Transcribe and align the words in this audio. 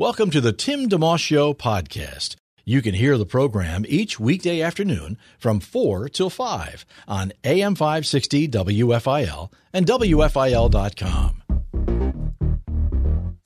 Welcome 0.00 0.30
to 0.30 0.40
the 0.40 0.52
Tim 0.52 0.88
DeMoss 0.88 1.18
Show 1.18 1.52
podcast. 1.54 2.36
You 2.64 2.82
can 2.82 2.94
hear 2.94 3.18
the 3.18 3.26
program 3.26 3.84
each 3.88 4.20
weekday 4.20 4.60
afternoon 4.60 5.18
from 5.40 5.58
4 5.58 6.08
till 6.08 6.30
5 6.30 6.86
on 7.08 7.32
AM 7.42 7.74
560 7.74 8.46
WFIL 8.46 9.52
and 9.72 9.84
WFIL.com. 9.86 11.42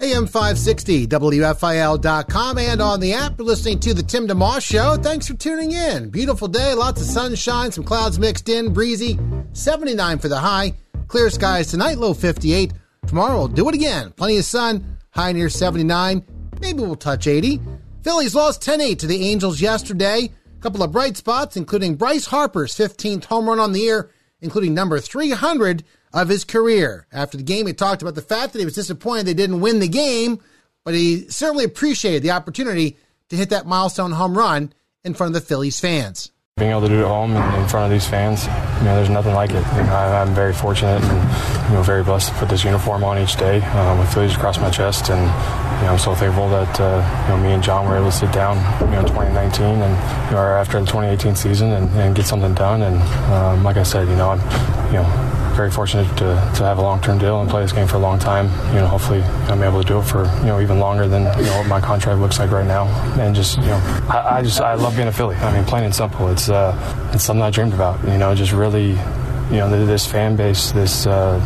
AM 0.02 0.26
560, 0.26 1.06
WFIL.com, 1.06 2.58
and 2.58 2.82
on 2.82 3.00
the 3.00 3.14
app. 3.14 3.38
You're 3.38 3.46
listening 3.46 3.80
to 3.80 3.94
The 3.94 4.02
Tim 4.02 4.28
DeMoss 4.28 4.60
Show. 4.60 4.98
Thanks 5.02 5.28
for 5.28 5.34
tuning 5.34 5.72
in. 5.72 6.10
Beautiful 6.10 6.48
day, 6.48 6.74
lots 6.74 7.00
of 7.00 7.06
sunshine, 7.06 7.72
some 7.72 7.84
clouds 7.84 8.18
mixed 8.18 8.50
in, 8.50 8.74
breezy, 8.74 9.18
79 9.54 10.18
for 10.18 10.28
the 10.28 10.38
high. 10.38 10.74
Clear 11.08 11.30
skies 11.30 11.68
tonight, 11.68 11.96
low 11.96 12.12
58. 12.12 12.74
Tomorrow 13.06 13.38
we'll 13.38 13.48
do 13.48 13.70
it 13.70 13.74
again. 13.74 14.10
Plenty 14.10 14.36
of 14.36 14.44
sun, 14.44 14.98
high 15.12 15.32
near 15.32 15.48
79. 15.48 16.26
Maybe 16.62 16.80
we'll 16.80 16.94
touch 16.94 17.26
80. 17.26 17.60
Phillies 18.02 18.36
lost 18.36 18.62
10 18.62 18.80
8 18.80 18.98
to 19.00 19.06
the 19.08 19.26
Angels 19.26 19.60
yesterday. 19.60 20.30
A 20.56 20.62
couple 20.62 20.84
of 20.84 20.92
bright 20.92 21.16
spots, 21.16 21.56
including 21.56 21.96
Bryce 21.96 22.26
Harper's 22.26 22.72
15th 22.74 23.24
home 23.24 23.48
run 23.48 23.58
on 23.58 23.72
the 23.72 23.80
year, 23.80 24.10
including 24.40 24.72
number 24.72 25.00
300 25.00 25.82
of 26.14 26.28
his 26.28 26.44
career. 26.44 27.08
After 27.12 27.36
the 27.36 27.42
game, 27.42 27.66
he 27.66 27.72
talked 27.72 28.00
about 28.00 28.14
the 28.14 28.22
fact 28.22 28.52
that 28.52 28.60
he 28.60 28.64
was 28.64 28.76
disappointed 28.76 29.26
they 29.26 29.34
didn't 29.34 29.60
win 29.60 29.80
the 29.80 29.88
game, 29.88 30.40
but 30.84 30.94
he 30.94 31.28
certainly 31.28 31.64
appreciated 31.64 32.22
the 32.22 32.30
opportunity 32.30 32.96
to 33.28 33.36
hit 33.36 33.50
that 33.50 33.66
milestone 33.66 34.12
home 34.12 34.38
run 34.38 34.72
in 35.02 35.14
front 35.14 35.34
of 35.34 35.42
the 35.42 35.46
Phillies 35.46 35.80
fans. 35.80 36.31
Being 36.58 36.72
able 36.72 36.82
to 36.82 36.88
do 36.88 36.98
it 36.98 37.04
at 37.04 37.08
home 37.08 37.32
and 37.32 37.62
in 37.62 37.66
front 37.66 37.86
of 37.86 37.90
these 37.90 38.06
fans, 38.06 38.44
you 38.44 38.84
know, 38.84 38.94
there's 38.94 39.08
nothing 39.08 39.32
like 39.32 39.52
it. 39.52 39.64
You 39.74 39.84
know, 39.84 39.94
I, 39.94 40.20
am 40.20 40.34
very 40.34 40.52
fortunate 40.52 41.02
and 41.02 41.68
you 41.70 41.74
know 41.76 41.82
very 41.82 42.04
blessed 42.04 42.28
to 42.28 42.34
put 42.34 42.50
this 42.50 42.62
uniform 42.62 43.04
on 43.04 43.18
each 43.18 43.36
day 43.36 43.62
um, 43.62 43.98
with 43.98 44.12
Phillies 44.12 44.34
across 44.34 44.58
my 44.58 44.68
chest, 44.68 45.08
and 45.08 45.22
you 45.22 45.86
know, 45.86 45.92
I'm 45.92 45.98
so 45.98 46.14
thankful 46.14 46.50
that 46.50 46.78
uh, 46.78 47.24
you 47.24 47.28
know 47.30 47.42
me 47.42 47.52
and 47.52 47.62
John 47.62 47.88
were 47.88 47.96
able 47.96 48.10
to 48.10 48.12
sit 48.12 48.30
down, 48.32 48.58
you 48.84 48.90
know, 48.90 49.00
in 49.00 49.06
2019 49.06 49.64
and 49.64 50.28
you 50.28 50.36
know, 50.36 50.42
after 50.42 50.78
the 50.78 50.84
2018 50.84 51.34
season 51.36 51.72
and, 51.72 51.88
and 51.98 52.14
get 52.14 52.26
something 52.26 52.52
done. 52.52 52.82
And 52.82 53.00
um, 53.32 53.64
like 53.64 53.78
I 53.78 53.82
said, 53.82 54.06
you 54.06 54.16
know, 54.16 54.28
I'm 54.28 54.40
you 54.88 55.00
know 55.00 55.31
very 55.54 55.70
fortunate 55.70 56.08
to, 56.18 56.52
to 56.56 56.64
have 56.64 56.78
a 56.78 56.82
long-term 56.82 57.18
deal 57.18 57.40
and 57.40 57.50
play 57.50 57.62
this 57.62 57.72
game 57.72 57.86
for 57.86 57.96
a 57.96 58.00
long 58.00 58.18
time. 58.18 58.46
You 58.74 58.80
know, 58.80 58.86
hopefully 58.86 59.22
I'm 59.22 59.62
able 59.62 59.82
to 59.82 59.86
do 59.86 59.98
it 59.98 60.04
for 60.04 60.24
you 60.40 60.46
know 60.46 60.60
even 60.60 60.78
longer 60.78 61.08
than 61.08 61.22
you 61.38 61.44
know 61.44 61.58
what 61.58 61.66
my 61.66 61.80
contract 61.80 62.20
looks 62.20 62.38
like 62.38 62.50
right 62.50 62.66
now. 62.66 62.86
And 63.20 63.34
just 63.34 63.58
you 63.58 63.66
know, 63.66 64.06
I, 64.08 64.38
I 64.38 64.42
just 64.42 64.60
I 64.60 64.74
love 64.74 64.96
being 64.96 65.08
a 65.08 65.12
Philly. 65.12 65.36
I 65.36 65.54
mean, 65.54 65.64
plain 65.64 65.84
and 65.84 65.94
simple. 65.94 66.28
It's 66.28 66.48
uh, 66.48 67.10
it's 67.12 67.24
something 67.24 67.42
I 67.42 67.50
dreamed 67.50 67.74
about. 67.74 68.02
You 68.04 68.18
know, 68.18 68.34
just 68.34 68.52
really, 68.52 68.90
you 68.90 69.58
know, 69.58 69.86
this 69.86 70.06
fan 70.06 70.36
base, 70.36 70.72
this 70.72 71.06
uh, 71.06 71.38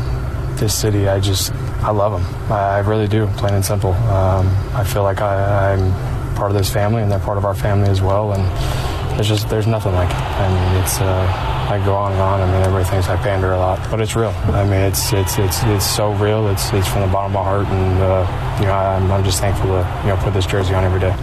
this 0.57 0.75
city. 0.75 1.09
I 1.09 1.21
just 1.21 1.53
I 1.83 1.91
love 1.91 2.13
them. 2.13 2.53
I, 2.53 2.77
I 2.77 2.79
really 2.79 3.09
do. 3.09 3.27
Plain 3.39 3.55
and 3.55 3.65
simple. 3.65 3.93
Um, 3.93 4.49
I 4.75 4.85
feel 4.85 5.03
like 5.03 5.21
I, 5.21 5.73
I'm 5.73 6.35
part 6.37 6.51
of 6.51 6.57
this 6.57 6.73
family, 6.73 7.03
and 7.03 7.11
they're 7.11 7.19
part 7.19 7.39
of 7.39 7.45
our 7.45 7.55
family 7.55 7.89
as 7.89 8.01
well. 8.01 8.33
And 8.33 8.45
there's 9.17 9.29
just 9.29 9.49
there's 9.49 9.67
nothing 9.67 9.93
like 9.95 10.11
it. 10.11 10.17
I 10.17 10.49
mean, 10.49 10.83
it's. 10.83 11.01
Uh, 11.01 11.56
I 11.69 11.85
go 11.85 11.97
on 11.97 12.13
and 12.13 12.21
on. 12.21 12.41
I 12.41 12.47
mean, 12.47 12.63
everybody 12.63 12.85
thinks 12.85 13.09
I 13.09 13.17
pander 13.17 13.53
a 13.53 13.59
lot, 13.59 13.91
but 13.91 14.01
it's 14.01 14.15
real. 14.15 14.31
I 14.31 14.63
mean, 14.63 14.81
it's 14.83 15.13
it's 15.13 15.37
it's 15.37 15.63
it's 15.65 15.85
so 15.85 16.13
real. 16.13 16.49
It's 16.49 16.73
it's 16.73 16.87
from 16.87 17.01
the 17.01 17.09
bottom 17.09 17.35
of 17.35 17.41
my 17.41 17.43
heart, 17.43 17.67
and 17.67 17.99
uh, 17.99 18.59
you 18.61 18.67
know, 18.67 18.73
I'm, 18.73 19.11
I'm 19.11 19.25
just 19.25 19.41
thankful 19.41 19.67
to 19.67 20.01
you 20.03 20.09
know 20.09 20.17
put 20.23 20.33
this 20.33 20.47
jersey 20.47 20.75
on 20.75 20.85
every 20.85 21.01
day. 21.01 21.15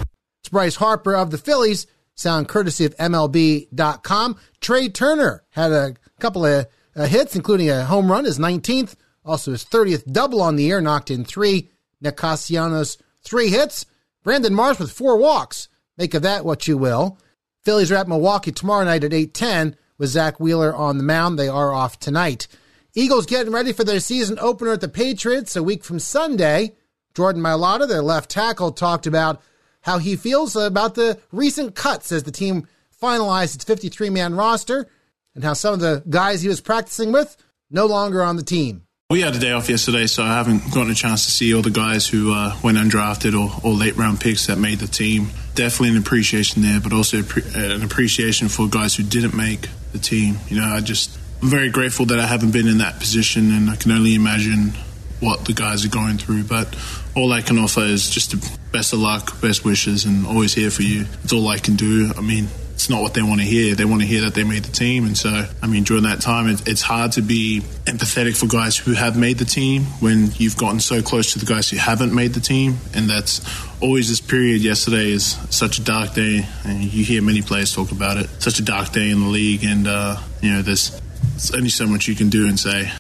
It's 0.42 0.50
Bryce 0.50 0.76
Harper 0.76 1.16
of 1.16 1.32
the 1.32 1.38
Phillies. 1.38 1.88
Sound 2.16 2.50
courtesy 2.50 2.84
of 2.84 2.96
MLB.com. 2.98 4.38
Trea 4.60 4.90
Turner 4.90 5.44
had 5.52 5.72
a 5.72 5.96
couple 6.20 6.46
of 6.46 6.68
uh, 6.96 7.06
hits, 7.06 7.36
including 7.38 7.70
a 7.70 7.86
home 7.86 8.12
run, 8.12 8.26
his 8.26 8.38
19th, 8.38 8.96
also 9.26 9.52
his 9.52 9.64
30th 9.64 10.12
double 10.12 10.42
on 10.42 10.58
the 10.58 10.64
year, 10.64 10.82
knocked 10.82 11.10
in 11.10 11.24
three. 11.24 11.70
Nick 12.02 12.18
Castellanos, 12.18 12.98
three 13.24 13.48
hits. 13.48 13.86
Brandon 14.24 14.54
Marsh 14.54 14.78
with 14.78 14.92
four 14.92 15.18
walks. 15.18 15.70
Make 15.98 16.14
of 16.14 16.22
that 16.24 16.44
what 16.44 16.68
you 16.68 16.78
will. 16.78 17.18
Phillies 17.64 17.92
are 17.92 17.96
at 17.96 18.10
Milwaukee 18.10 18.52
tomorrow 18.52 18.84
night 18.84 19.06
at 19.06 19.14
810 19.14 19.78
with 19.98 20.10
Zack 20.10 20.40
Wheeler 20.40 20.76
on 20.76 20.98
the 20.98 21.04
mound. 21.04 21.38
They 21.38 21.48
are 21.48 21.74
off 21.74 22.00
tonight. 22.00 22.48
Eagles 22.96 23.26
getting 23.26 23.52
ready 23.52 23.74
for 23.74 23.84
their 23.84 24.00
season 24.00 24.38
opener 24.40 24.74
at 24.74 24.82
the 24.82 24.88
Patriots 24.88 25.56
a 25.56 25.64
week 25.64 25.84
from 25.84 26.00
Sunday. 26.00 26.74
Jordan 27.16 27.42
Mailata, 27.42 27.88
their 27.88 28.02
left 28.02 28.30
tackle, 28.30 28.72
talked 28.72 29.08
about 29.08 29.42
how 29.82 29.98
he 29.98 30.16
feels 30.16 30.56
about 30.56 30.96
the 30.96 31.20
recent 31.32 31.76
cuts 31.76 32.12
as 32.12 32.24
the 32.24 32.32
team 32.32 32.68
finalized 33.02 33.56
its 33.56 33.64
53 33.64 34.10
man 34.10 34.36
roster 34.36 34.88
and 35.36 35.44
how 35.44 35.54
some 35.54 35.74
of 35.74 35.80
the 35.80 36.04
guys 36.10 36.42
he 36.42 36.48
was 36.48 36.62
practicing 36.62 37.12
with 37.12 37.36
no 37.70 37.86
longer 37.86 38.22
on 38.22 38.38
the 38.38 38.44
team. 38.44 38.84
We 39.10 39.22
had 39.22 39.36
a 39.36 39.40
day 39.40 39.52
off 39.52 39.70
yesterday, 39.70 40.08
so 40.08 40.24
I 40.24 40.38
haven't 40.38 40.72
gotten 40.74 40.92
a 40.92 40.96
chance 40.96 41.26
to 41.26 41.32
see 41.32 41.54
all 41.54 41.62
the 41.62 41.70
guys 41.70 42.08
who 42.08 42.34
uh, 42.34 42.56
went 42.64 42.78
undrafted 42.78 43.34
or, 43.34 43.54
or, 43.64 43.74
late 43.74 43.96
round 43.96 44.20
picks 44.22 44.48
that 44.48 44.58
made 44.58 44.80
the 44.80 44.88
team. 44.88 45.28
Definitely 45.54 45.90
an 45.90 45.98
appreciation 45.98 46.64
there, 46.64 46.80
but 46.80 46.94
also 46.94 47.18
an 47.18 47.84
appreciation 47.84 48.48
for 48.48 48.68
guys 48.68 48.96
who 48.96 49.04
didn't 49.04 49.36
make 49.36 49.68
the 49.94 50.00
team. 50.00 50.38
You 50.50 50.58
know, 50.60 50.68
I 50.68 50.82
just 50.82 51.18
I'm 51.42 51.50
very 51.50 51.70
grateful 51.70 52.06
that 52.08 52.20
I 52.20 52.26
haven't 52.26 52.52
been 52.52 52.68
in 52.68 52.80
that 52.80 53.00
position, 53.00 53.52
and 53.52 53.70
I 53.70 53.76
can 53.76 53.92
only 53.92 54.16
imagine 54.16 54.74
what 55.20 55.46
the 55.46 55.54
guys 55.54 55.86
are 55.86 55.90
going 55.90 56.18
through. 56.18 56.44
But 56.44 56.76
all 57.16 57.32
I 57.32 57.42
can 57.42 57.58
offer 57.58 57.82
is 57.82 58.10
just 58.10 58.32
the 58.32 58.60
best 58.72 58.94
of 58.94 59.00
luck, 59.00 59.40
best 59.42 59.64
wishes, 59.64 60.06
and 60.06 60.28
always 60.28 60.54
here 60.54 60.72
for 60.72 60.82
you. 60.82 61.06
It's 61.24 61.32
all 61.32 61.48
I 61.48 61.60
can 61.60 61.76
do. 61.76 62.12
I 62.18 62.22
mean, 62.22 62.48
it's 62.84 62.90
not 62.90 63.02
what 63.02 63.14
they 63.14 63.22
want 63.22 63.40
to 63.40 63.48
hear. 63.48 63.76
They 63.76 63.86
want 63.86 64.02
to 64.02 64.08
hear 64.08 64.24
that 64.24 64.34
they 64.34 64.44
made 64.44 64.66
the 64.66 64.72
team. 64.74 65.06
And 65.06 65.18
so, 65.18 65.48
I 65.62 65.68
mean, 65.68 65.86
during 65.86 66.04
that 66.04 66.20
time, 66.20 66.50
it, 66.50 66.68
it's 66.68 66.82
hard 66.82 67.14
to 67.14 67.22
be 67.22 67.62
empathetic 67.86 68.36
for 68.36 68.46
guys 68.46 68.78
who 68.78 68.92
have 68.92 69.18
made 69.18 69.38
the 69.38 69.46
team 69.46 69.84
when 70.02 70.32
you've 70.36 70.58
gotten 70.58 70.82
so 70.82 71.02
close 71.02 71.32
to 71.32 71.40
the 71.40 71.46
guys 71.46 71.70
who 71.70 71.78
haven't 71.78 72.14
made 72.14 72.34
the 72.34 72.42
team. 72.42 72.76
And 72.94 73.10
that's 73.10 73.40
always 73.80 74.10
this 74.10 74.20
period. 74.20 74.64
Yesterday 74.64 75.12
is 75.12 75.38
such 75.50 75.80
a 75.80 75.82
dark 75.82 76.14
day, 76.14 76.46
and 76.66 76.84
you 76.84 77.06
hear 77.06 77.22
many 77.22 77.42
players 77.42 77.74
talk 77.74 77.94
about 77.94 78.18
it. 78.18 78.30
Such 78.40 78.60
a 78.60 78.64
dark 78.64 78.92
day 78.92 79.12
in 79.12 79.22
the 79.22 79.28
league, 79.28 79.64
and 79.64 79.88
uh, 79.88 80.18
you 80.42 80.52
know, 80.52 80.62
there's, 80.62 80.90
there's 81.32 81.52
only 81.56 81.70
so 81.70 81.88
much 81.88 82.10
you 82.10 82.16
can 82.16 82.28
do 82.28 82.50
and 82.50 82.60
say. 82.60 82.92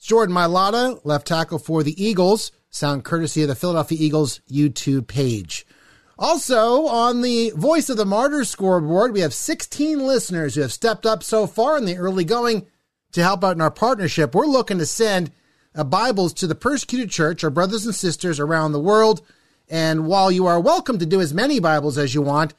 Jordan 0.00 0.34
Mailata, 0.34 1.00
left 1.04 1.28
tackle 1.28 1.60
for 1.60 1.84
the 1.84 1.94
Eagles, 2.04 2.50
sound 2.70 3.04
courtesy 3.04 3.42
of 3.42 3.48
the 3.48 3.54
Philadelphia 3.54 3.98
Eagles 4.00 4.40
YouTube 4.50 5.06
page. 5.06 5.64
Also, 6.18 6.86
on 6.86 7.22
the 7.22 7.52
Voice 7.54 7.88
of 7.88 7.96
the 7.96 8.04
Martyrs 8.04 8.50
scoreboard, 8.50 9.12
we 9.12 9.20
have 9.20 9.32
16 9.32 10.00
listeners 10.00 10.56
who 10.56 10.62
have 10.62 10.72
stepped 10.72 11.06
up 11.06 11.22
so 11.22 11.46
far 11.46 11.78
in 11.78 11.84
the 11.84 11.96
early 11.96 12.24
going 12.24 12.66
to 13.12 13.22
help 13.22 13.44
out 13.44 13.54
in 13.54 13.60
our 13.60 13.70
partnership. 13.70 14.34
We're 14.34 14.46
looking 14.46 14.78
to 14.78 14.86
send 14.86 15.30
uh, 15.76 15.84
Bibles 15.84 16.32
to 16.34 16.48
the 16.48 16.56
persecuted 16.56 17.10
church, 17.10 17.44
our 17.44 17.50
brothers 17.50 17.86
and 17.86 17.94
sisters 17.94 18.40
around 18.40 18.72
the 18.72 18.80
world. 18.80 19.22
And 19.68 20.08
while 20.08 20.32
you 20.32 20.46
are 20.46 20.58
welcome 20.58 20.98
to 20.98 21.06
do 21.06 21.20
as 21.20 21.32
many 21.32 21.60
Bibles 21.60 21.96
as 21.96 22.16
you 22.16 22.22
want, 22.22 22.52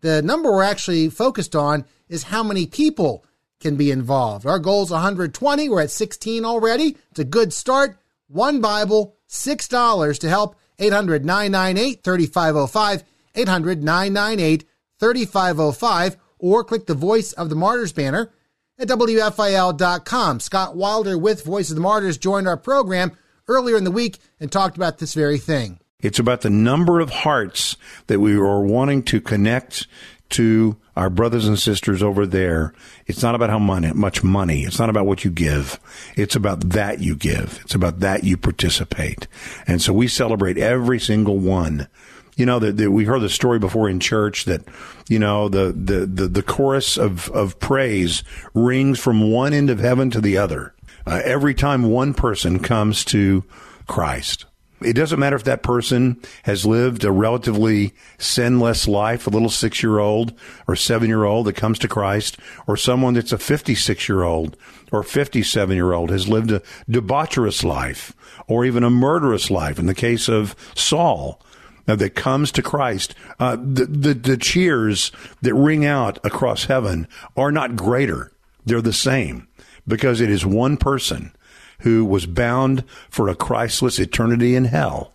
the 0.00 0.20
number 0.20 0.50
we're 0.50 0.64
actually 0.64 1.08
focused 1.08 1.54
on 1.54 1.84
is 2.08 2.24
how 2.24 2.42
many 2.42 2.66
people 2.66 3.24
can 3.60 3.76
be 3.76 3.92
involved. 3.92 4.46
Our 4.46 4.58
goal 4.58 4.82
is 4.82 4.90
120. 4.90 5.68
We're 5.68 5.82
at 5.82 5.92
16 5.92 6.44
already. 6.44 6.96
It's 7.12 7.20
a 7.20 7.24
good 7.24 7.52
start. 7.52 7.98
One 8.26 8.60
Bible, 8.60 9.14
$6 9.28 10.18
to 10.18 10.28
help 10.28 10.56
800 10.78 11.24
998 11.24 12.02
3505, 12.02 13.04
800 13.34 13.82
998 13.82 14.64
3505, 14.98 16.16
or 16.38 16.64
click 16.64 16.86
the 16.86 16.94
Voice 16.94 17.32
of 17.32 17.48
the 17.48 17.56
Martyrs 17.56 17.92
banner 17.92 18.32
at 18.78 18.88
WFIL.com. 18.88 20.40
Scott 20.40 20.76
Wilder 20.76 21.16
with 21.16 21.44
Voice 21.44 21.70
of 21.70 21.76
the 21.76 21.82
Martyrs 21.82 22.18
joined 22.18 22.48
our 22.48 22.56
program 22.56 23.12
earlier 23.48 23.76
in 23.76 23.84
the 23.84 23.90
week 23.90 24.18
and 24.40 24.50
talked 24.50 24.76
about 24.76 24.98
this 24.98 25.14
very 25.14 25.38
thing. 25.38 25.78
It's 26.00 26.18
about 26.18 26.42
the 26.42 26.50
number 26.50 27.00
of 27.00 27.10
hearts 27.10 27.76
that 28.06 28.20
we 28.20 28.36
are 28.36 28.60
wanting 28.60 29.02
to 29.04 29.20
connect 29.20 29.86
to 30.30 30.76
our 30.96 31.10
brothers 31.10 31.46
and 31.46 31.58
sisters 31.58 32.02
over 32.02 32.26
there. 32.26 32.72
It's 33.06 33.22
not 33.22 33.34
about 33.34 33.50
how 33.50 33.58
money, 33.58 33.92
much 33.92 34.24
money. 34.24 34.62
It's 34.62 34.78
not 34.78 34.90
about 34.90 35.06
what 35.06 35.24
you 35.24 35.30
give. 35.30 35.78
It's 36.16 36.34
about 36.34 36.70
that 36.70 37.00
you 37.00 37.14
give. 37.14 37.60
It's 37.62 37.74
about 37.74 38.00
that 38.00 38.24
you 38.24 38.36
participate. 38.36 39.26
And 39.66 39.80
so 39.80 39.92
we 39.92 40.08
celebrate 40.08 40.58
every 40.58 40.98
single 40.98 41.38
one. 41.38 41.88
You 42.36 42.44
know, 42.44 42.58
that 42.58 42.90
we 42.90 43.04
heard 43.04 43.22
the 43.22 43.30
story 43.30 43.58
before 43.58 43.88
in 43.88 43.98
church 43.98 44.44
that, 44.44 44.62
you 45.08 45.18
know, 45.18 45.48
the, 45.48 45.72
the, 45.72 46.04
the, 46.04 46.28
the 46.28 46.42
chorus 46.42 46.98
of, 46.98 47.30
of 47.30 47.58
praise 47.58 48.22
rings 48.52 48.98
from 48.98 49.30
one 49.32 49.54
end 49.54 49.70
of 49.70 49.78
heaven 49.78 50.10
to 50.10 50.20
the 50.20 50.36
other. 50.36 50.74
Uh, 51.06 51.22
every 51.24 51.54
time 51.54 51.84
one 51.84 52.12
person 52.12 52.58
comes 52.58 53.06
to 53.06 53.42
Christ. 53.86 54.44
It 54.82 54.92
doesn't 54.92 55.18
matter 55.18 55.36
if 55.36 55.44
that 55.44 55.62
person 55.62 56.20
has 56.42 56.66
lived 56.66 57.04
a 57.04 57.10
relatively 57.10 57.94
sinless 58.18 58.86
life, 58.86 59.26
a 59.26 59.30
little 59.30 59.48
six 59.48 59.82
year 59.82 59.98
old 59.98 60.34
or 60.68 60.76
seven 60.76 61.08
year 61.08 61.24
old 61.24 61.46
that 61.46 61.54
comes 61.54 61.78
to 61.78 61.88
Christ, 61.88 62.36
or 62.66 62.76
someone 62.76 63.14
that's 63.14 63.32
a 63.32 63.38
56 63.38 64.08
year 64.08 64.22
old 64.22 64.56
or 64.92 65.02
57 65.02 65.74
year 65.74 65.92
old 65.92 66.10
has 66.10 66.28
lived 66.28 66.50
a 66.50 66.62
debaucherous 66.90 67.64
life 67.64 68.12
or 68.46 68.64
even 68.64 68.84
a 68.84 68.90
murderous 68.90 69.50
life. 69.50 69.78
In 69.78 69.86
the 69.86 69.94
case 69.94 70.28
of 70.28 70.54
Saul, 70.74 71.40
uh, 71.88 71.96
that 71.96 72.14
comes 72.14 72.50
to 72.52 72.62
Christ, 72.62 73.14
uh, 73.38 73.56
the, 73.56 73.86
the, 73.86 74.14
the 74.14 74.36
cheers 74.36 75.12
that 75.42 75.54
ring 75.54 75.86
out 75.86 76.18
across 76.24 76.64
heaven 76.64 77.06
are 77.36 77.52
not 77.52 77.76
greater. 77.76 78.32
They're 78.64 78.82
the 78.82 78.92
same 78.92 79.46
because 79.86 80.20
it 80.20 80.28
is 80.28 80.44
one 80.44 80.76
person 80.76 81.32
who 81.80 82.04
was 82.04 82.26
bound 82.26 82.84
for 83.10 83.28
a 83.28 83.34
Christless 83.34 83.98
eternity 83.98 84.54
in 84.54 84.66
hell 84.66 85.12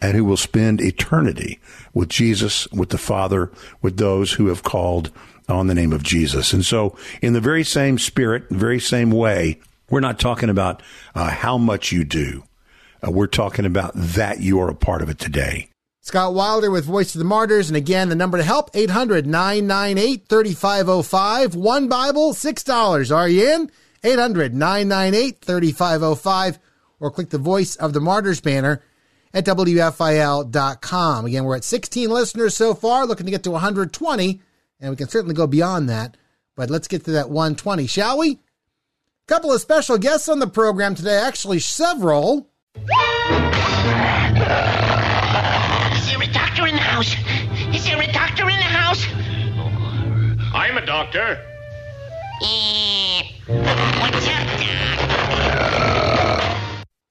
and 0.00 0.16
who 0.16 0.24
will 0.24 0.36
spend 0.36 0.80
eternity 0.80 1.60
with 1.92 2.08
Jesus, 2.08 2.66
with 2.68 2.88
the 2.90 2.98
Father, 2.98 3.50
with 3.82 3.98
those 3.98 4.32
who 4.32 4.46
have 4.46 4.62
called 4.62 5.10
on 5.48 5.66
the 5.66 5.74
name 5.74 5.92
of 5.92 6.02
Jesus. 6.02 6.52
And 6.52 6.64
so, 6.64 6.96
in 7.20 7.32
the 7.32 7.40
very 7.40 7.64
same 7.64 7.98
spirit, 7.98 8.44
very 8.50 8.80
same 8.80 9.10
way, 9.10 9.60
we're 9.90 10.00
not 10.00 10.18
talking 10.18 10.48
about 10.48 10.82
uh, 11.14 11.30
how 11.30 11.58
much 11.58 11.92
you 11.92 12.04
do. 12.04 12.44
Uh, 13.06 13.10
we're 13.10 13.26
talking 13.26 13.64
about 13.64 13.92
that 13.94 14.40
you 14.40 14.60
are 14.60 14.70
a 14.70 14.74
part 14.74 15.02
of 15.02 15.10
it 15.10 15.18
today. 15.18 15.68
Scott 16.02 16.32
Wilder 16.32 16.70
with 16.70 16.86
Voice 16.86 17.14
of 17.14 17.18
the 17.18 17.24
Martyrs. 17.24 17.68
And 17.68 17.76
again, 17.76 18.08
the 18.08 18.14
number 18.14 18.38
to 18.38 18.44
help, 18.44 18.70
800 18.72 19.26
998 19.26 20.26
3505. 20.28 21.54
One 21.54 21.88
Bible, 21.88 22.32
$6. 22.32 23.14
Are 23.14 23.28
you 23.28 23.54
in? 23.54 23.70
800 24.02 24.54
998 24.54 25.40
3505 25.40 26.58
or 27.00 27.10
click 27.10 27.30
the 27.30 27.38
Voice 27.38 27.76
of 27.76 27.92
the 27.92 28.00
Martyrs 28.00 28.40
banner 28.40 28.82
at 29.32 29.44
WFIL.com. 29.46 31.24
Again, 31.24 31.44
we're 31.44 31.56
at 31.56 31.64
16 31.64 32.10
listeners 32.10 32.56
so 32.56 32.74
far, 32.74 33.06
looking 33.06 33.26
to 33.26 33.32
get 33.32 33.42
to 33.44 33.50
120, 33.50 34.40
and 34.80 34.90
we 34.90 34.96
can 34.96 35.08
certainly 35.08 35.34
go 35.34 35.46
beyond 35.46 35.88
that. 35.88 36.16
But 36.56 36.70
let's 36.70 36.88
get 36.88 37.04
to 37.04 37.12
that 37.12 37.30
120, 37.30 37.86
shall 37.86 38.18
we? 38.18 38.32
A 38.32 38.38
couple 39.26 39.52
of 39.52 39.60
special 39.60 39.98
guests 39.98 40.28
on 40.28 40.40
the 40.40 40.46
program 40.46 40.94
today, 40.94 41.16
actually, 41.16 41.60
several. 41.60 42.48
Is 42.74 42.82
there 46.06 46.22
a 46.22 46.32
doctor 46.32 46.66
in 46.66 46.74
the 46.74 46.80
house? 46.80 47.14
Is 47.74 47.84
there 47.84 48.00
a 48.00 48.12
doctor 48.12 48.42
in 48.48 48.56
the 48.56 48.64
house? 48.64 49.06
I'm 50.52 50.76
a 50.76 50.84
doctor. 50.84 51.46
Eh, 52.42 53.22
what's 53.22 53.22
up, 53.22 53.22
Doc? 53.22 53.29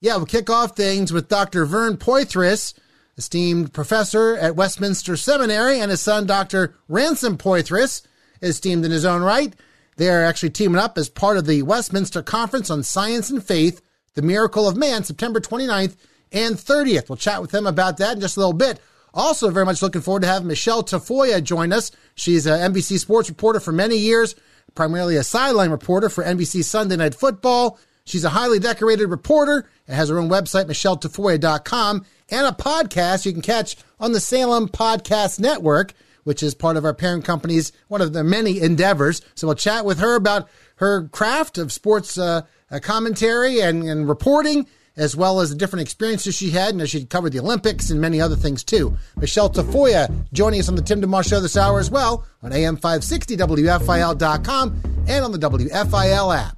Yeah, 0.02 0.16
we'll 0.16 0.24
kick 0.24 0.48
off 0.48 0.74
things 0.76 1.12
with 1.12 1.28
Dr. 1.28 1.66
Vern 1.66 1.98
Poythress, 1.98 2.72
esteemed 3.18 3.74
professor 3.74 4.34
at 4.38 4.56
Westminster 4.56 5.14
Seminary, 5.14 5.78
and 5.78 5.90
his 5.90 6.00
son, 6.00 6.26
Dr. 6.26 6.74
Ransom 6.88 7.36
Poythress, 7.36 8.00
esteemed 8.40 8.86
in 8.86 8.90
his 8.90 9.04
own 9.04 9.20
right. 9.22 9.54
They 9.98 10.08
are 10.08 10.24
actually 10.24 10.50
teaming 10.50 10.80
up 10.80 10.96
as 10.96 11.10
part 11.10 11.36
of 11.36 11.44
the 11.44 11.60
Westminster 11.60 12.22
Conference 12.22 12.70
on 12.70 12.82
Science 12.82 13.28
and 13.28 13.44
Faith, 13.44 13.82
The 14.14 14.22
Miracle 14.22 14.66
of 14.66 14.74
Man, 14.74 15.04
September 15.04 15.38
29th 15.40 15.96
and 16.32 16.56
30th. 16.56 17.10
We'll 17.10 17.16
chat 17.16 17.42
with 17.42 17.50
them 17.50 17.66
about 17.66 17.98
that 17.98 18.14
in 18.14 18.20
just 18.22 18.38
a 18.38 18.40
little 18.40 18.54
bit. 18.54 18.80
Also, 19.12 19.50
very 19.50 19.66
much 19.66 19.82
looking 19.82 20.00
forward 20.00 20.22
to 20.22 20.28
having 20.28 20.48
Michele 20.48 20.82
Tafoya 20.82 21.42
join 21.42 21.72
us. 21.72 21.90
She's 22.14 22.46
an 22.46 22.72
NBC 22.72 22.98
sports 22.98 23.28
reporter 23.28 23.60
for 23.60 23.72
many 23.72 23.96
years, 23.96 24.34
primarily 24.74 25.16
a 25.16 25.24
sideline 25.24 25.70
reporter 25.70 26.08
for 26.08 26.24
NBC 26.24 26.64
Sunday 26.64 26.96
Night 26.96 27.14
Football. 27.14 27.78
She's 28.04 28.24
a 28.24 28.30
highly 28.30 28.58
decorated 28.58 29.06
reporter 29.06 29.68
and 29.86 29.96
has 29.96 30.08
her 30.08 30.18
own 30.18 30.28
website, 30.28 30.66
micheletafoya.com, 30.66 32.04
and 32.30 32.46
a 32.46 32.52
podcast 32.52 33.26
you 33.26 33.32
can 33.32 33.42
catch 33.42 33.76
on 33.98 34.12
the 34.12 34.20
Salem 34.20 34.68
Podcast 34.68 35.38
Network, 35.38 35.92
which 36.24 36.42
is 36.42 36.54
part 36.54 36.76
of 36.76 36.84
our 36.84 36.94
parent 36.94 37.24
company's 37.24 37.72
one 37.88 38.00
of 38.00 38.12
the 38.12 38.24
many 38.24 38.60
endeavors. 38.60 39.20
So 39.34 39.46
we'll 39.46 39.56
chat 39.56 39.84
with 39.84 39.98
her 39.98 40.16
about 40.16 40.48
her 40.76 41.08
craft 41.08 41.58
of 41.58 41.72
sports 41.72 42.18
uh, 42.18 42.42
uh, 42.70 42.78
commentary 42.80 43.60
and, 43.60 43.84
and 43.84 44.08
reporting, 44.08 44.66
as 44.96 45.16
well 45.16 45.40
as 45.40 45.50
the 45.50 45.56
different 45.56 45.82
experiences 45.82 46.34
she 46.34 46.50
had, 46.50 46.70
and 46.70 46.82
as 46.82 46.90
she 46.90 47.04
covered 47.04 47.32
the 47.32 47.40
Olympics 47.40 47.90
and 47.90 48.00
many 48.00 48.20
other 48.20 48.36
things 48.36 48.64
too. 48.64 48.96
Michele 49.16 49.50
Tafoya 49.50 50.12
joining 50.32 50.60
us 50.60 50.68
on 50.68 50.74
the 50.76 50.82
Tim 50.82 51.00
DeMoss 51.00 51.28
Show 51.28 51.40
this 51.40 51.56
hour 51.56 51.78
as 51.78 51.90
well 51.90 52.26
on 52.42 52.52
AM 52.52 52.76
560 52.76 53.36
WFIL.com 53.36 55.04
and 55.08 55.24
on 55.24 55.32
the 55.32 55.38
WFIL 55.38 56.36
app. 56.36 56.56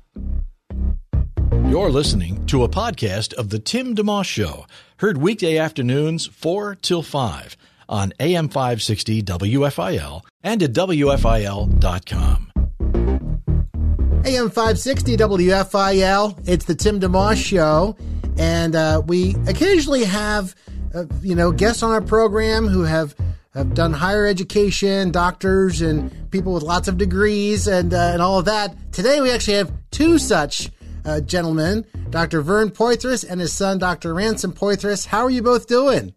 You're 1.70 1.90
listening 1.90 2.44
to 2.46 2.64
a 2.64 2.68
podcast 2.68 3.32
of 3.34 3.48
The 3.48 3.58
Tim 3.58 3.94
DeMoss 3.94 4.26
Show, 4.26 4.66
heard 4.98 5.16
weekday 5.16 5.56
afternoons 5.56 6.26
4 6.26 6.74
till 6.74 7.02
5 7.02 7.56
on 7.88 8.12
AM 8.20 8.48
560 8.48 9.22
WFIL 9.22 10.22
and 10.42 10.62
at 10.62 10.72
WFIL.com. 10.72 12.52
AM 14.24 14.50
560 14.50 15.16
WFIL. 15.16 16.48
It's 16.48 16.64
the 16.64 16.74
Tim 16.74 17.00
DeMoss 17.00 17.42
Show. 17.42 17.96
And 18.38 18.74
uh, 18.74 19.02
we 19.06 19.36
occasionally 19.46 20.04
have, 20.04 20.54
uh, 20.94 21.04
you 21.20 21.34
know, 21.34 21.52
guests 21.52 21.82
on 21.82 21.90
our 21.90 22.00
program 22.00 22.66
who 22.66 22.82
have, 22.82 23.14
have 23.54 23.74
done 23.74 23.92
higher 23.92 24.26
education, 24.26 25.10
doctors, 25.10 25.80
and 25.80 26.30
people 26.30 26.52
with 26.54 26.62
lots 26.62 26.88
of 26.88 26.98
degrees 26.98 27.66
and, 27.66 27.92
uh, 27.92 28.10
and 28.12 28.22
all 28.22 28.38
of 28.38 28.46
that. 28.46 28.92
Today 28.92 29.20
we 29.20 29.30
actually 29.30 29.58
have 29.58 29.72
two 29.90 30.18
such 30.18 30.70
uh, 31.04 31.20
gentlemen, 31.20 31.84
Dr. 32.10 32.42
Vern 32.42 32.70
Poythress 32.70 33.28
and 33.28 33.40
his 33.40 33.52
son, 33.52 33.78
Dr. 33.78 34.14
Ransom 34.14 34.52
Poythress. 34.52 35.06
How 35.06 35.24
are 35.24 35.30
you 35.30 35.42
both 35.42 35.66
doing? 35.66 36.14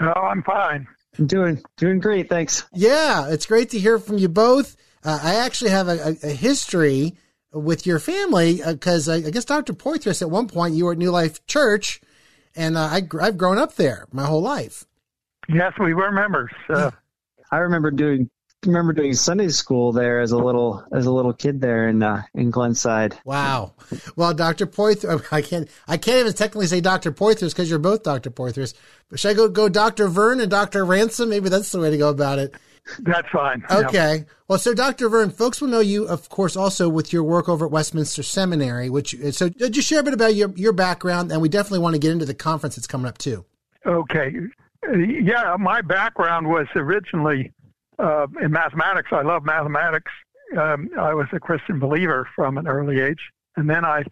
Oh, 0.00 0.06
I'm 0.06 0.42
fine. 0.42 0.86
I'm 1.18 1.26
doing 1.26 1.62
doing 1.76 1.98
great, 1.98 2.28
thanks. 2.28 2.64
Yeah, 2.72 3.28
it's 3.28 3.46
great 3.46 3.70
to 3.70 3.78
hear 3.78 3.98
from 3.98 4.18
you 4.18 4.28
both. 4.28 4.76
Uh, 5.04 5.18
I 5.22 5.36
actually 5.36 5.70
have 5.70 5.88
a, 5.88 6.16
a, 6.22 6.28
a 6.28 6.32
history 6.32 7.14
with 7.52 7.86
your 7.86 7.98
family 7.98 8.60
because 8.64 9.08
I, 9.08 9.16
I, 9.16 9.30
guess 9.30 9.44
Dr. 9.44 9.72
Poythress, 9.72 10.22
at 10.22 10.30
one 10.30 10.48
point, 10.48 10.74
you 10.74 10.84
were 10.84 10.92
at 10.92 10.98
New 10.98 11.10
Life 11.10 11.44
Church, 11.46 12.00
and 12.54 12.76
uh, 12.76 12.82
I, 12.82 13.02
I've 13.20 13.38
grown 13.38 13.58
up 13.58 13.76
there 13.76 14.06
my 14.12 14.24
whole 14.24 14.42
life. 14.42 14.84
Yes, 15.48 15.72
we 15.80 15.94
were 15.94 16.12
members. 16.12 16.50
Uh, 16.68 16.90
I 17.50 17.58
remember 17.58 17.90
doing 17.90 18.30
remember 18.66 18.92
doing 18.92 19.14
Sunday 19.14 19.48
school 19.48 19.90
there 19.92 20.20
as 20.20 20.32
a 20.32 20.36
little 20.36 20.84
as 20.92 21.06
a 21.06 21.12
little 21.12 21.32
kid 21.32 21.60
there 21.60 21.88
in 21.88 22.02
uh, 22.02 22.22
in 22.34 22.50
Glenside. 22.50 23.18
Wow. 23.24 23.74
Well, 24.16 24.34
Dr. 24.34 24.66
Poythress, 24.66 25.32
I 25.32 25.42
can't 25.42 25.68
I 25.88 25.96
can't 25.96 26.20
even 26.20 26.32
technically 26.34 26.66
say 26.66 26.80
Dr. 26.80 27.10
Poythress 27.10 27.50
because 27.50 27.70
you're 27.70 27.78
both 27.78 28.02
Dr. 28.02 28.30
Poythress. 28.30 28.74
But 29.08 29.18
should 29.18 29.30
I 29.30 29.34
go 29.34 29.48
go 29.48 29.68
Dr. 29.68 30.08
Vern 30.08 30.40
and 30.40 30.50
Dr. 30.50 30.84
Ransom? 30.84 31.30
Maybe 31.30 31.48
that's 31.48 31.72
the 31.72 31.80
way 31.80 31.90
to 31.90 31.98
go 31.98 32.10
about 32.10 32.38
it. 32.38 32.54
That's 32.98 33.28
fine. 33.30 33.64
Okay. 33.70 34.16
Yeah. 34.16 34.24
Well, 34.48 34.58
so 34.58 34.74
Dr. 34.74 35.08
Vern, 35.08 35.30
folks 35.30 35.60
will 35.60 35.68
know 35.68 35.80
you, 35.80 36.08
of 36.08 36.28
course, 36.28 36.56
also 36.56 36.88
with 36.88 37.12
your 37.12 37.22
work 37.22 37.48
over 37.48 37.66
at 37.66 37.70
Westminster 37.70 38.22
Seminary. 38.22 38.90
Which 38.90 39.14
so 39.32 39.48
just 39.48 39.88
share 39.88 40.00
a 40.00 40.02
bit 40.02 40.14
about 40.14 40.34
your 40.34 40.50
your 40.56 40.72
background, 40.72 41.30
and 41.30 41.40
we 41.40 41.48
definitely 41.48 41.80
want 41.80 41.94
to 41.94 42.00
get 42.00 42.12
into 42.12 42.24
the 42.24 42.34
conference 42.34 42.76
that's 42.76 42.86
coming 42.86 43.06
up 43.06 43.18
too. 43.18 43.44
Okay. 43.86 44.34
Yeah, 44.92 45.56
my 45.58 45.82
background 45.82 46.48
was 46.48 46.66
originally 46.74 47.52
uh, 47.98 48.26
in 48.42 48.50
mathematics. 48.50 49.10
I 49.12 49.22
love 49.22 49.44
mathematics. 49.44 50.10
Um, 50.58 50.90
I 50.98 51.14
was 51.14 51.26
a 51.32 51.38
Christian 51.38 51.78
believer 51.78 52.28
from 52.34 52.58
an 52.58 52.66
early 52.66 53.00
age, 53.00 53.30
and 53.56 53.68
then 53.68 53.84
I 53.84 54.04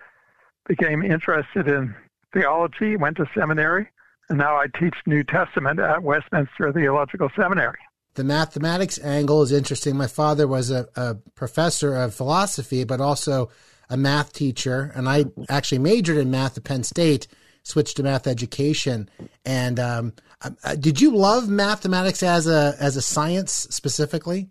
became 0.67 1.03
interested 1.03 1.67
in 1.67 1.95
theology. 2.33 2.97
Went 2.97 3.17
to 3.17 3.27
seminary, 3.35 3.89
and 4.29 4.39
now 4.39 4.57
I 4.57 4.67
teach 4.79 4.95
New 5.07 5.25
Testament 5.25 5.81
at 5.81 6.03
Westminster 6.03 6.73
Theological 6.73 7.31
Seminary. 7.35 7.79
The 8.19 8.25
mathematics 8.25 8.99
angle 8.99 9.43
is 9.43 9.53
interesting. 9.53 9.97
My 9.97 10.09
father 10.09 10.49
was 10.49 10.73
a, 10.73 10.89
a 10.97 11.15
professor 11.37 11.95
of 11.95 12.13
philosophy, 12.13 12.83
but 12.83 13.01
also 13.01 13.49
a 13.89 13.97
math 13.97 14.33
teacher, 14.33 14.91
and 14.97 15.09
I 15.09 15.27
actually 15.49 15.79
majored 15.79 16.17
in 16.17 16.29
math 16.29 16.59
at 16.59 16.65
Penn 16.65 16.83
State 16.83 17.29
switched 17.63 17.97
to 17.99 18.03
math 18.03 18.27
education. 18.27 19.09
And 19.45 19.79
um, 19.79 20.15
uh, 20.43 20.75
did 20.75 21.01
you 21.01 21.15
love 21.15 21.49
mathematics 21.49 22.25
as 22.25 22.49
a 22.49 22.75
as 22.81 22.97
a 22.97 23.03
science 23.03 23.53
specifically? 23.53 24.49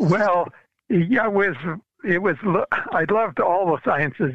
Well, 0.00 0.48
yeah, 0.88 1.26
it 1.26 1.32
was 1.32 1.54
it 2.04 2.20
was 2.20 2.34
I 2.90 3.04
loved 3.08 3.38
all 3.38 3.66
the 3.66 3.78
sciences, 3.84 4.34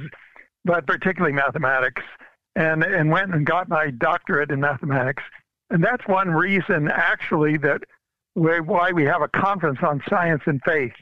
but 0.63 0.87
particularly 0.87 1.33
mathematics, 1.33 2.03
and 2.55 2.85
and 2.85 3.11
went 3.11 3.35
and 3.35 3.45
got 3.45 3.67
my 3.67 3.89
doctorate 3.89 4.49
in 4.49 4.61
mathematics. 4.61 5.23
And 5.69 5.83
that's 5.83 6.07
one 6.07 6.29
reason, 6.31 6.87
actually, 6.89 7.57
that 7.57 7.81
why 8.33 8.91
we 8.91 9.03
have 9.05 9.21
a 9.21 9.27
conference 9.27 9.79
on 9.81 10.01
science 10.09 10.41
and 10.45 10.61
faith, 10.65 10.93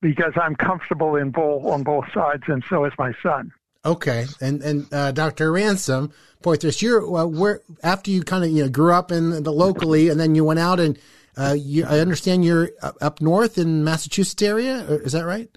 because 0.00 0.32
I'm 0.40 0.54
comfortable 0.54 1.16
in 1.16 1.30
both 1.30 1.64
on 1.64 1.82
both 1.82 2.04
sides, 2.12 2.44
and 2.46 2.62
so 2.68 2.84
is 2.84 2.92
my 2.98 3.12
son. 3.22 3.52
Okay, 3.84 4.26
and 4.40 4.62
and 4.62 4.92
uh, 4.92 5.12
Dr. 5.12 5.52
Ransom 5.52 6.12
Poythress, 6.42 6.82
you're 6.82 7.02
uh, 7.02 7.26
where 7.26 7.60
after 7.82 8.10
you 8.10 8.22
kind 8.22 8.44
of 8.44 8.50
you 8.50 8.64
know 8.64 8.68
grew 8.68 8.92
up 8.92 9.10
in 9.10 9.42
the 9.42 9.52
locally, 9.52 10.08
and 10.08 10.20
then 10.20 10.34
you 10.34 10.44
went 10.44 10.60
out 10.60 10.80
and 10.80 10.98
uh, 11.36 11.56
you, 11.58 11.84
I 11.86 12.00
understand 12.00 12.44
you're 12.44 12.70
up 12.82 13.20
north 13.20 13.56
in 13.56 13.84
Massachusetts 13.84 14.42
area. 14.42 14.80
Is 14.80 15.12
that 15.12 15.24
right? 15.24 15.48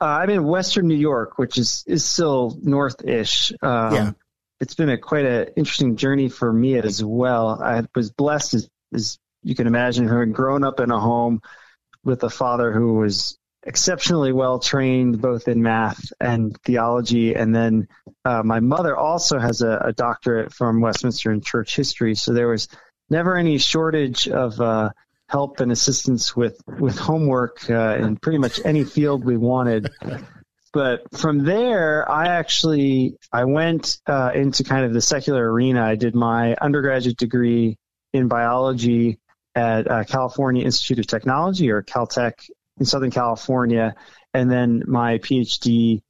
Uh, 0.00 0.04
I'm 0.04 0.30
in 0.30 0.44
Western 0.44 0.88
New 0.88 0.96
York, 0.96 1.38
which 1.38 1.58
is 1.58 1.84
is 1.86 2.04
still 2.04 2.58
north-ish. 2.60 3.52
Um, 3.62 3.94
yeah. 3.94 4.12
it's 4.60 4.74
been 4.74 4.90
a 4.90 4.98
quite 4.98 5.24
an 5.24 5.48
interesting 5.56 5.96
journey 5.96 6.28
for 6.28 6.52
me 6.52 6.76
as 6.76 7.02
well. 7.02 7.62
I 7.62 7.84
was 7.94 8.10
blessed, 8.10 8.54
as, 8.54 8.68
as 8.92 9.18
you 9.42 9.54
can 9.54 9.66
imagine, 9.66 10.08
having 10.08 10.32
grown 10.32 10.64
up 10.64 10.80
in 10.80 10.90
a 10.90 11.00
home 11.00 11.40
with 12.04 12.22
a 12.22 12.30
father 12.30 12.72
who 12.72 12.94
was 12.94 13.38
exceptionally 13.64 14.32
well 14.32 14.58
trained 14.58 15.20
both 15.20 15.46
in 15.46 15.62
math 15.62 16.12
and 16.20 16.56
theology. 16.62 17.34
And 17.34 17.54
then 17.54 17.88
uh, 18.24 18.42
my 18.42 18.60
mother 18.60 18.96
also 18.96 19.38
has 19.38 19.62
a, 19.62 19.78
a, 19.84 19.92
doctorate 19.92 20.52
from 20.52 20.80
Westminster 20.80 21.30
in 21.30 21.40
church 21.40 21.76
history. 21.76 22.16
So 22.16 22.32
there 22.32 22.48
was 22.48 22.68
never 23.08 23.36
any 23.36 23.58
shortage 23.58 24.28
of 24.28 24.60
uh, 24.60 24.90
help 25.28 25.60
and 25.60 25.70
assistance 25.70 26.34
with, 26.34 26.60
with 26.66 26.98
homework 26.98 27.70
uh, 27.70 27.96
in 28.00 28.16
pretty 28.16 28.38
much 28.38 28.60
any 28.64 28.84
field 28.84 29.24
we 29.24 29.36
wanted. 29.36 29.90
But 30.72 31.02
from 31.16 31.44
there, 31.44 32.10
I 32.10 32.28
actually 32.28 33.18
I 33.30 33.44
went 33.44 33.98
uh, 34.06 34.32
into 34.34 34.64
kind 34.64 34.86
of 34.86 34.94
the 34.94 35.02
secular 35.02 35.52
arena. 35.52 35.84
I 35.84 35.96
did 35.96 36.14
my 36.14 36.54
undergraduate 36.54 37.18
degree 37.18 37.76
in 38.14 38.28
biology 38.28 39.18
at 39.54 39.90
uh, 39.90 40.04
California 40.04 40.64
Institute 40.64 40.98
of 40.98 41.06
Technology 41.06 41.70
or 41.70 41.82
Caltech 41.82 42.48
in 42.78 42.86
Southern 42.86 43.10
California, 43.10 43.94
and 44.32 44.50
then 44.50 44.82
my 44.86 45.18
PhD 45.18 46.00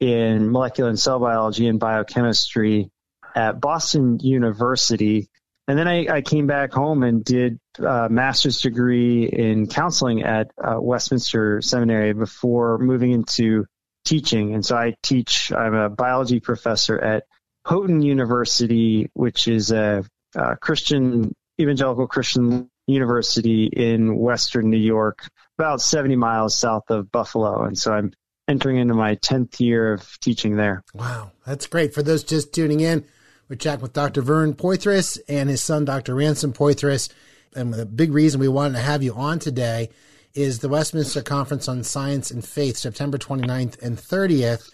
in 0.00 0.50
molecular 0.50 0.88
and 0.88 0.98
cell 0.98 1.20
biology 1.20 1.68
and 1.68 1.78
biochemistry 1.78 2.90
at 3.34 3.60
Boston 3.60 4.18
University. 4.20 5.28
And 5.68 5.78
then 5.78 5.86
I, 5.86 6.06
I 6.08 6.22
came 6.22 6.48
back 6.48 6.72
home 6.72 7.04
and 7.04 7.24
did 7.24 7.58
a 7.78 8.08
master's 8.08 8.60
degree 8.60 9.26
in 9.26 9.68
counseling 9.68 10.22
at 10.22 10.50
uh, 10.62 10.76
Westminster 10.80 11.62
Seminary 11.62 12.12
before 12.14 12.78
moving 12.78 13.12
into 13.12 13.66
teaching. 14.04 14.54
And 14.54 14.66
so 14.66 14.76
I 14.76 14.94
teach, 15.02 15.52
I'm 15.52 15.74
a 15.74 15.88
biology 15.88 16.40
professor 16.40 16.98
at 16.98 17.24
Houghton 17.64 18.02
University, 18.02 19.08
which 19.14 19.46
is 19.46 19.70
a, 19.70 20.04
a 20.34 20.56
Christian, 20.56 21.32
evangelical 21.60 22.08
Christian 22.08 22.68
university 22.86 23.66
in 23.66 24.16
Western 24.16 24.70
New 24.70 24.76
York, 24.78 25.28
about 25.58 25.80
70 25.80 26.16
miles 26.16 26.56
south 26.56 26.90
of 26.90 27.10
Buffalo. 27.12 27.64
And 27.64 27.78
so 27.78 27.92
I'm 27.92 28.12
entering 28.48 28.78
into 28.78 28.94
my 28.94 29.16
10th 29.16 29.60
year 29.60 29.92
of 29.92 30.20
teaching 30.20 30.56
there. 30.56 30.82
Wow, 30.94 31.32
that's 31.46 31.66
great. 31.66 31.94
For 31.94 32.02
those 32.02 32.24
just 32.24 32.52
tuning 32.52 32.80
in, 32.80 33.04
we're 33.48 33.56
chatting 33.56 33.82
with 33.82 33.92
Dr. 33.92 34.22
Vern 34.22 34.54
Poythress 34.54 35.20
and 35.28 35.48
his 35.48 35.62
son, 35.62 35.84
Dr. 35.84 36.14
Ransom 36.14 36.52
Poythress. 36.52 37.10
And 37.54 37.72
the 37.72 37.86
big 37.86 38.12
reason 38.12 38.40
we 38.40 38.48
wanted 38.48 38.74
to 38.74 38.82
have 38.82 39.02
you 39.02 39.14
on 39.14 39.38
today 39.38 39.90
is 40.34 40.60
the 40.60 40.68
Westminster 40.68 41.22
Conference 41.22 41.68
on 41.68 41.84
Science 41.84 42.30
and 42.30 42.44
Faith, 42.44 42.78
September 42.78 43.18
29th 43.18 43.80
and 43.82 43.98
30th. 43.98 44.72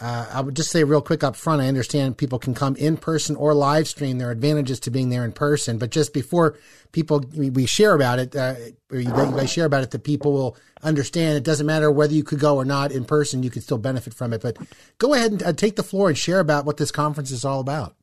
Uh, 0.00 0.26
I 0.32 0.40
would 0.40 0.54
just 0.54 0.70
say 0.70 0.84
real 0.84 1.02
quick 1.02 1.24
up 1.24 1.34
front, 1.34 1.60
I 1.60 1.66
understand 1.66 2.16
people 2.16 2.38
can 2.38 2.54
come 2.54 2.76
in 2.76 2.96
person 2.96 3.34
or 3.34 3.52
live 3.52 3.88
stream. 3.88 4.18
There 4.18 4.28
are 4.28 4.32
advantages 4.32 4.78
to 4.80 4.92
being 4.92 5.08
there 5.08 5.24
in 5.24 5.32
person, 5.32 5.76
but 5.76 5.90
just 5.90 6.14
before 6.14 6.56
people 6.92 7.24
we 7.34 7.66
share 7.66 7.94
about 7.94 8.20
it, 8.20 8.36
uh, 8.36 8.54
or 8.92 9.00
you 9.00 9.10
guys 9.10 9.50
share 9.50 9.64
about 9.64 9.82
it, 9.82 9.90
that 9.90 10.04
people 10.04 10.32
will 10.32 10.56
understand. 10.82 11.36
It 11.36 11.42
doesn't 11.42 11.66
matter 11.66 11.90
whether 11.90 12.12
you 12.12 12.22
could 12.22 12.38
go 12.38 12.56
or 12.56 12.64
not 12.64 12.92
in 12.92 13.04
person; 13.04 13.42
you 13.42 13.50
can 13.50 13.60
still 13.60 13.78
benefit 13.78 14.14
from 14.14 14.32
it. 14.32 14.40
But 14.40 14.56
go 14.98 15.14
ahead 15.14 15.32
and 15.32 15.42
uh, 15.42 15.52
take 15.52 15.74
the 15.74 15.82
floor 15.82 16.08
and 16.08 16.16
share 16.16 16.38
about 16.38 16.64
what 16.64 16.76
this 16.76 16.92
conference 16.92 17.32
is 17.32 17.44
all 17.44 17.58
about. 17.58 17.96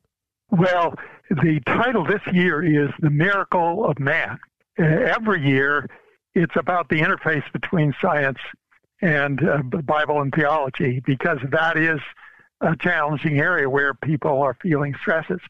Well, 0.50 0.94
the 1.30 1.60
title 1.66 2.04
this 2.04 2.20
year 2.30 2.62
is 2.62 2.90
"The 3.00 3.10
Miracle 3.10 3.86
of 3.86 3.98
Man." 3.98 4.38
Uh, 4.78 4.84
every 4.84 5.46
year, 5.48 5.88
it's 6.34 6.56
about 6.56 6.90
the 6.90 7.00
interface 7.00 7.50
between 7.54 7.94
science 8.02 8.38
and 9.02 9.46
uh, 9.46 9.62
Bible 9.62 10.20
and 10.22 10.32
theology 10.32 11.00
because 11.04 11.38
that 11.50 11.76
is 11.76 12.00
a 12.60 12.74
challenging 12.76 13.38
area 13.38 13.68
where 13.68 13.94
people 13.94 14.42
are 14.42 14.56
feeling 14.62 14.94
stresses. 15.00 15.40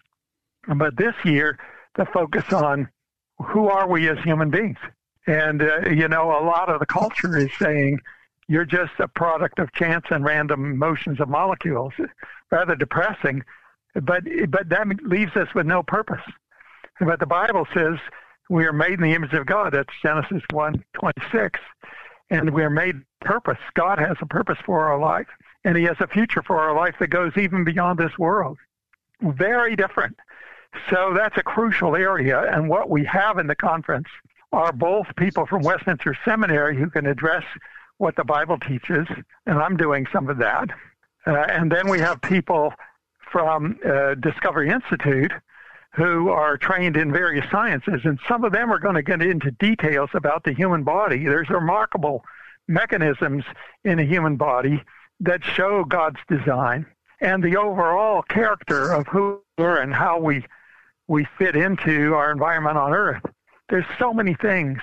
But 0.75 0.97
this 0.97 1.15
year, 1.25 1.59
the 1.95 2.07
focus 2.07 2.53
on 2.53 2.89
who 3.39 3.69
are 3.69 3.89
we 3.89 4.09
as 4.09 4.19
human 4.25 4.51
beings? 4.51 4.79
And, 5.27 5.63
uh, 5.63 5.89
you 5.89 6.09
know, 6.09 6.31
a 6.31 6.43
lot 6.45 6.69
of 6.69 6.81
the 6.81 6.87
culture 6.87 7.37
is 7.37 7.51
saying 7.59 8.01
you're 8.49 8.65
just 8.65 8.93
a 8.99 9.09
product 9.09 9.59
of 9.59 9.73
chance 9.73 10.07
and 10.11 10.25
random 10.25 10.79
motions 10.79 11.21
of 11.21 11.29
molecules. 11.29 11.93
Rather 12.51 12.77
depressing, 12.77 13.43
but, 14.03 14.23
but 14.49 14.69
that 14.69 14.87
leaves 15.03 15.35
us 15.37 15.49
with 15.55 15.67
no 15.67 15.83
purpose. 15.83 16.23
But 17.01 17.19
the 17.19 17.27
Bible 17.27 17.67
says 17.75 17.99
we 18.49 18.65
are 18.67 18.73
made 18.73 18.95
in 18.95 19.03
the 19.03 19.15
image 19.15 19.33
of 19.33 19.47
God. 19.47 19.73
That's 19.73 19.93
Genesis 20.03 20.43
1 20.53 20.85
26 20.95 21.61
and 22.31 22.53
we're 22.53 22.71
made 22.71 22.97
purpose. 23.21 23.59
God 23.75 23.99
has 23.99 24.17
a 24.21 24.27
purpose 24.27 24.59
for 24.65 24.89
our 24.89 24.99
life, 24.99 25.29
and 25.65 25.77
He 25.77 25.85
has 25.85 25.97
a 26.01 26.07
future 26.07 26.43
for 26.43 26.59
our 26.59 26.75
life 26.75 26.95
that 27.01 27.09
goes 27.09 27.33
even 27.37 27.65
beyond 27.65 27.99
this 27.99 28.19
world. 28.19 28.59
Very 29.21 29.77
different. 29.77 30.17
So 30.91 31.15
that's 31.17 31.37
a 31.37 31.43
crucial 31.43 31.97
area, 31.97 32.53
and 32.53 32.69
what 32.69 32.91
we 32.91 33.05
have 33.05 33.39
in 33.39 33.47
the 33.47 33.55
conference 33.55 34.09
are 34.53 34.73
both 34.73 35.07
people 35.17 35.47
from 35.47 35.63
Westminster 35.63 36.17
Seminary 36.25 36.77
who 36.77 36.91
can 36.91 37.07
address 37.07 37.45
what 37.99 38.17
the 38.17 38.25
Bible 38.25 38.59
teaches, 38.59 39.07
and 39.47 39.59
I'm 39.59 39.77
doing 39.77 40.07
some 40.13 40.29
of 40.29 40.39
that. 40.39 40.71
Uh, 41.27 41.33
and 41.33 41.73
then 41.73 41.89
we 41.89 41.99
have 41.99 42.21
people 42.23 42.73
from 43.33 43.79
uh, 43.85 44.15
Discovery 44.15 44.71
Institute 44.71 45.33
who 45.97 46.29
are 46.29 46.59
trained 46.59 46.97
in 46.97 47.11
various 47.11 47.51
sciences, 47.51 48.03
and 48.05 48.19
some 48.29 48.45
of 48.45 48.53
them 48.53 48.71
are 48.71 48.79
going 48.79 48.95
to 48.95 49.03
get 49.03 49.23
into 49.23 49.51
details 49.53 50.11
about 50.13 50.45
the 50.45 50.53
human 50.53 50.83
body. 50.83 51.25
There's 51.25 51.49
remarkable 51.49 52.23
mechanisms 52.69 53.45
in 53.83 53.97
the 53.97 54.05
human 54.05 54.37
body 54.37 54.83
that 55.21 55.43
show 55.43 55.85
God's 55.85 56.21
design 56.29 56.85
and 57.21 57.43
the 57.43 57.57
overall 57.57 58.21
character 58.23 58.93
of 58.93 59.07
who 59.07 59.41
we 59.57 59.65
are 59.65 59.81
and 59.81 59.95
how 59.95 60.21
we 60.21 60.45
we 61.09 61.27
fit 61.39 61.57
into 61.57 62.15
our 62.15 62.31
environment 62.31 62.77
on 62.77 62.93
Earth. 62.93 63.23
There's 63.71 63.87
so 63.99 64.13
many 64.13 64.35
things 64.35 64.81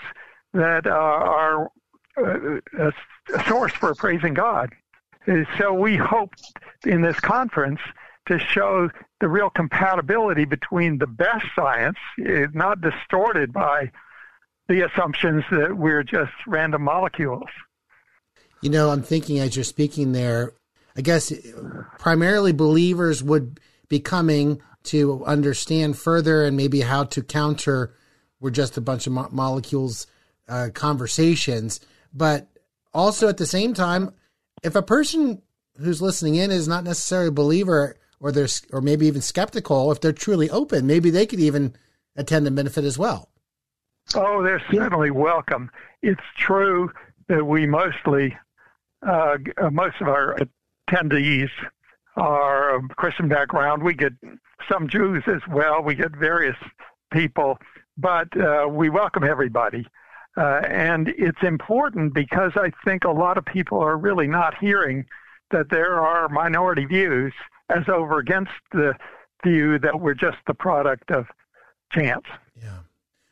that 0.53 0.88
uh, 0.88 0.89
are 0.89 1.70
uh, 2.17 2.60
a, 2.79 2.88
a 3.36 3.43
source 3.48 3.74
for 3.74 3.93
praising 3.93 4.34
God. 4.34 4.74
So 5.58 5.74
we 5.74 5.96
hope 5.98 6.34
in 6.86 7.01
this 7.01 7.20
conference 7.20 7.79
to 8.27 8.39
show 8.39 8.89
the 9.20 9.27
real 9.27 9.50
compatibility 9.50 10.46
between 10.46 10.98
the 10.98 11.08
best 11.08 11.46
science, 11.56 11.98
eh, 12.25 12.48
not 12.53 12.82
distorted 12.82 13.51
by 13.51 13.92
the 14.68 14.82
assumptions 14.82 15.44
that 15.51 15.75
we're 15.75 16.03
just 16.03 16.32
random 16.48 16.84
molecules. 16.84 17.50
You 18.62 18.70
know, 18.70 18.92
I'm 18.92 19.03
thinking 19.03 19.39
as 19.39 19.56
you're 19.56 19.65
speaking 19.65 20.13
there, 20.13 20.53
I 20.96 21.01
guess 21.01 21.34
primarily 22.00 22.53
believers 22.53 23.22
would 23.22 23.60
be 23.89 24.00
coming 24.00 24.62
to 24.84 25.24
understand 25.25 25.98
further 25.98 26.44
and 26.44 26.56
maybe 26.56 26.82
how 26.82 27.03
to 27.06 27.22
counter 27.22 27.94
we're 28.44 28.51
just 28.51 28.77
a 28.77 28.82
bunch 28.82 29.08
of 29.08 29.13
mo- 29.13 29.30
molecules 29.32 30.06
uh, 30.50 30.68
conversations. 30.74 31.80
But 32.13 32.50
also 32.94 33.30
at 33.30 33.38
the 33.38 33.46
same 33.46 33.74
time, 33.74 34.13
if 34.62 34.75
a 34.75 34.82
person 34.82 35.42
who's 35.77 36.01
listening 36.01 36.36
in 36.36 36.51
is 36.51 36.68
not 36.68 36.84
necessarily 36.84 37.30
a 37.30 37.32
believer, 37.32 37.96
or 38.24 38.32
they're 38.32 38.48
or 38.72 38.80
maybe 38.80 39.06
even 39.06 39.22
skeptical, 39.22 39.92
if 39.92 40.00
they're 40.00 40.13
truly 40.13 40.50
open, 40.50 40.88
maybe 40.88 41.10
they 41.10 41.25
could 41.25 41.42
even 41.42 41.75
attend 42.15 42.48
and 42.48 42.56
benefit 42.56 42.86
as 42.86 42.98
well. 42.98 43.30
Oh, 44.15 44.42
they're 44.42 44.63
certainly 44.72 45.12
welcome. 45.12 45.70
It's 46.01 46.22
true 46.38 46.89
that 47.27 47.46
we 47.46 47.68
mostly, 47.68 48.36
uh, 49.06 49.38
most 49.72 49.96
of 50.00 50.08
our 50.08 50.38
attendees 50.89 51.50
are 52.15 52.75
of 52.75 52.96
Christian 52.96 53.27
background. 53.27 53.84
We 53.84 53.94
get 53.94 54.13
some 54.72 54.88
Jews 54.88 55.24
as 55.27 55.42
well. 55.50 55.84
We 55.84 55.94
get 55.96 56.15
various 56.15 56.58
people, 57.12 57.58
but 57.98 58.30
uh, 58.39 58.68
we 58.70 58.89
welcome 58.89 59.25
everybody. 59.25 59.86
Uh, 60.38 60.62
and 60.65 61.10
it's 61.18 61.44
important 61.44 62.13
because 62.13 62.53
I 62.56 62.72
think 62.86 63.03
a 63.03 63.12
lot 63.12 63.38
of 63.38 63.44
people 63.44 63.80
are 63.80 63.98
really 63.98 64.27
not 64.27 64.58
hearing 64.58 65.06
that 65.51 65.70
there 65.70 66.00
are 66.00 66.30
minority 66.30 66.86
views 66.86 67.34
as 67.70 67.88
over 67.88 68.20
against 68.20 68.51
the 68.72 68.93
view 69.43 69.79
that 69.79 70.00
we're 70.00 70.13
just 70.13 70.38
the 70.48 70.53
product 70.53 71.12
of 71.12 71.25
chance. 71.91 72.25
Yeah. 72.62 72.79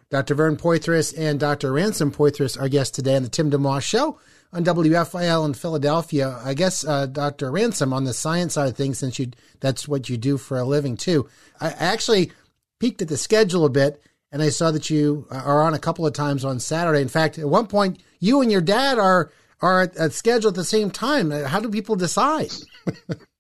Dr. 0.10 0.36
Vern 0.36 0.58
Poythress 0.58 1.18
and 1.18 1.40
Dr. 1.40 1.72
Ransom 1.72 2.12
Poythress 2.12 2.62
are 2.62 2.68
guests 2.68 2.94
today 2.94 3.16
on 3.16 3.24
the 3.24 3.30
Tim 3.30 3.50
DeMoss 3.50 3.84
Show 3.84 4.20
on 4.52 4.66
WFIL 4.66 5.46
in 5.46 5.54
Philadelphia. 5.54 6.38
I 6.44 6.54
guess, 6.54 6.86
uh, 6.86 7.06
Dr. 7.06 7.50
Ransom, 7.50 7.94
on 7.94 8.04
the 8.04 8.14
science 8.14 8.54
side 8.54 8.68
of 8.68 8.76
things, 8.76 9.00
since 9.00 9.18
you 9.20 9.32
that's 9.62 9.88
what 9.88 10.10
you 10.10 10.18
do 10.18 10.38
for 10.38 10.60
a 10.60 10.66
living 10.66 10.98
too. 10.98 11.30
I 11.62 11.70
actually 11.70 12.34
peeked 12.80 13.02
at 13.02 13.08
the 13.08 13.16
schedule 13.16 13.64
a 13.64 13.70
bit, 13.70 14.02
and 14.34 14.42
I 14.42 14.50
saw 14.50 14.72
that 14.72 14.90
you 14.90 15.28
are 15.32 15.64
on 15.64 15.74
a 15.74 15.80
couple 15.80 16.06
of 16.06 16.14
times 16.14 16.44
on 16.44 16.60
Saturday. 16.60 17.02
In 17.02 17.08
fact, 17.08 17.40
at 17.40 17.48
one 17.48 17.68
point, 17.68 18.02
you 18.20 18.42
and 18.42 18.52
your 18.52 18.62
dad 18.62 19.00
are 19.00 19.32
are 19.62 19.82
at, 19.84 19.96
at 19.96 20.12
schedule 20.12 20.50
at 20.50 20.56
the 20.56 20.66
same 20.66 20.92
time. 20.92 21.32
How 21.32 21.62
do 21.62 21.70
people 21.70 21.96
decide? 21.96 22.52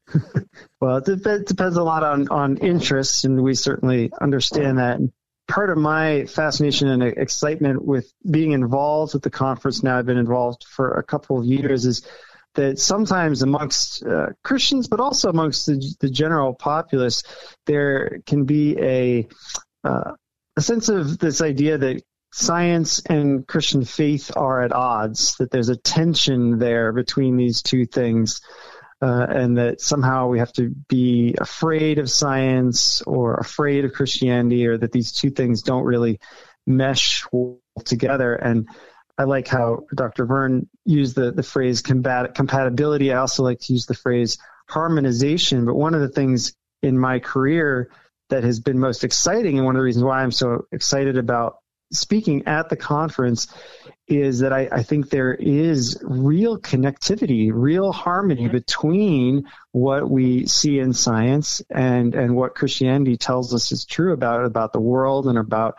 well, 0.80 0.98
it, 0.98 1.26
it 1.26 1.48
depends 1.48 1.78
a 1.78 1.84
lot 1.84 2.04
on, 2.04 2.28
on 2.30 2.58
interests, 2.58 3.24
and 3.24 3.42
we 3.42 3.54
certainly 3.54 4.12
understand 4.20 4.78
that. 4.78 5.00
Part 5.48 5.70
of 5.70 5.78
my 5.78 6.26
fascination 6.26 6.88
and 6.88 7.04
excitement 7.04 7.84
with 7.84 8.12
being 8.30 8.52
involved 8.52 9.14
with 9.14 9.24
the 9.24 9.30
conference 9.30 9.84
now, 9.84 9.98
I've 9.98 10.06
been 10.06 10.18
involved 10.18 10.64
for 10.64 10.94
a 10.94 11.04
couple 11.04 11.40
of 11.40 11.46
years, 11.46 11.86
is 11.86 12.08
that 12.56 12.80
sometimes 12.80 13.42
amongst 13.42 14.06
uh, 14.06 14.28
Christians, 14.44 14.88
but 14.88 15.00
also 15.00 15.30
amongst 15.30 15.66
the, 15.66 15.96
the, 16.00 16.10
general 16.10 16.54
populace, 16.54 17.24
there 17.66 18.20
can 18.26 18.46
be 18.46 18.78
a 18.80 19.28
uh, 19.84 20.12
a 20.56 20.62
sense 20.62 20.90
of 20.90 21.18
this 21.18 21.42
idea 21.42 21.78
that 21.78 22.04
science 22.34 23.02
and 23.06 23.46
Christian 23.48 23.86
faith 23.86 24.32
are 24.36 24.62
at 24.62 24.74
odds, 24.74 25.36
that 25.38 25.52
there's 25.52 25.70
a 25.70 25.76
tension 25.76 26.60
there 26.60 26.92
between 26.92 27.38
these 27.38 27.62
two 27.62 27.86
things. 27.86 28.42
Uh, 29.02 29.26
and 29.28 29.58
that 29.58 29.82
somehow 29.82 30.28
we 30.28 30.38
have 30.38 30.54
to 30.54 30.70
be 30.88 31.34
afraid 31.40 31.98
of 31.98 32.08
science 32.08 33.02
or 33.02 33.34
afraid 33.34 33.84
of 33.84 33.94
Christianity, 33.94 34.68
or 34.68 34.78
that 34.78 34.92
these 34.92 35.12
two 35.12 35.32
things 35.32 35.64
don't 35.64 35.86
really 35.86 36.20
mesh 36.68 37.26
together. 37.84 38.36
And 38.36 38.70
I 39.18 39.24
like 39.24 39.48
how 39.48 39.86
Dr. 39.96 40.26
Vern 40.26 40.70
used 40.86 41.16
the, 41.16 41.32
the 41.32 41.44
phrase 41.44 41.82
combat, 41.82 42.36
compatibility. 42.36 43.12
I 43.12 43.18
also 43.18 43.44
like 43.44 43.60
to 43.62 43.74
use 43.74 43.86
the 43.86 43.96
phrase 43.96 44.38
harmonization. 44.70 45.66
But 45.66 45.76
one 45.76 45.96
of 45.96 46.02
the 46.02 46.10
things 46.10 46.54
in 46.82 46.98
my 46.98 47.20
career 47.20 47.92
that 48.30 48.44
has 48.44 48.60
been 48.60 48.80
most 48.80 49.04
exciting, 49.04 49.58
and 49.58 49.66
one 49.66 49.76
of 49.76 49.80
the 49.80 49.84
reasons 49.84 50.06
why 50.06 50.22
I'm 50.22 50.32
so 50.32 50.66
excited 50.72 51.18
about 51.18 51.58
speaking 51.92 52.48
at 52.48 52.70
the 52.70 52.76
conference, 52.76 53.48
is 54.08 54.40
that 54.40 54.52
I, 54.52 54.68
I 54.72 54.84
think 54.84 55.10
there 55.10 55.34
is 55.34 55.98
real 56.02 56.58
connectivity, 56.58 57.52
real 57.54 57.92
harmony 57.92 58.44
mm-hmm. 58.44 58.52
between 58.52 59.46
what 59.72 60.10
we 60.10 60.46
see 60.48 60.80
in 60.80 60.94
science 60.94 61.62
and, 61.70 62.14
and 62.16 62.36
what 62.36 62.56
Christianity 62.56 63.18
tells 63.18 63.54
us 63.54 63.72
is 63.72 63.86
true 63.86 64.14
about 64.14 64.46
about 64.46 64.74
the 64.74 64.82
world 64.82 65.28
and 65.28 65.38
about 65.38 65.76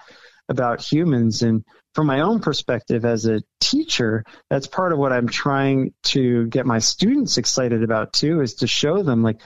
about 0.49 0.81
humans. 0.81 1.43
And 1.43 1.65
from 1.95 2.07
my 2.07 2.21
own 2.21 2.41
perspective 2.41 3.05
as 3.05 3.27
a 3.27 3.43
teacher, 3.61 4.25
that's 4.49 4.67
part 4.67 4.93
of 4.93 4.99
what 4.99 5.13
I'm 5.13 5.29
trying 5.29 5.93
to 6.05 6.47
get 6.47 6.67
my 6.67 6.79
students 6.79 7.37
excited 7.37 7.83
about 7.83 8.13
too, 8.13 8.41
is 8.41 8.55
to 8.57 8.67
show 8.67 9.03
them 9.03 9.23
like, 9.23 9.41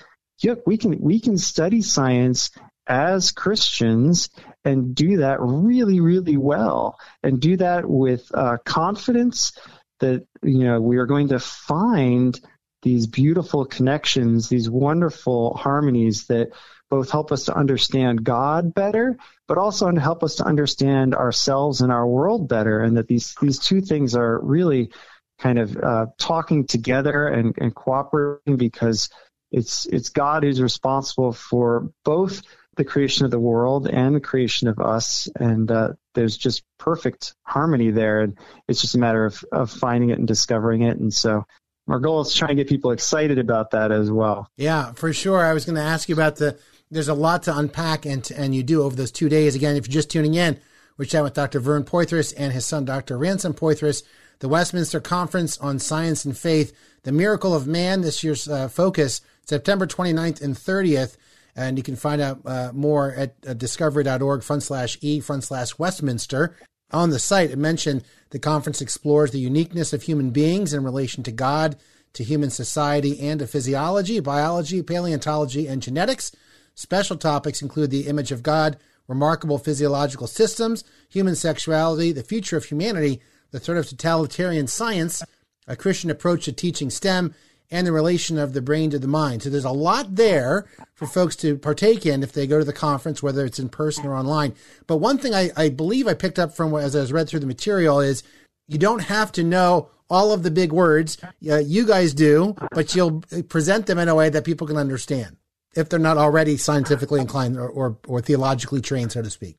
look, 0.44 0.62
we 0.66 0.76
can 0.76 1.00
we 1.00 1.20
can 1.20 1.38
study 1.38 1.82
science 1.82 2.50
as 2.86 3.32
Christians 3.32 4.30
and 4.66 4.96
do 4.96 5.18
that 5.18 5.40
really, 5.40 6.00
really 6.00 6.36
well, 6.36 6.98
and 7.22 7.40
do 7.40 7.56
that 7.56 7.88
with 7.88 8.28
uh, 8.34 8.56
confidence 8.64 9.52
that 10.00 10.26
you 10.42 10.64
know 10.64 10.80
we 10.80 10.96
are 10.98 11.06
going 11.06 11.28
to 11.28 11.38
find 11.38 12.38
these 12.82 13.06
beautiful 13.06 13.64
connections, 13.64 14.48
these 14.48 14.68
wonderful 14.68 15.54
harmonies 15.54 16.26
that 16.26 16.48
both 16.90 17.10
help 17.10 17.32
us 17.32 17.44
to 17.44 17.56
understand 17.56 18.24
God 18.24 18.74
better, 18.74 19.16
but 19.46 19.56
also 19.56 19.90
help 19.94 20.22
us 20.24 20.36
to 20.36 20.44
understand 20.44 21.14
ourselves 21.14 21.80
and 21.80 21.92
our 21.92 22.06
world 22.06 22.48
better, 22.48 22.80
and 22.80 22.96
that 22.96 23.06
these 23.06 23.36
these 23.40 23.60
two 23.60 23.80
things 23.80 24.16
are 24.16 24.40
really 24.40 24.90
kind 25.38 25.60
of 25.60 25.76
uh, 25.76 26.06
talking 26.18 26.66
together 26.66 27.28
and, 27.28 27.54
and 27.58 27.72
cooperating 27.72 28.56
because 28.56 29.10
it's 29.52 29.86
it's 29.86 30.08
God 30.08 30.42
who's 30.42 30.60
responsible 30.60 31.32
for 31.32 31.92
both 32.04 32.42
the 32.76 32.84
creation 32.84 33.24
of 33.24 33.30
the 33.30 33.40
world 33.40 33.88
and 33.88 34.14
the 34.14 34.20
creation 34.20 34.68
of 34.68 34.78
us, 34.78 35.28
and 35.40 35.70
uh, 35.70 35.88
there's 36.14 36.36
just 36.36 36.62
perfect 36.78 37.34
harmony 37.42 37.90
there, 37.90 38.20
and 38.20 38.36
it's 38.68 38.80
just 38.80 38.94
a 38.94 38.98
matter 38.98 39.24
of 39.24 39.44
of 39.52 39.70
finding 39.70 40.10
it 40.10 40.18
and 40.18 40.28
discovering 40.28 40.82
it, 40.82 40.98
and 40.98 41.12
so 41.12 41.44
our 41.88 42.00
goal 42.00 42.20
is 42.20 42.34
trying 42.34 42.56
to 42.56 42.56
get 42.56 42.68
people 42.68 42.90
excited 42.90 43.38
about 43.38 43.70
that 43.70 43.92
as 43.92 44.10
well. 44.10 44.50
Yeah, 44.56 44.92
for 44.92 45.12
sure. 45.12 45.44
I 45.44 45.52
was 45.52 45.64
going 45.64 45.76
to 45.76 45.82
ask 45.82 46.08
you 46.08 46.14
about 46.14 46.36
the 46.36 46.58
there's 46.90 47.08
a 47.08 47.14
lot 47.14 47.44
to 47.44 47.56
unpack, 47.56 48.06
and 48.06 48.28
and 48.32 48.54
you 48.54 48.62
do 48.62 48.82
over 48.82 48.94
those 48.94 49.12
two 49.12 49.28
days. 49.28 49.54
Again, 49.54 49.76
if 49.76 49.86
you're 49.86 49.92
just 49.92 50.10
tuning 50.10 50.34
in, 50.34 50.58
we're 50.96 51.04
chatting 51.04 51.24
with 51.24 51.34
Dr. 51.34 51.60
Vern 51.60 51.84
Poythress 51.84 52.34
and 52.36 52.52
his 52.52 52.66
son, 52.66 52.84
Dr. 52.84 53.18
Ransom 53.18 53.54
Poythress, 53.54 54.02
the 54.38 54.48
Westminster 54.48 55.00
Conference 55.00 55.58
on 55.58 55.78
Science 55.78 56.24
and 56.24 56.36
Faith, 56.36 56.72
the 57.02 57.12
Miracle 57.12 57.54
of 57.54 57.66
Man. 57.66 58.02
This 58.02 58.22
year's 58.22 58.48
uh, 58.48 58.68
focus, 58.68 59.20
September 59.44 59.86
29th 59.86 60.42
and 60.42 60.54
30th. 60.54 61.16
And 61.56 61.78
you 61.78 61.82
can 61.82 61.96
find 61.96 62.20
out 62.20 62.40
uh, 62.44 62.70
more 62.74 63.12
at 63.12 63.34
uh, 63.46 63.54
discovery.org 63.54 64.42
front 64.42 64.62
slash 64.62 64.98
e 65.00 65.20
front 65.20 65.42
slash 65.42 65.78
Westminster. 65.78 66.54
On 66.92 67.10
the 67.10 67.18
site, 67.18 67.50
it 67.50 67.58
mentioned 67.58 68.04
the 68.30 68.38
conference 68.38 68.80
explores 68.80 69.30
the 69.30 69.40
uniqueness 69.40 69.92
of 69.92 70.02
human 70.02 70.30
beings 70.30 70.74
in 70.74 70.84
relation 70.84 71.22
to 71.24 71.32
God, 71.32 71.76
to 72.12 72.22
human 72.22 72.50
society, 72.50 73.18
and 73.20 73.40
to 73.40 73.46
physiology, 73.46 74.20
biology, 74.20 74.82
paleontology, 74.82 75.66
and 75.66 75.82
genetics. 75.82 76.30
Special 76.74 77.16
topics 77.16 77.62
include 77.62 77.90
the 77.90 78.06
image 78.06 78.30
of 78.30 78.42
God, 78.42 78.76
remarkable 79.08 79.58
physiological 79.58 80.26
systems, 80.26 80.84
human 81.08 81.34
sexuality, 81.34 82.12
the 82.12 82.22
future 82.22 82.56
of 82.56 82.66
humanity, 82.66 83.20
the 83.50 83.58
threat 83.58 83.78
of 83.78 83.88
totalitarian 83.88 84.66
science, 84.66 85.22
a 85.66 85.74
Christian 85.74 86.10
approach 86.10 86.44
to 86.44 86.52
teaching 86.52 86.90
STEM, 86.90 87.34
and 87.70 87.86
the 87.86 87.92
relation 87.92 88.38
of 88.38 88.52
the 88.52 88.62
brain 88.62 88.90
to 88.90 88.98
the 88.98 89.08
mind. 89.08 89.42
So 89.42 89.50
there's 89.50 89.64
a 89.64 89.70
lot 89.70 90.14
there 90.16 90.66
for 90.94 91.06
folks 91.06 91.36
to 91.36 91.56
partake 91.58 92.06
in 92.06 92.22
if 92.22 92.32
they 92.32 92.46
go 92.46 92.58
to 92.58 92.64
the 92.64 92.72
conference, 92.72 93.22
whether 93.22 93.44
it's 93.44 93.58
in 93.58 93.68
person 93.68 94.06
or 94.06 94.14
online. 94.14 94.54
But 94.86 94.98
one 94.98 95.18
thing 95.18 95.34
I, 95.34 95.50
I 95.56 95.68
believe 95.68 96.06
I 96.06 96.14
picked 96.14 96.38
up 96.38 96.54
from 96.54 96.74
as 96.74 96.94
I 96.94 97.00
was 97.00 97.12
read 97.12 97.28
through 97.28 97.40
the 97.40 97.46
material 97.46 98.00
is 98.00 98.22
you 98.68 98.78
don't 98.78 99.02
have 99.02 99.32
to 99.32 99.44
know 99.44 99.90
all 100.08 100.32
of 100.32 100.42
the 100.42 100.50
big 100.50 100.72
words. 100.72 101.18
Uh, 101.48 101.58
you 101.58 101.86
guys 101.86 102.14
do, 102.14 102.54
but 102.72 102.94
you'll 102.94 103.22
present 103.48 103.86
them 103.86 103.98
in 103.98 104.08
a 104.08 104.14
way 104.14 104.28
that 104.28 104.44
people 104.44 104.66
can 104.66 104.76
understand 104.76 105.36
if 105.74 105.88
they're 105.88 105.98
not 105.98 106.16
already 106.16 106.56
scientifically 106.56 107.20
inclined 107.20 107.56
or, 107.56 107.68
or, 107.68 107.98
or 108.06 108.20
theologically 108.20 108.80
trained, 108.80 109.12
so 109.12 109.22
to 109.22 109.30
speak. 109.30 109.58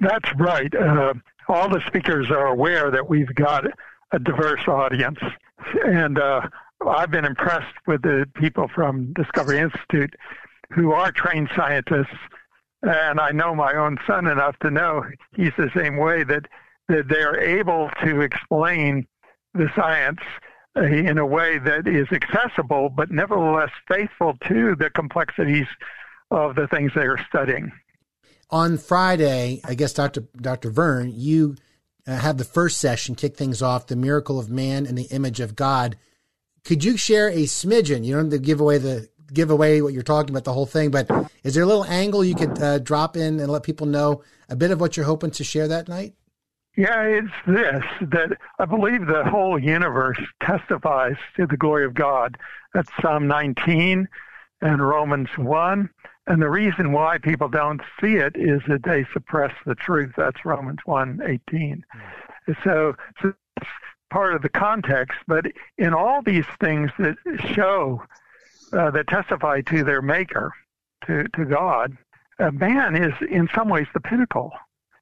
That's 0.00 0.30
right. 0.38 0.72
Uh, 0.74 1.14
all 1.48 1.68
the 1.68 1.82
speakers 1.86 2.30
are 2.30 2.46
aware 2.46 2.90
that 2.90 3.08
we've 3.08 3.34
got 3.34 3.64
a 4.12 4.18
diverse 4.18 4.66
audience. 4.66 5.18
And 5.84 6.18
uh, 6.18 6.48
I've 6.88 7.10
been 7.10 7.24
impressed 7.24 7.74
with 7.86 8.02
the 8.02 8.26
people 8.34 8.68
from 8.74 9.12
Discovery 9.12 9.58
Institute 9.58 10.14
who 10.72 10.92
are 10.92 11.12
trained 11.12 11.50
scientists. 11.54 12.16
And 12.82 13.18
I 13.20 13.30
know 13.30 13.54
my 13.54 13.74
own 13.74 13.98
son 14.06 14.26
enough 14.26 14.58
to 14.60 14.70
know 14.70 15.04
he's 15.34 15.52
the 15.56 15.70
same 15.74 15.96
way 15.96 16.24
that, 16.24 16.46
that 16.88 17.08
they're 17.08 17.40
able 17.40 17.90
to 18.04 18.20
explain 18.20 19.06
the 19.54 19.70
science 19.74 20.20
in 20.76 21.18
a 21.18 21.26
way 21.26 21.58
that 21.58 21.86
is 21.86 22.08
accessible, 22.10 22.88
but 22.90 23.10
nevertheless 23.10 23.70
faithful 23.88 24.36
to 24.48 24.74
the 24.74 24.90
complexities 24.90 25.66
of 26.30 26.56
the 26.56 26.66
things 26.66 26.90
they 26.94 27.06
are 27.06 27.24
studying. 27.28 27.70
On 28.50 28.76
Friday, 28.76 29.60
I 29.64 29.74
guess 29.74 29.92
Dr. 29.92 30.24
Dr. 30.36 30.70
Vern, 30.70 31.12
you 31.14 31.56
uh, 32.06 32.16
had 32.16 32.38
the 32.38 32.44
first 32.44 32.78
session 32.78 33.14
kick 33.14 33.36
things 33.36 33.62
off, 33.62 33.86
the 33.86 33.96
miracle 33.96 34.38
of 34.38 34.50
man 34.50 34.86
and 34.86 34.98
the 34.98 35.04
image 35.04 35.40
of 35.40 35.56
God. 35.56 35.96
Could 36.64 36.82
you 36.82 36.96
share 36.96 37.28
a 37.28 37.44
smidgen? 37.44 38.04
You 38.04 38.14
don't 38.14 38.24
have 38.24 38.32
to 38.32 38.38
give 38.38 38.60
away 38.60 38.78
the 38.78 39.08
give 39.32 39.50
away 39.50 39.82
what 39.82 39.92
you're 39.92 40.02
talking 40.02 40.30
about 40.30 40.44
the 40.44 40.52
whole 40.52 40.66
thing, 40.66 40.90
but 40.90 41.10
is 41.42 41.54
there 41.54 41.64
a 41.64 41.66
little 41.66 41.84
angle 41.84 42.24
you 42.24 42.34
could 42.34 42.60
uh, 42.62 42.78
drop 42.78 43.16
in 43.16 43.40
and 43.40 43.50
let 43.50 43.62
people 43.62 43.86
know 43.86 44.22
a 44.48 44.54
bit 44.54 44.70
of 44.70 44.80
what 44.80 44.96
you're 44.96 45.06
hoping 45.06 45.30
to 45.32 45.42
share 45.42 45.66
that 45.66 45.88
night? 45.88 46.14
Yeah, 46.76 47.02
it's 47.02 47.28
this 47.46 47.84
that 48.00 48.36
I 48.58 48.64
believe 48.64 49.06
the 49.06 49.24
whole 49.24 49.58
universe 49.58 50.18
testifies 50.42 51.16
to 51.36 51.46
the 51.46 51.56
glory 51.56 51.84
of 51.84 51.94
God. 51.94 52.36
That's 52.72 52.90
Psalm 53.00 53.28
19 53.28 54.08
and 54.60 54.86
Romans 54.86 55.28
1. 55.36 55.88
And 56.26 56.42
the 56.42 56.50
reason 56.50 56.92
why 56.92 57.18
people 57.18 57.48
don't 57.48 57.82
see 58.00 58.16
it 58.16 58.34
is 58.34 58.60
that 58.66 58.82
they 58.82 59.06
suppress 59.12 59.52
the 59.66 59.74
truth. 59.74 60.12
That's 60.16 60.44
Romans 60.44 60.80
1 60.84 61.20
18. 61.24 61.84
Mm. 62.48 62.56
So, 62.64 62.94
so 63.22 63.34
part 64.14 64.32
of 64.32 64.42
the 64.42 64.48
context. 64.48 65.18
But 65.26 65.46
in 65.76 65.92
all 65.92 66.22
these 66.22 66.46
things 66.60 66.90
that 67.00 67.16
show, 67.52 68.00
uh, 68.72 68.92
that 68.92 69.08
testify 69.08 69.60
to 69.62 69.82
their 69.82 70.00
maker, 70.00 70.52
to, 71.06 71.24
to 71.34 71.44
God, 71.44 71.98
uh, 72.38 72.52
man 72.52 72.94
is 72.94 73.12
in 73.28 73.48
some 73.52 73.68
ways 73.68 73.88
the 73.92 74.00
pinnacle 74.00 74.52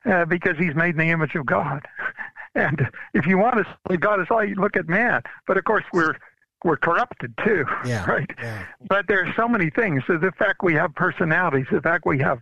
uh, 0.07 0.25
because 0.25 0.57
he's 0.59 0.75
made 0.75 0.95
in 0.95 0.97
the 0.97 1.11
image 1.11 1.35
of 1.37 1.47
God. 1.47 1.87
And 2.55 2.87
if 3.15 3.27
you 3.27 3.39
want 3.39 3.57
to 3.57 3.65
say 3.89 3.97
God 3.97 4.21
is 4.21 4.29
light, 4.29 4.59
look 4.59 4.77
at 4.77 4.87
man. 4.87 5.23
But 5.47 5.57
of 5.57 5.65
course, 5.65 5.85
we're 5.91 6.17
we're 6.65 6.77
corrupted 6.77 7.33
too, 7.43 7.65
yeah, 7.87 8.05
right? 8.05 8.31
Yeah. 8.39 8.67
But 8.91 9.07
there's 9.09 9.35
so 9.35 9.49
many 9.49 9.71
things. 9.71 10.03
So 10.07 10.19
the 10.19 10.33
fact 10.33 10.63
we 10.63 10.75
have 10.75 10.95
personalities, 10.95 11.65
the 11.73 11.81
fact 11.81 12.05
we 12.05 12.19
have 12.19 12.41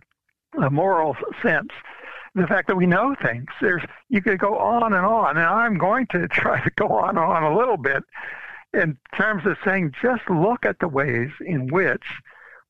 a 0.61 0.69
moral 0.69 1.15
sense, 1.41 1.69
the 2.35 2.47
fact 2.47 2.67
that 2.67 2.75
we 2.75 2.85
know 2.85 3.15
things. 3.21 3.47
There's 3.59 3.83
you 4.09 4.21
could 4.21 4.39
go 4.39 4.57
on 4.57 4.93
and 4.93 5.05
on, 5.05 5.37
and 5.37 5.45
I'm 5.45 5.77
going 5.77 6.07
to 6.07 6.27
try 6.29 6.63
to 6.63 6.69
go 6.71 6.87
on 6.87 7.09
and 7.09 7.19
on 7.19 7.43
a 7.43 7.57
little 7.57 7.77
bit 7.77 8.03
in 8.73 8.97
terms 9.17 9.45
of 9.45 9.57
saying 9.65 9.93
just 10.01 10.21
look 10.29 10.65
at 10.65 10.79
the 10.79 10.87
ways 10.87 11.29
in 11.45 11.67
which 11.67 12.03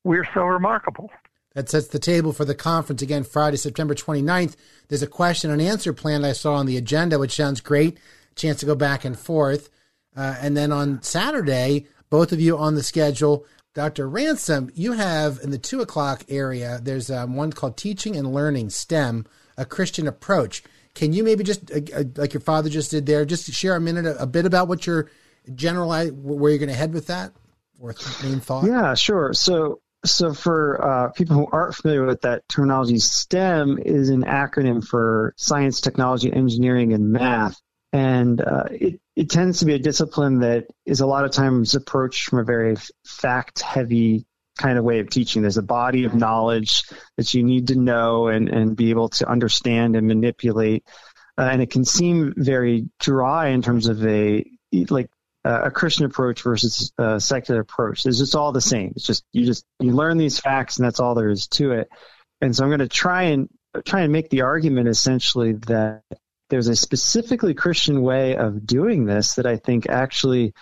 we're 0.04 0.26
so 0.34 0.44
remarkable. 0.44 1.10
That 1.54 1.68
sets 1.68 1.88
the 1.88 1.98
table 1.98 2.32
for 2.32 2.44
the 2.44 2.54
conference 2.54 3.02
again 3.02 3.24
Friday, 3.24 3.58
September 3.58 3.94
29th. 3.94 4.56
There's 4.88 5.02
a 5.02 5.06
question 5.06 5.50
and 5.50 5.60
answer 5.60 5.92
plan 5.92 6.24
I 6.24 6.32
saw 6.32 6.54
on 6.54 6.66
the 6.66 6.78
agenda, 6.78 7.18
which 7.18 7.36
sounds 7.36 7.60
great. 7.60 7.98
Chance 8.34 8.60
to 8.60 8.66
go 8.66 8.74
back 8.74 9.04
and 9.04 9.18
forth. 9.18 9.68
Uh, 10.16 10.34
and 10.40 10.56
then 10.56 10.72
on 10.72 11.02
Saturday, 11.02 11.86
both 12.10 12.32
of 12.32 12.40
you 12.40 12.56
on 12.56 12.74
the 12.74 12.82
schedule. 12.82 13.46
Dr. 13.74 14.08
Ransom, 14.08 14.70
you 14.74 14.92
have 14.92 15.40
in 15.42 15.50
the 15.50 15.58
two 15.58 15.80
o'clock 15.80 16.24
area, 16.28 16.78
there's 16.82 17.10
um, 17.10 17.36
one 17.36 17.52
called 17.52 17.76
Teaching 17.76 18.16
and 18.16 18.32
Learning 18.32 18.68
STEM, 18.68 19.26
a 19.56 19.64
Christian 19.64 20.06
approach. 20.06 20.62
Can 20.94 21.12
you 21.12 21.24
maybe 21.24 21.44
just, 21.44 21.70
uh, 21.70 21.80
uh 21.94 22.04
like 22.16 22.34
your 22.34 22.40
father 22.40 22.68
just 22.68 22.90
did 22.90 23.06
there, 23.06 23.24
just 23.24 23.50
share 23.52 23.76
a 23.76 23.80
minute, 23.80 24.06
a, 24.06 24.22
a 24.22 24.26
bit 24.26 24.46
about 24.46 24.68
what 24.68 24.86
you're 24.86 25.10
generalize 25.54 26.12
where 26.12 26.50
you're 26.50 26.58
going 26.58 26.68
to 26.68 26.74
head 26.74 26.92
with 26.92 27.08
that 27.08 27.32
or 27.80 27.94
main 28.22 28.40
thought? 28.40 28.64
Yeah, 28.64 28.94
sure. 28.94 29.32
So 29.32 29.80
so 30.04 30.34
for 30.34 30.84
uh, 30.84 31.10
people 31.10 31.36
who 31.36 31.46
aren't 31.50 31.74
familiar 31.74 32.04
with 32.04 32.22
that 32.22 32.48
terminology, 32.48 32.98
STEM 32.98 33.78
is 33.78 34.08
an 34.08 34.24
acronym 34.24 34.84
for 34.84 35.32
science, 35.36 35.80
technology, 35.80 36.32
engineering, 36.32 36.92
and 36.92 37.10
math. 37.12 37.60
And 37.92 38.40
uh, 38.40 38.64
it, 38.70 39.00
it 39.14 39.30
tends 39.30 39.60
to 39.60 39.66
be 39.66 39.74
a 39.74 39.78
discipline 39.78 40.40
that 40.40 40.66
is 40.86 41.00
a 41.00 41.06
lot 41.06 41.24
of 41.24 41.30
times 41.30 41.74
approached 41.74 42.28
from 42.28 42.40
a 42.40 42.44
very 42.44 42.74
fact 43.04 43.60
heavy 43.60 44.26
kind 44.58 44.78
of 44.78 44.84
way 44.84 45.00
of 45.00 45.10
teaching. 45.10 45.42
There's 45.42 45.56
a 45.56 45.62
body 45.62 46.04
of 46.04 46.14
knowledge 46.14 46.84
that 47.16 47.32
you 47.34 47.42
need 47.42 47.68
to 47.68 47.76
know 47.76 48.28
and, 48.28 48.48
and 48.48 48.76
be 48.76 48.90
able 48.90 49.08
to 49.10 49.28
understand 49.28 49.96
and 49.96 50.06
manipulate. 50.06 50.84
Uh, 51.38 51.48
and 51.50 51.62
it 51.62 51.70
can 51.70 51.84
seem 51.84 52.34
very 52.36 52.88
dry 53.00 53.48
in 53.48 53.62
terms 53.62 53.88
of 53.88 54.04
a 54.06 54.44
like 54.90 55.08
uh, 55.44 55.62
a 55.64 55.70
Christian 55.70 56.04
approach 56.04 56.42
versus 56.42 56.92
a 56.98 57.18
secular 57.18 57.60
approach. 57.60 58.04
It's 58.06 58.18
just 58.18 58.36
all 58.36 58.52
the 58.52 58.60
same. 58.60 58.92
It's 58.96 59.06
just 59.06 59.24
you 59.32 59.44
just 59.46 59.64
you 59.80 59.92
learn 59.92 60.18
these 60.18 60.38
facts 60.38 60.76
and 60.76 60.86
that's 60.86 61.00
all 61.00 61.14
there 61.14 61.30
is 61.30 61.48
to 61.48 61.72
it. 61.72 61.88
And 62.40 62.54
so 62.54 62.64
I'm 62.64 62.70
going 62.70 62.80
to 62.80 62.88
try 62.88 63.24
and 63.24 63.48
try 63.84 64.02
and 64.02 64.12
make 64.12 64.28
the 64.28 64.42
argument 64.42 64.88
essentially 64.88 65.54
that 65.66 66.02
there's 66.50 66.68
a 66.68 66.76
specifically 66.76 67.54
Christian 67.54 68.02
way 68.02 68.36
of 68.36 68.66
doing 68.66 69.06
this 69.06 69.36
that 69.36 69.46
I 69.46 69.56
think 69.56 69.88
actually 69.88 70.52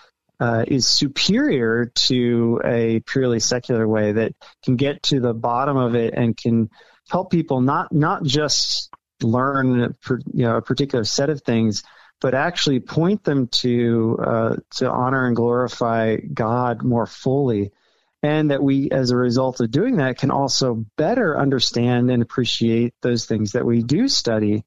uh, 0.41 0.65
is 0.67 0.87
superior 0.87 1.91
to 1.95 2.59
a 2.65 2.99
purely 3.01 3.39
secular 3.39 3.87
way 3.87 4.11
that 4.11 4.33
can 4.63 4.75
get 4.75 5.03
to 5.03 5.19
the 5.19 5.33
bottom 5.33 5.77
of 5.77 5.95
it 5.95 6.13
and 6.15 6.35
can 6.35 6.69
help 7.09 7.31
people 7.31 7.61
not 7.61 7.93
not 7.93 8.23
just 8.23 8.89
learn 9.21 9.95
you 10.33 10.43
know 10.43 10.57
a 10.57 10.61
particular 10.61 11.03
set 11.03 11.29
of 11.29 11.41
things 11.43 11.83
but 12.21 12.35
actually 12.35 12.79
point 12.79 13.23
them 13.23 13.47
to 13.47 14.17
uh, 14.23 14.55
to 14.75 14.89
honor 14.89 15.25
and 15.25 15.35
glorify 15.35 16.17
God 16.17 16.83
more 16.83 17.07
fully, 17.07 17.71
and 18.21 18.51
that 18.51 18.63
we, 18.63 18.91
as 18.91 19.09
a 19.09 19.17
result 19.17 19.59
of 19.59 19.71
doing 19.71 19.97
that, 19.97 20.19
can 20.19 20.29
also 20.29 20.85
better 20.97 21.37
understand 21.37 22.11
and 22.11 22.21
appreciate 22.21 22.93
those 23.01 23.25
things 23.25 23.53
that 23.53 23.65
we 23.65 23.81
do 23.81 24.07
study. 24.07 24.63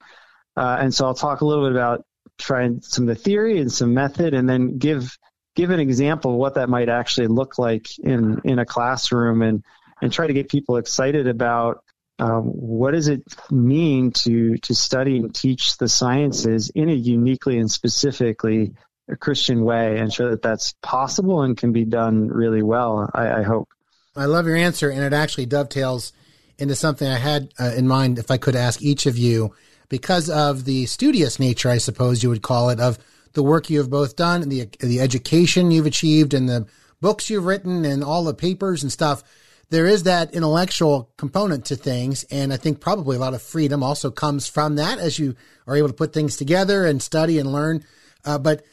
Uh, 0.57 0.77
and 0.81 0.93
so 0.93 1.07
I'll 1.07 1.15
talk 1.15 1.41
a 1.41 1.47
little 1.47 1.65
bit 1.65 1.73
about 1.73 2.05
trying 2.39 2.81
some 2.83 3.09
of 3.09 3.17
the 3.17 3.23
theory 3.23 3.59
and 3.59 3.73
some 3.73 3.95
method, 3.95 4.35
and 4.35 4.49
then 4.49 4.79
give 4.79 5.17
give 5.55 5.71
an 5.71 5.81
example 5.81 6.33
of 6.33 6.37
what 6.37 6.55
that 6.55 6.69
might 6.69 6.89
actually 6.89 7.29
look 7.29 7.59
like 7.59 7.99
in 7.99 8.41
in 8.45 8.59
a 8.59 8.67
classroom, 8.67 9.43
and 9.43 9.63
and 10.01 10.13
try 10.13 10.27
to 10.27 10.33
get 10.33 10.49
people 10.49 10.77
excited 10.77 11.27
about 11.27 11.83
um, 12.19 12.45
what 12.45 12.93
does 12.93 13.09
it 13.09 13.23
mean 13.51 14.13
to 14.13 14.57
to 14.59 14.75
study 14.75 15.19
and 15.19 15.35
teach 15.35 15.77
the 15.79 15.89
sciences 15.89 16.71
in 16.75 16.89
a 16.89 16.95
uniquely 16.95 17.59
and 17.59 17.71
specifically 17.71 18.73
a 19.09 19.17
Christian 19.17 19.65
way, 19.65 19.99
and 19.99 20.13
show 20.13 20.31
that 20.31 20.43
that's 20.43 20.75
possible 20.83 21.43
and 21.43 21.57
can 21.57 21.73
be 21.73 21.85
done 21.85 22.29
really 22.29 22.63
well. 22.63 23.11
I, 23.13 23.41
I 23.41 23.43
hope. 23.43 23.69
I 24.17 24.27
love 24.27 24.47
your 24.47 24.57
answer, 24.57 24.91
and 24.91 25.03
it 25.03 25.13
actually 25.13 25.47
dovetails 25.47 26.13
into 26.57 26.75
something 26.75 27.09
I 27.09 27.19
had 27.19 27.53
uh, 27.59 27.73
in 27.77 27.89
mind. 27.89 28.19
If 28.19 28.31
I 28.31 28.39
could 28.39 28.57
ask 28.57 28.81
each 28.81 29.07
of 29.07 29.19
you, 29.19 29.55
because 29.89 30.31
of 30.31 30.65
the 30.65 30.87
studious 30.87 31.39
nature, 31.39 31.69
I 31.69 31.79
suppose 31.79 32.23
you 32.23 32.29
would 32.29 32.43
call 32.43 32.71
it, 32.71 32.81
of 32.81 32.99
the 33.35 33.43
work 33.43 33.69
you 33.69 33.79
have 33.79 33.91
both 33.91 34.17
done, 34.17 34.43
and 34.43 34.51
the 34.51 34.69
the 34.81 35.01
education 35.01 35.71
you've 35.71 35.87
achieved, 35.87 36.35
and 36.35 36.49
the 36.49 36.67
books 37.01 37.29
you've 37.29 37.47
written, 37.47 37.85
and 37.85 38.03
all 38.03 38.25
the 38.25 38.35
papers 38.35 38.83
and 38.83 38.91
stuff 38.91 39.23
there 39.71 39.87
is 39.87 40.05
that 40.05 40.35
intellectual 40.35 41.11
component 41.17 41.65
to 41.67 41.77
things. 41.77 42.25
And 42.25 42.53
I 42.53 42.57
think 42.57 42.81
probably 42.81 43.17
a 43.17 43.21
lot 43.21 43.35
of 43.35 43.43
freedom 43.43 43.83
also 43.83 44.11
comes 44.11 44.47
from 44.47 44.77
that 44.77 44.99
as 44.99 45.19
you 45.19 45.35
are 45.67 45.77
able 45.77 45.89
to 45.89 45.95
put 45.95 46.13
things 46.13 46.37
together 46.37 46.87
and 46.87 47.03
study 47.03 47.39
and 47.39 47.53
learn. 47.53 47.85
Uh, 48.25 48.39
but 48.39 48.65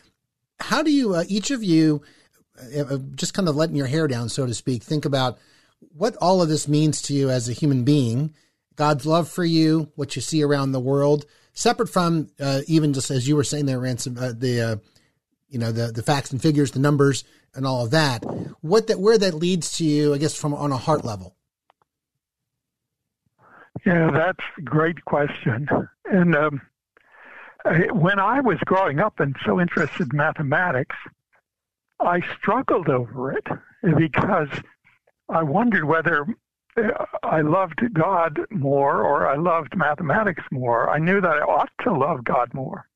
how 0.59 0.83
do 0.83 0.91
you, 0.91 1.15
uh, 1.15 1.23
each 1.27 1.51
of 1.51 1.63
you, 1.63 2.01
uh, 2.75 2.81
uh, 2.81 2.97
just 3.15 3.33
kind 3.33 3.49
of 3.49 3.55
letting 3.55 3.75
your 3.75 3.87
hair 3.87 4.07
down, 4.07 4.29
so 4.29 4.45
to 4.45 4.53
speak, 4.53 4.83
think 4.83 5.05
about 5.05 5.39
what 5.95 6.15
all 6.17 6.41
of 6.41 6.49
this 6.49 6.67
means 6.67 7.01
to 7.01 7.13
you 7.13 7.29
as 7.29 7.49
a 7.49 7.53
human 7.53 7.83
being, 7.83 8.33
God's 8.75 9.05
love 9.05 9.27
for 9.27 9.43
you, 9.43 9.91
what 9.95 10.15
you 10.15 10.21
see 10.21 10.43
around 10.43 10.71
the 10.71 10.79
world, 10.79 11.25
separate 11.53 11.89
from 11.89 12.29
uh, 12.39 12.61
even 12.67 12.93
just 12.93 13.11
as 13.11 13.27
you 13.27 13.35
were 13.35 13.43
saying 13.43 13.65
there, 13.65 13.79
ransom, 13.79 14.17
uh, 14.17 14.33
the 14.37 14.79
you 15.49 15.59
know 15.59 15.71
the 15.71 15.91
the 15.91 16.03
facts 16.03 16.31
and 16.31 16.41
figures, 16.41 16.71
the 16.71 16.79
numbers, 16.79 17.23
and 17.53 17.65
all 17.65 17.83
of 17.85 17.91
that. 17.91 18.23
What 18.61 18.87
that 18.87 18.99
where 18.99 19.17
that 19.17 19.33
leads 19.33 19.77
to 19.77 19.85
you, 19.85 20.13
I 20.13 20.17
guess, 20.17 20.35
from 20.35 20.53
on 20.53 20.71
a 20.71 20.77
heart 20.77 21.05
level. 21.05 21.35
Yeah, 23.85 24.11
that's 24.11 24.43
a 24.57 24.61
great 24.61 25.03
question. 25.05 25.67
And 26.05 26.35
um, 26.35 26.61
when 27.93 28.19
I 28.19 28.39
was 28.41 28.57
growing 28.65 28.99
up 28.99 29.19
and 29.19 29.35
so 29.45 29.59
interested 29.59 30.11
in 30.11 30.17
mathematics, 30.17 30.95
I 31.99 32.21
struggled 32.37 32.89
over 32.89 33.31
it 33.31 33.47
because 33.97 34.49
I 35.29 35.43
wondered 35.43 35.85
whether 35.85 36.21
uh, 36.21 36.25
I 37.23 37.41
loved 37.41 37.93
God 37.93 38.39
more 38.49 39.03
or 39.03 39.27
I 39.27 39.35
loved 39.35 39.75
mathematics 39.75 40.43
more. 40.51 40.89
I 40.89 40.99
knew 40.99 41.19
that 41.21 41.37
I 41.37 41.41
ought 41.41 41.71
to 41.83 41.93
love 41.93 42.23
God 42.23 42.53
more, 42.53 42.87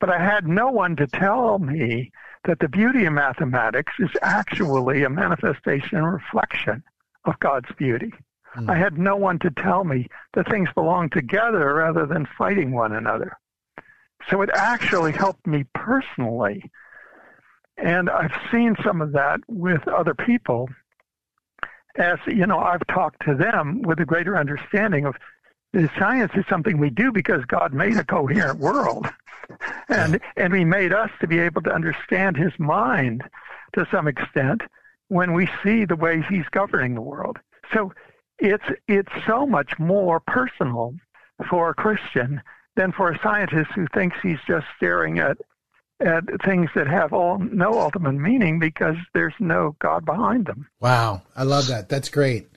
but 0.00 0.10
I 0.10 0.18
had 0.18 0.46
no 0.46 0.70
one 0.70 0.96
to 0.96 1.06
tell 1.06 1.58
me 1.58 2.12
that 2.44 2.60
the 2.60 2.68
beauty 2.68 3.04
of 3.04 3.12
mathematics 3.12 3.92
is 3.98 4.10
actually 4.22 5.02
a 5.02 5.10
manifestation 5.10 5.98
and 5.98 6.12
reflection 6.12 6.82
of 7.24 7.38
God's 7.40 7.70
beauty. 7.76 8.12
Mm. 8.56 8.70
I 8.70 8.76
had 8.76 8.98
no 8.98 9.16
one 9.16 9.38
to 9.40 9.50
tell 9.50 9.84
me 9.84 10.08
that 10.34 10.48
things 10.48 10.68
belong 10.74 11.10
together 11.10 11.74
rather 11.74 12.06
than 12.06 12.28
fighting 12.38 12.72
one 12.72 12.92
another. 12.92 13.36
So 14.30 14.42
it 14.42 14.50
actually 14.54 15.12
helped 15.12 15.46
me 15.46 15.64
personally. 15.74 16.70
And 17.76 18.10
I've 18.10 18.34
seen 18.50 18.76
some 18.84 19.00
of 19.00 19.12
that 19.12 19.40
with 19.48 19.86
other 19.86 20.14
people 20.14 20.68
as, 21.98 22.18
you 22.26 22.46
know, 22.46 22.58
I've 22.58 22.86
talked 22.86 23.24
to 23.26 23.34
them 23.34 23.82
with 23.82 24.00
a 24.00 24.04
greater 24.04 24.36
understanding 24.36 25.04
of 25.04 25.16
the 25.72 25.90
science 25.98 26.32
is 26.34 26.44
something 26.48 26.78
we 26.78 26.90
do 26.90 27.12
because 27.12 27.44
God 27.44 27.74
made 27.74 27.96
a 27.96 28.04
coherent 28.04 28.58
world 28.58 29.06
and 29.88 30.20
and 30.36 30.54
he 30.54 30.64
made 30.64 30.92
us 30.92 31.10
to 31.20 31.26
be 31.26 31.38
able 31.38 31.62
to 31.62 31.72
understand 31.72 32.36
his 32.36 32.52
mind 32.58 33.22
to 33.74 33.86
some 33.90 34.08
extent 34.08 34.62
when 35.08 35.32
we 35.32 35.48
see 35.62 35.84
the 35.84 35.96
way 35.96 36.22
he's 36.28 36.48
governing 36.50 36.94
the 36.94 37.02
world. 37.02 37.38
So 37.74 37.92
it's 38.38 38.64
it's 38.86 39.12
so 39.26 39.46
much 39.46 39.78
more 39.78 40.20
personal 40.20 40.94
for 41.50 41.70
a 41.70 41.74
Christian 41.74 42.40
than 42.76 42.92
for 42.92 43.10
a 43.10 43.20
scientist 43.22 43.70
who 43.74 43.86
thinks 43.92 44.16
he's 44.22 44.38
just 44.46 44.66
staring 44.76 45.18
at 45.18 45.36
at 46.00 46.24
things 46.44 46.70
that 46.74 46.86
have 46.86 47.12
all 47.12 47.38
no 47.38 47.80
ultimate 47.80 48.12
meaning 48.12 48.58
because 48.58 48.96
there's 49.14 49.34
no 49.40 49.76
God 49.80 50.04
behind 50.04 50.46
them. 50.46 50.68
Wow, 50.80 51.22
I 51.34 51.42
love 51.42 51.68
that. 51.68 51.88
That's 51.88 52.08
great. 52.08 52.48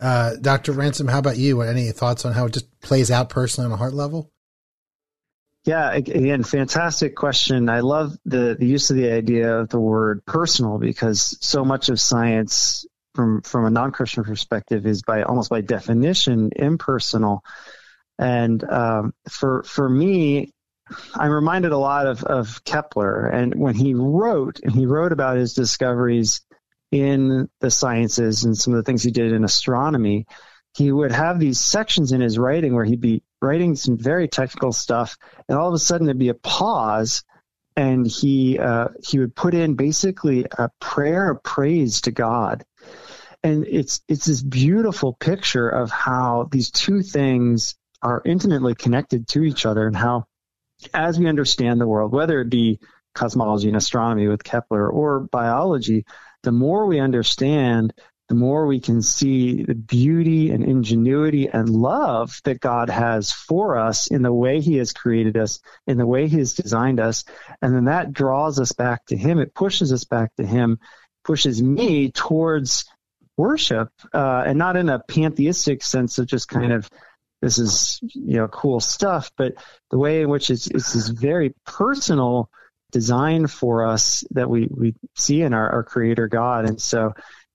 Uh, 0.00 0.36
Dr. 0.40 0.72
Ransom, 0.72 1.08
how 1.08 1.18
about 1.18 1.38
you? 1.38 1.60
Any 1.60 1.90
thoughts 1.90 2.24
on 2.24 2.32
how 2.32 2.46
it 2.46 2.52
just 2.52 2.80
plays 2.80 3.10
out 3.10 3.30
personally 3.30 3.66
on 3.66 3.72
a 3.72 3.76
heart 3.76 3.94
level? 3.94 4.30
Yeah, 5.64 5.92
again, 5.92 6.44
fantastic 6.44 7.14
question. 7.14 7.68
I 7.68 7.80
love 7.80 8.16
the, 8.24 8.56
the 8.58 8.66
use 8.66 8.90
of 8.90 8.96
the 8.96 9.10
idea 9.10 9.58
of 9.58 9.68
the 9.68 9.80
word 9.80 10.24
personal 10.24 10.78
because 10.78 11.36
so 11.40 11.64
much 11.64 11.88
of 11.88 12.00
science 12.00 12.86
from 13.14 13.42
from 13.42 13.64
a 13.66 13.70
non-Christian 13.70 14.24
perspective 14.24 14.86
is 14.86 15.02
by 15.02 15.22
almost 15.24 15.50
by 15.50 15.60
definition 15.60 16.50
impersonal. 16.54 17.44
And 18.18 18.62
um, 18.64 19.12
for 19.28 19.62
for 19.64 19.88
me, 19.88 20.52
I'm 21.14 21.30
reminded 21.30 21.72
a 21.72 21.78
lot 21.78 22.06
of, 22.06 22.24
of 22.24 22.64
Kepler 22.64 23.26
and 23.26 23.54
when 23.54 23.74
he 23.74 23.94
wrote 23.94 24.60
and 24.62 24.72
he 24.72 24.86
wrote 24.86 25.12
about 25.12 25.36
his 25.36 25.54
discoveries 25.54 26.40
in 26.90 27.48
the 27.60 27.70
sciences 27.70 28.44
and 28.44 28.56
some 28.56 28.72
of 28.72 28.78
the 28.78 28.82
things 28.82 29.02
he 29.02 29.10
did 29.10 29.32
in 29.32 29.44
astronomy, 29.44 30.26
he 30.74 30.92
would 30.92 31.12
have 31.12 31.38
these 31.38 31.60
sections 31.60 32.12
in 32.12 32.20
his 32.20 32.38
writing 32.38 32.74
where 32.74 32.84
he'd 32.84 33.00
be 33.00 33.22
writing 33.40 33.76
some 33.76 33.98
very 33.98 34.28
technical 34.28 34.72
stuff, 34.72 35.16
and 35.48 35.58
all 35.58 35.68
of 35.68 35.74
a 35.74 35.78
sudden 35.78 36.06
there'd 36.06 36.18
be 36.18 36.28
a 36.28 36.34
pause, 36.34 37.24
and 37.76 38.06
he 38.06 38.58
uh, 38.58 38.88
he 39.06 39.18
would 39.18 39.34
put 39.34 39.54
in 39.54 39.74
basically 39.74 40.46
a 40.58 40.70
prayer 40.80 41.30
of 41.30 41.42
praise 41.42 42.02
to 42.02 42.10
God, 42.10 42.64
and 43.42 43.66
it's 43.66 44.02
it's 44.08 44.26
this 44.26 44.42
beautiful 44.42 45.12
picture 45.12 45.68
of 45.68 45.90
how 45.90 46.48
these 46.50 46.70
two 46.70 47.02
things 47.02 47.76
are 48.02 48.22
intimately 48.24 48.74
connected 48.74 49.28
to 49.28 49.42
each 49.42 49.66
other, 49.66 49.86
and 49.86 49.96
how 49.96 50.26
as 50.94 51.18
we 51.18 51.28
understand 51.28 51.80
the 51.80 51.86
world, 51.86 52.12
whether 52.12 52.40
it 52.40 52.50
be 52.50 52.78
cosmology 53.14 53.68
and 53.68 53.76
astronomy 53.76 54.28
with 54.28 54.44
Kepler 54.44 54.88
or 54.88 55.20
biology, 55.20 56.04
the 56.42 56.52
more 56.52 56.86
we 56.86 57.00
understand 57.00 57.92
the 58.28 58.34
more 58.34 58.66
we 58.66 58.78
can 58.78 59.00
see 59.00 59.64
the 59.64 59.74
beauty 59.74 60.50
and 60.50 60.62
ingenuity 60.62 61.48
and 61.48 61.68
love 61.70 62.40
that 62.44 62.60
God 62.60 62.90
has 62.90 63.32
for 63.32 63.78
us 63.78 64.06
in 64.06 64.20
the 64.20 64.32
way 64.32 64.60
He 64.60 64.76
has 64.76 64.92
created 64.92 65.38
us, 65.38 65.60
in 65.86 65.96
the 65.96 66.06
way 66.06 66.28
He 66.28 66.36
has 66.36 66.54
designed 66.54 67.00
us. 67.00 67.24
And 67.62 67.74
then 67.74 67.86
that 67.86 68.12
draws 68.12 68.60
us 68.60 68.72
back 68.72 69.06
to 69.06 69.16
Him. 69.16 69.38
It 69.38 69.54
pushes 69.54 69.94
us 69.94 70.04
back 70.04 70.36
to 70.36 70.46
Him, 70.46 70.78
pushes 71.24 71.62
me 71.62 72.10
towards 72.10 72.84
worship, 73.38 73.88
uh, 74.12 74.44
and 74.46 74.58
not 74.58 74.76
in 74.76 74.90
a 74.90 74.98
pantheistic 74.98 75.82
sense 75.82 76.18
of 76.18 76.26
just 76.26 76.48
kind 76.48 76.72
of 76.72 76.90
this 77.40 77.58
is 77.58 78.00
you 78.02 78.36
know 78.36 78.48
cool 78.48 78.80
stuff, 78.80 79.30
but 79.36 79.54
the 79.90 79.98
way 79.98 80.22
in 80.22 80.28
which 80.28 80.50
it's, 80.50 80.66
it's 80.66 80.92
this 80.92 81.08
very 81.08 81.54
personal 81.64 82.50
design 82.90 83.46
for 83.46 83.86
us 83.86 84.24
that 84.30 84.48
we, 84.48 84.68
we 84.70 84.94
see 85.16 85.42
in 85.42 85.52
our, 85.52 85.68
our 85.70 85.82
creator 85.82 86.26
God. 86.26 86.64
And 86.64 86.80
so 86.80 87.12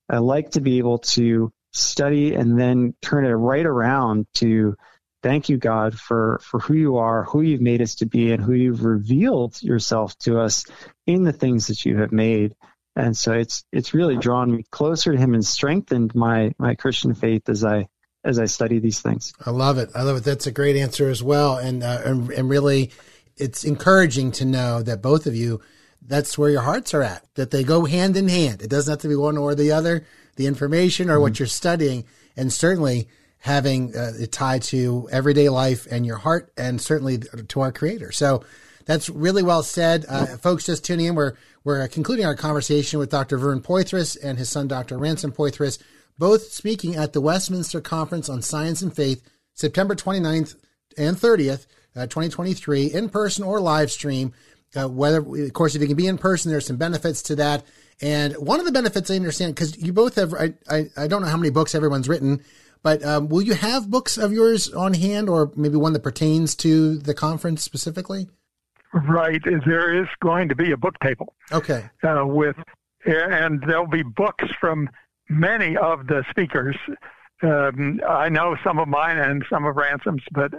I 0.10 0.20
like 0.20 0.52
to 0.52 0.62
be 0.62 0.78
able 0.78 1.00
to 1.00 1.52
study 1.72 2.36
and 2.36 2.60
then 2.60 2.94
turn 3.02 3.26
it 3.26 3.32
right 3.32 3.66
around 3.66 4.28
to 4.36 4.76
thank 5.24 5.50
you, 5.50 5.58
God, 5.58 5.98
for, 5.98 6.40
for 6.44 6.60
who 6.60 6.76
you 6.76 6.98
are, 6.98 7.24
who 7.24 7.42
you've 7.42 7.62
made 7.62 7.82
us 7.82 7.96
to 7.96 8.06
be, 8.06 8.32
and 8.32 8.44
who 8.44 8.54
you've 8.54 8.84
revealed 8.84 9.62
yourself 9.62 10.16
to 10.20 10.40
us 10.40 10.66
in 11.08 11.24
the 11.24 11.34
things 11.34 11.68
that 11.68 11.86
you 11.86 11.98
have 11.98 12.12
made. 12.12 12.54
And 12.96 13.18
so 13.18 13.34
it's 13.34 13.64
it's 13.72 13.96
really 13.96 14.18
drawn 14.18 14.56
me 14.56 14.64
closer 14.70 15.14
to 15.14 15.18
him 15.18 15.34
and 15.34 15.44
strengthened 15.44 16.14
my 16.14 16.54
my 16.60 16.76
Christian 16.76 17.16
faith 17.16 17.50
as 17.50 17.66
I 17.66 17.88
as 18.24 18.40
I 18.40 18.46
study 18.46 18.80
these 18.80 19.02
things. 19.02 19.34
I 19.46 19.52
love 19.52 19.78
it. 19.78 19.90
I 19.96 20.04
love 20.04 20.18
it. 20.18 20.24
That's 20.24 20.48
a 20.48 20.52
great 20.52 20.76
answer 20.76 21.10
as 21.10 21.22
well, 21.22 21.58
and 21.58 21.84
uh, 21.84 22.02
and, 22.06 22.30
and 22.32 22.50
really, 22.50 22.92
it's 23.38 23.64
encouraging 23.64 24.32
to 24.34 24.46
know 24.46 24.82
that 24.82 25.02
both 25.02 25.26
of 25.26 25.36
you, 25.36 25.62
that's 26.02 26.38
where 26.38 26.50
your 26.50 26.62
hearts 26.62 26.94
are 26.94 27.04
at. 27.04 27.26
That 27.36 27.52
they 27.52 27.64
go 27.64 27.86
hand 27.86 28.16
in 28.18 28.28
hand. 28.28 28.62
It 28.62 28.70
doesn't 28.70 28.92
have 28.92 29.02
to 29.02 29.08
be 29.08 29.16
one 29.16 29.38
or 29.38 29.56
the 29.56 29.72
other. 29.72 30.06
The 30.36 30.48
information 30.48 31.10
or 31.10 31.14
mm-hmm. 31.14 31.22
what 31.22 31.40
you're 31.40 31.48
studying, 31.48 32.06
and 32.36 32.52
certainly 32.52 33.08
having 33.40 33.96
uh, 33.96 34.14
it 34.18 34.32
tied 34.32 34.64
to 34.64 35.08
everyday 35.12 35.50
life 35.50 35.86
and 35.92 36.06
your 36.06 36.18
heart, 36.18 36.52
and 36.58 36.80
certainly 36.80 37.20
to 37.20 37.62
our 37.62 37.72
Creator. 37.72 38.14
So 38.14 38.44
that's 38.86 39.10
really 39.10 39.44
well 39.44 39.64
said. 39.64 40.06
Uh, 40.08 40.26
folks 40.38 40.66
just 40.66 40.86
tuning 40.86 41.08
in, 41.08 41.16
we're, 41.16 41.34
we're 41.64 41.88
concluding 41.88 42.26
our 42.26 42.36
conversation 42.36 43.00
with 43.00 43.10
Dr. 43.10 43.38
Vern 43.38 43.62
Poythress 43.62 44.18
and 44.22 44.38
his 44.38 44.50
son, 44.50 44.68
Dr. 44.68 44.98
Ransom 44.98 45.32
Poythress, 45.32 45.80
both 46.18 46.52
speaking 46.52 46.96
at 46.96 47.14
the 47.14 47.22
Westminster 47.22 47.82
Conference 47.82 48.30
on 48.30 48.42
Science 48.42 48.82
and 48.82 48.96
Faith, 48.96 49.24
September 49.54 49.96
29th 49.96 50.56
and 50.98 51.18
30th, 51.18 51.66
uh, 51.96 52.08
2023, 52.08 52.88
in 52.88 53.10
person 53.10 53.44
or 53.44 53.60
live 53.60 53.92
stream. 53.92 54.34
Uh, 54.76 54.88
whether, 54.88 55.20
of 55.20 55.54
course, 55.54 55.76
if 55.76 55.82
you 55.82 55.88
can 55.88 55.96
be 55.96 56.08
in 56.08 56.18
person, 56.18 56.52
there's 56.52 56.66
some 56.66 56.78
benefits 56.78 57.22
to 57.22 57.36
that. 57.36 57.64
And 58.02 58.34
one 58.38 58.60
of 58.60 58.66
the 58.66 58.72
benefits 58.72 59.12
I 59.12 59.16
understand, 59.16 59.54
because 59.54 59.78
you 59.82 59.94
both 59.94 60.16
have, 60.16 60.34
I, 60.34 60.54
I, 60.70 60.90
I, 60.98 61.08
don't 61.08 61.22
know 61.22 61.28
how 61.28 61.38
many 61.38 61.52
books 61.52 61.76
everyone's 61.76 62.10
written, 62.10 62.44
but 62.82 63.04
um, 63.06 63.30
will 63.30 63.44
you 63.44 63.54
have 63.54 63.92
books 63.92 64.18
of 64.18 64.34
yours 64.34 64.74
on 64.74 64.96
hand 64.96 65.30
or 65.30 65.52
maybe 65.56 65.76
one 65.76 65.94
that 65.94 66.02
pertains 66.02 66.56
to 66.56 66.98
the 66.98 67.14
conference 67.14 67.64
specifically? 67.64 68.28
Right. 68.94 69.42
There 69.44 70.02
is 70.02 70.08
going 70.22 70.50
to 70.50 70.56
be 70.56 70.72
a 70.72 70.78
book 70.78 71.00
table. 71.00 71.34
Okay. 71.52 71.90
Uh, 72.04 72.24
with 72.26 72.56
and 73.06 73.62
there'll 73.68 73.88
be 73.88 74.04
books 74.04 74.46
from 74.60 74.90
many 75.30 75.78
of 75.78 76.08
the 76.08 76.24
speakers. 76.30 76.76
Um, 77.42 78.00
I 78.08 78.30
know 78.30 78.56
some 78.64 78.80
of 78.80 78.88
mine 78.88 79.18
and 79.18 79.44
some 79.50 79.66
of 79.66 79.76
Ransom's, 79.76 80.24
but 80.32 80.54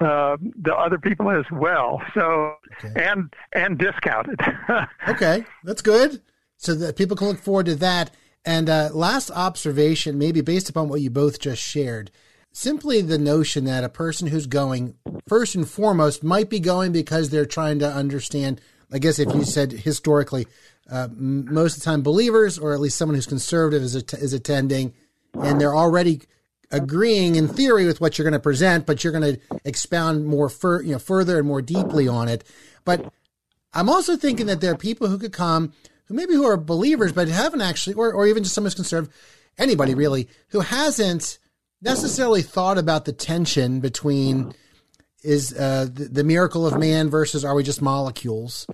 uh, 0.00 0.36
the 0.62 0.74
other 0.74 0.98
people 0.98 1.30
as 1.30 1.44
well. 1.52 2.00
So 2.14 2.54
okay. 2.82 3.04
and 3.04 3.32
and 3.52 3.78
discounted. 3.78 4.40
okay, 5.08 5.44
that's 5.64 5.82
good. 5.82 6.22
So 6.56 6.74
that 6.74 6.96
people 6.96 7.16
can 7.16 7.28
look 7.28 7.38
forward 7.38 7.66
to 7.66 7.74
that. 7.76 8.10
And 8.44 8.70
uh, 8.70 8.90
last 8.92 9.30
observation, 9.30 10.18
maybe 10.18 10.40
based 10.40 10.70
upon 10.70 10.88
what 10.88 11.02
you 11.02 11.10
both 11.10 11.38
just 11.38 11.62
shared, 11.62 12.10
simply 12.52 13.02
the 13.02 13.18
notion 13.18 13.64
that 13.64 13.84
a 13.84 13.90
person 13.90 14.28
who's 14.28 14.46
going, 14.46 14.94
first 15.28 15.54
and 15.54 15.68
foremost, 15.68 16.24
might 16.24 16.48
be 16.48 16.60
going 16.60 16.92
because 16.92 17.28
they're 17.28 17.46
trying 17.46 17.78
to 17.80 17.88
understand. 17.88 18.60
I 18.92 18.98
guess 18.98 19.18
if 19.18 19.32
you 19.34 19.44
said 19.44 19.72
historically, 19.72 20.46
uh, 20.90 21.08
most 21.12 21.76
of 21.76 21.82
the 21.82 21.84
time 21.84 22.02
believers, 22.02 22.58
or 22.58 22.72
at 22.72 22.80
least 22.80 22.98
someone 22.98 23.14
who's 23.14 23.26
conservative, 23.26 23.82
is, 23.82 23.94
is 23.94 24.32
attending, 24.32 24.94
and 25.34 25.60
they're 25.60 25.74
already 25.74 26.22
agreeing 26.72 27.36
in 27.36 27.48
theory 27.48 27.86
with 27.86 28.00
what 28.00 28.18
you're 28.18 28.24
going 28.24 28.32
to 28.32 28.40
present, 28.40 28.86
but 28.86 29.02
you're 29.02 29.12
going 29.12 29.34
to 29.34 29.40
expound 29.64 30.26
more 30.26 30.48
fur, 30.48 30.82
you 30.82 30.92
know, 30.92 30.98
further 30.98 31.38
and 31.38 31.46
more 31.46 31.62
deeply 31.62 32.08
on 32.08 32.28
it. 32.28 32.44
But 32.84 33.12
I'm 33.72 33.88
also 33.88 34.16
thinking 34.16 34.46
that 34.46 34.60
there 34.60 34.72
are 34.72 34.76
people 34.76 35.08
who 35.08 35.18
could 35.18 35.32
come 35.32 35.72
who 36.10 36.14
maybe 36.14 36.34
who 36.34 36.44
are 36.44 36.56
believers, 36.56 37.12
but 37.12 37.28
haven't 37.28 37.60
actually, 37.60 37.94
or, 37.94 38.12
or 38.12 38.26
even 38.26 38.42
just 38.42 38.54
someone 38.54 38.66
who's 38.66 38.74
conservative, 38.74 39.14
anybody 39.58 39.94
really, 39.94 40.28
who 40.48 40.60
hasn't 40.60 41.38
necessarily 41.80 42.42
thought 42.42 42.78
about 42.78 43.04
the 43.04 43.12
tension 43.12 43.78
between 43.78 44.52
is 45.22 45.52
uh, 45.52 45.86
the, 45.92 46.04
the, 46.04 46.24
miracle 46.24 46.66
of 46.66 46.78
man 46.78 47.10
versus 47.10 47.44
are 47.44 47.54
we 47.54 47.62
just 47.62 47.82
molecules? 47.82 48.66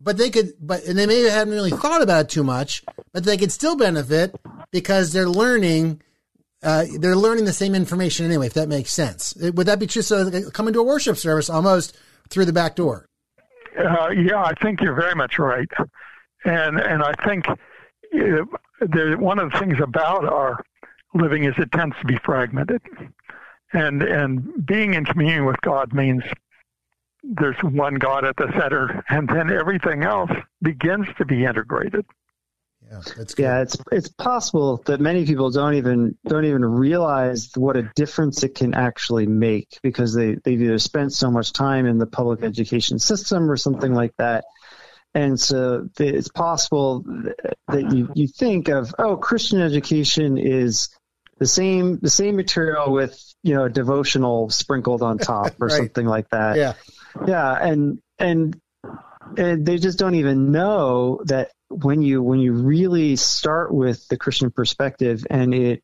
But 0.00 0.18
they 0.18 0.30
could, 0.30 0.52
but 0.60 0.84
and 0.84 0.98
they 0.98 1.06
maybe 1.06 1.28
hadn't 1.28 1.52
really 1.52 1.70
thought 1.70 2.02
about 2.02 2.26
it 2.26 2.28
too 2.28 2.42
much, 2.42 2.82
but 3.12 3.24
they 3.24 3.36
could 3.36 3.52
still 3.52 3.76
benefit 3.76 4.34
because 4.70 5.12
they're 5.12 5.28
learning. 5.28 6.02
Uh, 6.62 6.84
they're 6.98 7.16
learning 7.16 7.44
the 7.44 7.52
same 7.52 7.74
information 7.74 8.26
anyway. 8.26 8.46
If 8.46 8.54
that 8.54 8.68
makes 8.68 8.92
sense, 8.92 9.34
would 9.36 9.66
that 9.66 9.78
be 9.78 9.86
true? 9.86 10.02
So 10.02 10.50
coming 10.50 10.74
to 10.74 10.80
a 10.80 10.84
worship 10.84 11.16
service 11.16 11.50
almost 11.50 11.96
through 12.30 12.46
the 12.46 12.52
back 12.52 12.76
door. 12.76 13.08
Uh, 13.78 14.10
yeah, 14.10 14.42
I 14.42 14.54
think 14.60 14.80
you're 14.80 14.94
very 14.94 15.14
much 15.14 15.38
right, 15.38 15.70
and 16.44 16.78
and 16.80 17.02
I 17.02 17.12
think 17.24 17.48
uh, 17.48 17.56
there, 18.80 19.16
one 19.18 19.38
of 19.38 19.52
the 19.52 19.58
things 19.58 19.80
about 19.80 20.24
our 20.24 20.62
living 21.14 21.44
is 21.44 21.54
it 21.58 21.70
tends 21.72 21.96
to 22.00 22.06
be 22.06 22.18
fragmented. 22.24 22.82
And 23.72 24.02
and 24.02 24.66
being 24.66 24.94
in 24.94 25.04
communion 25.04 25.46
with 25.46 25.60
God 25.62 25.92
means 25.92 26.22
there's 27.22 27.56
one 27.62 27.94
God 27.94 28.24
at 28.24 28.36
the 28.36 28.50
center, 28.58 29.04
and 29.08 29.28
then 29.28 29.50
everything 29.50 30.02
else 30.02 30.30
begins 30.60 31.06
to 31.18 31.24
be 31.24 31.44
integrated. 31.44 32.04
Yeah, 32.90 33.00
that's 33.16 33.34
good. 33.34 33.42
yeah. 33.42 33.62
It's 33.62 33.76
it's 33.90 34.08
possible 34.08 34.82
that 34.86 35.00
many 35.00 35.24
people 35.24 35.50
don't 35.50 35.74
even 35.74 36.18
don't 36.26 36.44
even 36.44 36.64
realize 36.64 37.50
what 37.54 37.76
a 37.76 37.90
difference 37.94 38.42
it 38.42 38.54
can 38.54 38.74
actually 38.74 39.26
make 39.26 39.78
because 39.82 40.14
they 40.14 40.36
they've 40.44 40.60
either 40.60 40.78
spent 40.78 41.12
so 41.12 41.30
much 41.30 41.52
time 41.52 41.86
in 41.86 41.98
the 41.98 42.06
public 42.06 42.42
education 42.42 42.98
system 42.98 43.50
or 43.50 43.56
something 43.56 43.94
like 43.94 44.14
that, 44.18 44.44
and 45.14 45.38
so 45.38 45.88
it's 45.98 46.28
possible 46.28 47.04
that 47.68 47.92
you 47.92 48.10
you 48.14 48.26
think 48.26 48.68
of 48.68 48.94
oh 48.98 49.16
Christian 49.16 49.60
education 49.60 50.36
is 50.36 50.88
the 51.42 51.48
same 51.48 51.98
the 51.98 52.08
same 52.08 52.36
material 52.36 52.92
with 52.92 53.20
you 53.42 53.52
know 53.52 53.66
devotional 53.66 54.48
sprinkled 54.48 55.02
on 55.02 55.18
top 55.18 55.54
or 55.60 55.66
right. 55.66 55.76
something 55.76 56.06
like 56.06 56.28
that. 56.30 56.56
Yeah, 56.56 56.74
yeah, 57.26 57.52
and 57.60 57.98
and 58.16 58.60
and 59.36 59.66
they 59.66 59.78
just 59.78 59.98
don't 59.98 60.14
even 60.14 60.52
know 60.52 61.20
that 61.24 61.50
when 61.68 62.00
you 62.00 62.22
when 62.22 62.38
you 62.38 62.52
really 62.52 63.16
start 63.16 63.74
with 63.74 64.06
the 64.06 64.16
Christian 64.16 64.52
perspective 64.52 65.26
and 65.28 65.52
it 65.52 65.82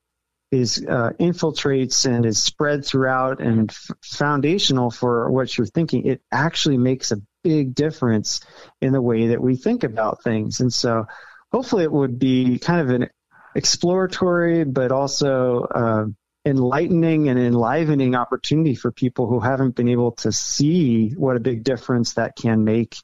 is 0.53 0.79
uh, 0.88 1.11
infiltrates 1.18 2.07
and 2.07 2.25
is 2.25 2.40
spread 2.40 2.85
throughout 2.85 3.40
and 3.40 3.71
f- 3.71 3.90
foundational 4.01 4.92
for 4.92 5.29
what 5.29 5.59
you're 5.59 5.66
thinking, 5.66 6.07
it 6.07 6.23
actually 6.31 6.79
makes 6.79 7.11
a 7.11 7.21
big 7.42 7.75
difference 7.75 8.42
in 8.81 8.92
the 8.92 9.03
way 9.03 9.29
that 9.29 9.42
we 9.42 9.57
think 9.57 9.83
about 9.83 10.23
things. 10.23 10.61
And 10.61 10.73
so, 10.73 11.07
hopefully, 11.51 11.83
it 11.83 11.90
would 11.90 12.21
be 12.21 12.61
kind 12.61 12.81
of 12.81 12.90
an 12.90 13.09
exploratory, 13.55 14.65
but 14.65 14.93
also 14.93 15.63
uh, 15.63 16.05
enlightening 16.45 17.29
and 17.29 17.39
enlivening 17.39 18.15
opportunity 18.15 18.75
for 18.75 18.91
people 18.91 19.27
who 19.27 19.41
haven't 19.41 19.75
been 19.75 19.89
able 19.89 20.13
to 20.13 20.33
see 20.33 21.11
what 21.11 21.37
a 21.37 21.41
big 21.41 21.65
difference 21.65 22.15
that 22.15 22.37
can 22.37 22.65
make 22.65 22.97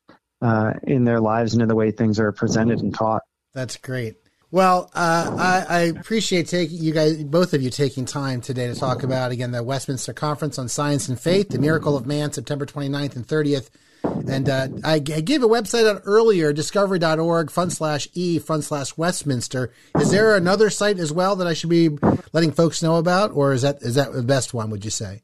uh, 0.43 0.73
in 0.83 1.05
their 1.05 1.21
lives 1.21 1.55
and 1.55 1.63
in 1.63 1.69
the 1.69 1.75
way 1.75 1.91
things 1.91 2.19
are 2.19 2.33
presented 2.33 2.81
and 2.81 2.95
taught. 2.95 3.23
That's 3.55 3.77
great. 3.77 4.17
Well, 4.51 4.91
uh, 4.95 5.37
I, 5.37 5.67
I, 5.69 5.81
appreciate 5.81 6.47
taking 6.47 6.79
you 6.79 6.93
guys, 6.93 7.25
both 7.25 7.55
of 7.55 7.63
you, 7.63 7.71
taking 7.71 8.05
time 8.05 8.41
today 8.41 8.69
to 8.69 8.75
talk 8.77 9.03
about 9.03 9.33
again 9.33 9.51
the 9.51 9.65
Westminster 9.65 10.13
Conference 10.13 10.61
on 10.61 10.69
Science 10.69 11.09
and 11.09 11.19
Faith, 11.19 11.49
the 11.49 11.59
Miracle 11.59 11.97
of 11.97 12.07
Man, 12.07 12.31
September 12.33 12.65
29th 12.65 13.17
and 13.17 13.27
30th. 13.27 13.71
And 14.05 14.49
uh, 14.49 14.69
I, 14.83 14.95
I, 14.95 14.99
gave 14.99 15.43
a 15.43 15.49
website 15.49 15.89
out 15.89 16.03
earlier, 16.05 16.53
discovery.org 16.53 17.51
front 17.51 17.73
slash 17.73 18.09
e 18.15 18.39
front 18.39 18.65
slash 18.65 18.97
Westminster. 18.97 19.73
Is 19.99 20.11
there 20.11 20.35
another 20.35 20.71
site 20.71 20.99
as 20.99 21.13
well 21.13 21.37
that 21.37 21.47
I 21.47 21.53
should 21.53 21.71
be 21.71 21.91
letting 22.33 22.53
folks 22.53 22.83
know 22.83 22.97
about, 22.97 23.33
or 23.33 23.53
is 23.53 23.63
that 23.63 23.83
is 23.83 23.97
that 23.97 24.13
the 24.13 24.23
best 24.23 24.55
one? 24.55 24.71
Would 24.71 24.85
you 24.85 24.91
say? 24.91 25.21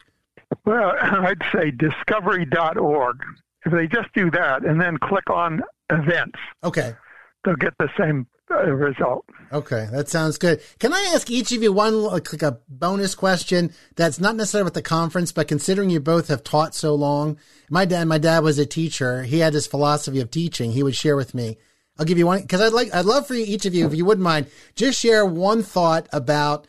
Well, 0.65 0.93
I'd 1.03 1.43
say 1.53 1.71
discovery.org. 1.71 3.23
If 3.65 3.73
they 3.73 3.87
just 3.87 4.13
do 4.15 4.31
that 4.31 4.65
and 4.65 4.81
then 4.81 4.97
click 4.99 5.29
on 5.29 5.63
events, 5.91 6.39
okay, 6.65 6.95
they'll 7.45 7.57
get 7.57 7.75
the 7.79 7.91
same 7.99 8.27
result. 8.51 9.25
Okay, 9.53 9.89
that 9.93 10.09
sounds 10.09 10.39
good. 10.39 10.61
Can 10.79 10.93
I 10.93 11.13
ask 11.15 11.31
each 11.31 11.53
of 11.53 11.63
you 11.63 11.73
one 11.73 12.03
like 12.03 12.43
a 12.43 12.59
bonus 12.69 13.15
question 13.15 13.73
that's 13.97 14.21
not 14.21 14.37
necessarily 14.37 14.65
with 14.65 14.75
the 14.75 14.83
conference, 14.83 15.33
but 15.33 15.49
considering 15.49 15.91
you 15.91 16.01
both 16.01 16.29
have 16.29 16.45
taught 16.45 16.75
so 16.75 16.95
long, 16.95 17.39
my 17.69 17.85
dad, 17.85 18.05
my 18.05 18.19
dad 18.19 18.45
was 18.45 18.59
a 18.59 18.67
teacher. 18.67 19.23
He 19.23 19.39
had 19.39 19.53
this 19.53 19.67
philosophy 19.67 20.21
of 20.21 20.31
teaching. 20.31 20.73
He 20.73 20.83
would 20.83 20.95
share 20.95 21.17
with 21.17 21.35
me. 21.35 21.59
I'll 21.99 22.07
give 22.07 22.19
you 22.19 22.27
one 22.27 22.43
because 22.43 22.61
I'd 22.61 22.73
like, 22.73 22.95
I'd 22.95 23.05
love 23.05 23.27
for 23.27 23.35
you, 23.35 23.45
each 23.47 23.67
of 23.67 23.75
you, 23.75 23.87
if 23.87 23.95
you 23.95 24.05
wouldn't 24.05 24.25
mind, 24.25 24.47
just 24.75 24.99
share 24.99 25.27
one 25.27 25.63
thought 25.63 26.09
about 26.13 26.67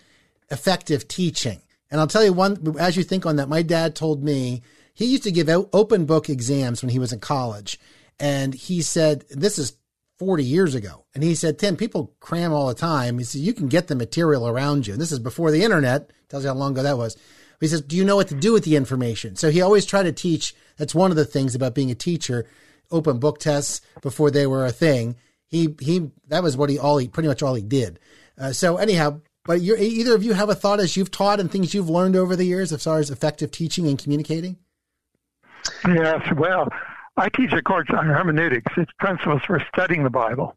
effective 0.49 1.07
teaching. 1.07 1.61
And 1.89 1.99
I'll 1.99 2.07
tell 2.07 2.23
you 2.23 2.33
one, 2.33 2.75
as 2.79 2.97
you 2.97 3.03
think 3.03 3.25
on 3.25 3.37
that, 3.37 3.49
my 3.49 3.61
dad 3.61 3.95
told 3.95 4.23
me 4.23 4.61
he 4.93 5.05
used 5.05 5.23
to 5.23 5.31
give 5.31 5.49
open 5.49 6.05
book 6.05 6.29
exams 6.29 6.81
when 6.81 6.89
he 6.89 6.99
was 6.99 7.13
in 7.13 7.19
college. 7.19 7.79
And 8.19 8.53
he 8.53 8.81
said, 8.81 9.25
this 9.29 9.57
is 9.57 9.73
40 10.21 10.43
years 10.43 10.75
ago. 10.75 11.03
And 11.15 11.23
he 11.23 11.33
said, 11.33 11.57
Tim, 11.57 11.75
people 11.75 12.13
cram 12.19 12.53
all 12.53 12.67
the 12.67 12.75
time. 12.75 13.17
He 13.17 13.23
said, 13.23 13.41
you 13.41 13.53
can 13.53 13.69
get 13.69 13.87
the 13.87 13.95
material 13.95 14.47
around 14.47 14.85
you. 14.85 14.93
And 14.93 15.01
this 15.01 15.11
is 15.11 15.17
before 15.17 15.49
the 15.49 15.63
internet. 15.63 16.11
Tells 16.29 16.43
you 16.43 16.49
how 16.51 16.55
long 16.55 16.73
ago 16.73 16.83
that 16.83 16.99
was. 16.99 17.17
He 17.59 17.65
says, 17.65 17.81
do 17.81 17.95
you 17.95 18.05
know 18.05 18.17
what 18.17 18.27
to 18.27 18.35
do 18.35 18.53
with 18.53 18.63
the 18.63 18.75
information? 18.75 19.35
So 19.35 19.49
he 19.49 19.61
always 19.61 19.83
tried 19.83 20.03
to 20.03 20.11
teach. 20.11 20.53
That's 20.77 20.93
one 20.93 21.09
of 21.09 21.17
the 21.17 21.25
things 21.25 21.55
about 21.55 21.73
being 21.73 21.89
a 21.89 21.95
teacher. 21.95 22.45
open 22.91 23.17
book 23.17 23.39
tests 23.39 23.81
before 24.03 24.29
they 24.29 24.45
were 24.45 24.63
a 24.63 24.71
thing. 24.71 25.15
He 25.47 25.75
he 25.79 26.11
that 26.27 26.43
was 26.43 26.55
what 26.55 26.69
he 26.69 26.77
all 26.77 26.99
he 26.99 27.07
pretty 27.07 27.27
much 27.27 27.41
all 27.41 27.55
he 27.55 27.63
did. 27.63 27.99
Uh, 28.37 28.53
so 28.53 28.77
anyhow, 28.77 29.21
but 29.43 29.59
either 29.59 30.13
of 30.13 30.21
you 30.21 30.33
have 30.33 30.49
a 30.49 30.55
thought 30.55 30.79
as 30.79 30.95
you've 30.95 31.09
taught 31.09 31.39
and 31.39 31.51
things 31.51 31.73
you've 31.73 31.89
learned 31.89 32.15
over 32.15 32.35
the 32.35 32.45
years 32.45 32.71
as 32.71 32.83
far 32.83 32.99
as 32.99 33.09
effective 33.09 33.49
teaching 33.49 33.87
and 33.87 33.97
communicating? 33.97 34.57
Yes, 35.87 36.21
well, 36.37 36.67
I 37.17 37.29
teach 37.29 37.53
a 37.53 37.61
course 37.61 37.87
on 37.89 38.05
hermeneutics. 38.05 38.71
It's 38.77 38.91
principles 38.99 39.41
for 39.43 39.63
studying 39.73 40.03
the 40.03 40.09
Bible. 40.09 40.55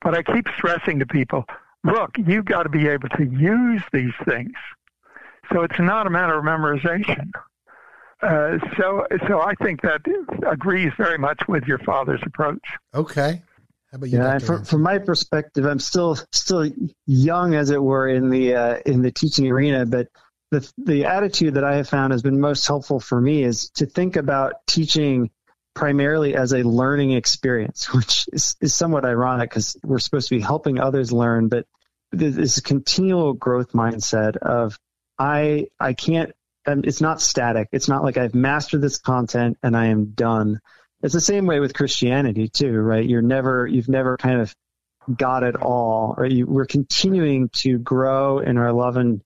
But 0.00 0.14
I 0.14 0.22
keep 0.22 0.46
stressing 0.56 0.98
to 1.00 1.06
people, 1.06 1.44
look, 1.84 2.10
you've 2.16 2.46
got 2.46 2.62
to 2.62 2.68
be 2.68 2.88
able 2.88 3.08
to 3.10 3.24
use 3.24 3.82
these 3.92 4.14
things. 4.24 4.52
So 5.52 5.62
it's 5.62 5.78
not 5.78 6.06
a 6.06 6.10
matter 6.10 6.38
of 6.38 6.44
memorization. 6.44 7.30
Uh, 8.22 8.58
so, 8.76 9.06
so 9.28 9.40
I 9.40 9.54
think 9.62 9.82
that 9.82 10.02
agrees 10.46 10.92
very 10.96 11.18
much 11.18 11.40
with 11.48 11.64
your 11.64 11.78
father's 11.78 12.20
approach. 12.24 12.62
Okay. 12.94 13.42
How 13.90 13.96
about 13.96 14.10
you? 14.10 14.18
Yeah, 14.18 14.38
from, 14.38 14.64
from 14.64 14.82
my 14.82 14.98
perspective, 14.98 15.64
I'm 15.64 15.80
still 15.80 16.16
still 16.32 16.70
young, 17.06 17.54
as 17.54 17.70
it 17.70 17.82
were, 17.82 18.08
in 18.08 18.30
the 18.30 18.54
uh, 18.54 18.78
in 18.86 19.02
the 19.02 19.10
teaching 19.10 19.50
arena. 19.50 19.84
But 19.84 20.08
the 20.50 20.70
the 20.78 21.06
attitude 21.06 21.54
that 21.54 21.64
I 21.64 21.76
have 21.76 21.88
found 21.88 22.12
has 22.12 22.22
been 22.22 22.38
most 22.40 22.66
helpful 22.66 23.00
for 23.00 23.20
me 23.20 23.42
is 23.42 23.70
to 23.70 23.86
think 23.86 24.16
about 24.16 24.52
teaching 24.68 25.30
primarily 25.74 26.34
as 26.34 26.52
a 26.52 26.62
learning 26.62 27.12
experience, 27.12 27.92
which 27.94 28.28
is, 28.32 28.56
is 28.60 28.74
somewhat 28.74 29.04
ironic 29.04 29.50
because 29.50 29.76
we're 29.82 29.98
supposed 29.98 30.28
to 30.28 30.36
be 30.36 30.42
helping 30.42 30.80
others 30.80 31.12
learn, 31.12 31.48
but 31.48 31.66
this 32.12 32.60
continual 32.60 33.34
growth 33.34 33.72
mindset 33.72 34.36
of 34.36 34.78
I 35.18 35.68
I 35.78 35.92
can't. 35.92 36.32
It's 36.66 37.00
not 37.00 37.20
static. 37.20 37.68
It's 37.72 37.88
not 37.88 38.04
like 38.04 38.16
I've 38.16 38.34
mastered 38.34 38.82
this 38.82 38.98
content 38.98 39.58
and 39.62 39.76
I 39.76 39.86
am 39.86 40.06
done. 40.06 40.60
It's 41.02 41.14
the 41.14 41.20
same 41.20 41.46
way 41.46 41.60
with 41.60 41.74
Christianity 41.74 42.48
too, 42.48 42.72
right? 42.72 43.08
You're 43.08 43.22
never 43.22 43.66
you've 43.66 43.88
never 43.88 44.16
kind 44.16 44.40
of 44.40 44.54
got 45.14 45.42
it 45.42 45.56
all, 45.56 46.14
or 46.16 46.26
you, 46.26 46.46
we're 46.46 46.66
continuing 46.66 47.48
to 47.50 47.78
grow 47.78 48.38
in 48.38 48.58
our 48.58 48.72
love 48.72 48.96
and 48.96 49.22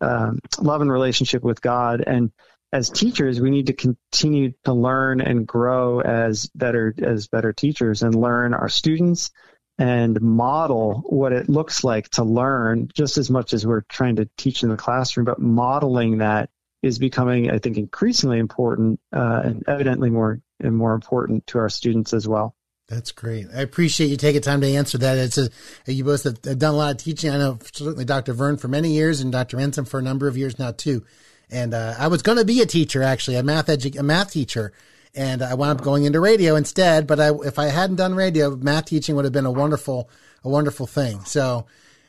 um, 0.00 0.38
love 0.58 0.80
and 0.80 0.90
relationship 0.90 1.42
with 1.42 1.60
God 1.60 2.02
and 2.06 2.32
as 2.74 2.90
teachers, 2.90 3.40
we 3.40 3.50
need 3.50 3.68
to 3.68 3.72
continue 3.72 4.52
to 4.64 4.72
learn 4.72 5.20
and 5.20 5.46
grow 5.46 6.00
as 6.00 6.50
better 6.56 6.92
as 7.00 7.28
better 7.28 7.52
teachers 7.52 8.02
and 8.02 8.16
learn 8.16 8.52
our 8.52 8.68
students 8.68 9.30
and 9.78 10.20
model 10.20 11.04
what 11.06 11.32
it 11.32 11.48
looks 11.48 11.84
like 11.84 12.08
to 12.08 12.24
learn 12.24 12.88
just 12.92 13.16
as 13.16 13.30
much 13.30 13.52
as 13.52 13.64
we're 13.64 13.82
trying 13.82 14.16
to 14.16 14.28
teach 14.36 14.64
in 14.64 14.70
the 14.70 14.76
classroom. 14.76 15.24
But 15.24 15.38
modeling 15.38 16.18
that 16.18 16.50
is 16.82 16.98
becoming, 16.98 17.48
I 17.48 17.60
think, 17.60 17.76
increasingly 17.76 18.40
important 18.40 18.98
uh, 19.12 19.42
and 19.44 19.62
evidently 19.68 20.10
more 20.10 20.40
and 20.58 20.76
more 20.76 20.94
important 20.94 21.46
to 21.48 21.58
our 21.58 21.68
students 21.68 22.12
as 22.12 22.26
well. 22.26 22.56
That's 22.88 23.12
great. 23.12 23.46
I 23.54 23.60
appreciate 23.60 24.08
you 24.08 24.16
taking 24.16 24.42
time 24.42 24.62
to 24.62 24.66
answer 24.66 24.98
that. 24.98 25.16
It's 25.16 25.38
a, 25.38 25.48
you 25.86 26.02
both 26.02 26.24
have 26.24 26.42
done 26.42 26.74
a 26.74 26.76
lot 26.76 26.90
of 26.90 26.96
teaching. 26.96 27.30
I 27.30 27.38
know 27.38 27.56
certainly 27.72 28.04
Dr. 28.04 28.32
Vern 28.32 28.56
for 28.56 28.66
many 28.66 28.90
years 28.94 29.20
and 29.20 29.30
Dr. 29.30 29.58
Ransom 29.58 29.84
for 29.84 30.00
a 30.00 30.02
number 30.02 30.26
of 30.26 30.36
years 30.36 30.58
now 30.58 30.72
too. 30.72 31.04
And 31.50 31.74
uh, 31.74 31.94
I 31.98 32.08
was 32.08 32.22
going 32.22 32.38
to 32.38 32.44
be 32.44 32.60
a 32.60 32.66
teacher, 32.66 33.02
actually, 33.02 33.36
a 33.36 33.42
math 33.42 33.66
edu- 33.66 33.98
a 33.98 34.02
math 34.02 34.32
teacher, 34.32 34.72
and 35.14 35.42
I 35.42 35.54
wound 35.54 35.78
up 35.78 35.84
going 35.84 36.04
into 36.04 36.20
radio 36.20 36.56
instead. 36.56 37.06
But 37.06 37.20
I, 37.20 37.30
if 37.44 37.58
I 37.58 37.66
hadn't 37.66 37.96
done 37.96 38.14
radio, 38.14 38.56
math 38.56 38.86
teaching 38.86 39.14
would 39.16 39.24
have 39.24 39.32
been 39.32 39.46
a 39.46 39.52
wonderful, 39.52 40.08
a 40.42 40.48
wonderful 40.48 40.86
thing. 40.86 41.24
So 41.24 41.66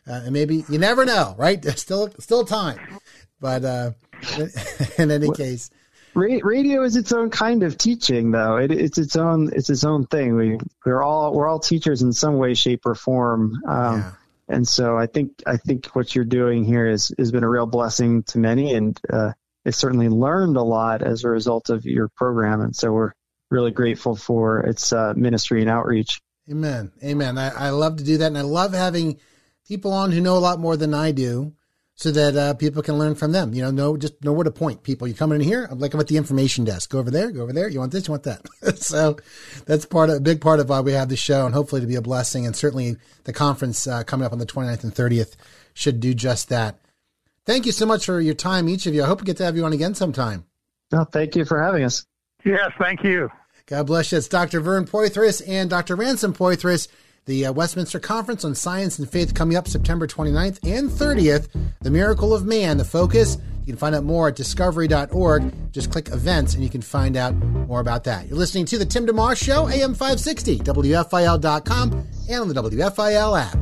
uh, 0.08 0.22
maybe 0.30 0.66
you 0.70 0.80
never 0.80 1.06
know, 1.06 1.36
right? 1.38 1.62
There's 1.62 1.82
still, 1.82 2.10
still 2.20 2.46
time. 2.46 2.80
But 3.40 3.64
uh, 3.66 3.92
in 4.98 5.12
any 5.12 5.32
case, 5.32 5.70
radio 6.16 6.84
is 6.84 6.96
its 6.96 7.12
own 7.12 7.30
kind 7.30 7.64
of 7.64 7.78
teaching, 7.78 8.32
though. 8.32 8.58
It, 8.58 8.72
it's 8.72 8.98
its 8.98 9.16
own, 9.16 9.52
it's 9.54 9.70
its 9.70 9.84
own 9.84 10.08
thing. 10.08 10.36
We 10.36 10.58
we're 10.86 11.04
all 11.04 11.34
we're 11.34 11.48
all 11.48 11.60
teachers 11.60 12.02
in 12.02 12.14
some 12.14 12.38
way, 12.38 12.54
shape, 12.54 12.86
or 12.86 12.96
form. 12.96 13.62
Um, 13.68 14.00
yeah. 14.00 14.12
And 14.48 14.68
so 14.68 14.98
I 14.98 15.08
think 15.08 15.42
I 15.46 15.58
think 15.58 15.88
what 15.88 16.16
you're 16.16 16.26
doing 16.26 16.64
here 16.64 16.88
is 16.88 17.14
has 17.18 17.32
been 17.32 17.44
a 17.44 17.50
real 17.50 17.66
blessing 17.66 18.24
to 18.24 18.38
many, 18.38 18.74
and 18.74 19.00
uh, 19.12 19.32
certainly 19.70 20.10
learned 20.10 20.58
a 20.58 20.64
lot 20.64 21.02
as 21.02 21.24
a 21.24 21.30
result 21.30 21.70
of 21.70 21.86
your 21.86 22.10
program. 22.10 22.62
And 22.62 22.76
so 22.76 22.92
we're 22.92 23.14
really 23.50 23.72
grateful 23.72 24.16
for 24.16 24.60
its 24.60 24.94
uh, 24.94 25.14
ministry 25.16 25.62
and 25.62 25.70
outreach. 25.70 26.22
Amen. 26.50 26.92
Amen. 27.04 27.38
I, 27.38 27.50
I 27.50 27.70
love 27.72 27.98
to 27.98 28.04
do 28.04 28.18
that, 28.18 28.28
and 28.28 28.38
I 28.38 28.42
love 28.42 28.74
having 28.74 29.20
people 29.68 29.92
on 29.92 30.12
who 30.12 30.22
know 30.22 30.38
a 30.38 30.40
lot 30.40 30.60
more 30.60 30.78
than 30.78 30.94
I 30.94 31.12
do 31.12 31.54
so 31.96 32.12
that 32.12 32.36
uh, 32.36 32.54
people 32.54 32.84
can 32.84 32.98
learn 32.98 33.16
from 33.16 33.32
them. 33.32 33.54
You 33.54 33.62
know, 33.62 33.72
know 33.72 33.98
just 33.98 34.22
know 34.24 34.34
where 34.34 34.44
to 34.44 34.52
point 34.52 34.84
people. 34.84 35.08
You 35.08 35.14
come 35.14 35.32
in 35.32 35.42
here, 35.42 35.68
I'm 35.70 35.80
like 35.80 35.94
I'm 35.94 36.00
at 36.00 36.08
the 36.08 36.18
information 36.18 36.66
desk. 36.66 36.90
Go 36.90 37.00
over 37.00 37.10
there, 37.10 37.32
go 37.32 37.42
over 37.42 37.54
there. 37.54 37.70
You 37.70 37.80
want 37.80 37.92
this, 37.92 38.08
you 38.08 38.12
want 38.12 38.24
that. 38.24 38.46
so 38.78 39.18
that's 39.66 39.86
part 39.86 40.10
of 40.10 40.18
a 40.18 40.22
big 40.22 40.42
part 40.42 40.60
of 40.60 40.70
why 40.70 40.82
we 40.82 40.92
have 40.92 41.10
the 41.10 41.16
show, 41.16 41.46
and 41.46 41.56
hopefully 41.56 41.82
to 41.82 41.88
be 41.88 41.96
a 41.96 42.02
blessing. 42.02 42.46
And 42.46 42.56
certainly 42.56 42.98
the 43.24 43.34
conference 43.34 43.88
uh, 43.88 44.04
coming 44.04 44.26
up 44.26 44.34
on 44.34 44.40
the 44.40 44.46
29th 44.46 44.84
and 44.84 44.94
30th 44.94 45.36
should 45.74 46.00
do 46.00 46.14
just 46.14 46.50
that. 46.50 46.80
Thank 47.46 47.66
you 47.66 47.72
so 47.72 47.86
much 47.86 48.06
for 48.06 48.20
your 48.20 48.34
time, 48.34 48.68
each 48.68 48.88
of 48.88 48.94
you. 48.94 49.04
I 49.04 49.08
hope 49.08 49.22
we 49.22 49.26
get 49.26 49.38
to 49.38 49.46
have 49.46 49.56
you 49.56 49.66
on 49.66 49.74
again 49.74 49.94
sometime. 49.94 50.46
No, 50.92 51.04
thank 51.04 51.36
you 51.36 51.46
for 51.46 51.62
having 51.62 51.84
us. 51.84 52.06
Yes, 52.44 52.72
thank 52.80 53.04
you. 53.04 53.30
God 53.68 53.88
bless 53.88 54.12
you. 54.12 54.18
It's 54.18 54.28
Dr. 54.28 54.60
Vern 54.60 54.86
Poythress 54.86 55.42
and 55.48 55.70
Dr. 55.70 55.96
Ransom 55.96 56.34
Poythress 56.34 56.88
the 57.26 57.48
uh, 57.48 57.54
Westminster 57.54 58.00
Conference 58.00 58.46
on 58.46 58.56
Science 58.56 59.00
and 59.00 59.10
Faith 59.10 59.34
coming 59.34 59.58
up 59.58 59.68
September 59.68 60.08
29th 60.08 60.60
and 60.64 60.90
30th. 60.90 61.48
The 61.82 61.92
Miracle 61.92 62.34
of 62.34 62.46
Man, 62.46 62.78
the 62.78 62.86
focus. 62.86 63.38
You 63.66 63.74
can 63.74 63.78
find 63.78 63.96
out 63.96 64.04
more 64.04 64.28
at 64.28 64.36
discovery.org. 64.36 65.72
Just 65.72 65.92
click 65.92 66.10
events 66.10 66.54
and 66.54 66.64
you 66.64 66.70
can 66.70 66.82
find 66.82 67.18
out 67.18 67.34
more 67.36 67.80
about 67.80 68.04
that. 68.04 68.28
You're 68.28 68.38
listening 68.38 68.66
to 68.66 68.78
The 68.78 68.86
Tim 68.86 69.08
DeMoss 69.08 69.44
Show, 69.44 69.68
AM 69.68 69.96
560, 69.96 70.60
WFIL.com, 70.60 72.08
and 72.30 72.42
on 72.42 72.48
the 72.48 72.54
WFIL 72.54 73.40
app. 73.40 73.58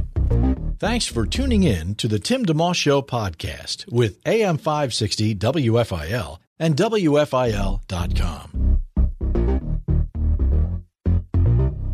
Thanks 0.80 1.06
for 1.06 1.26
tuning 1.26 1.64
in 1.64 1.96
to 1.96 2.10
The 2.10 2.20
Tim 2.20 2.46
DeMoss 2.46 2.76
Show 2.76 3.02
podcast 3.02 3.90
with 3.90 4.20
AM 4.26 4.58
560, 4.58 5.36
WFIL, 5.36 6.40
and 6.60 6.76
WFIL.com. 6.76 7.80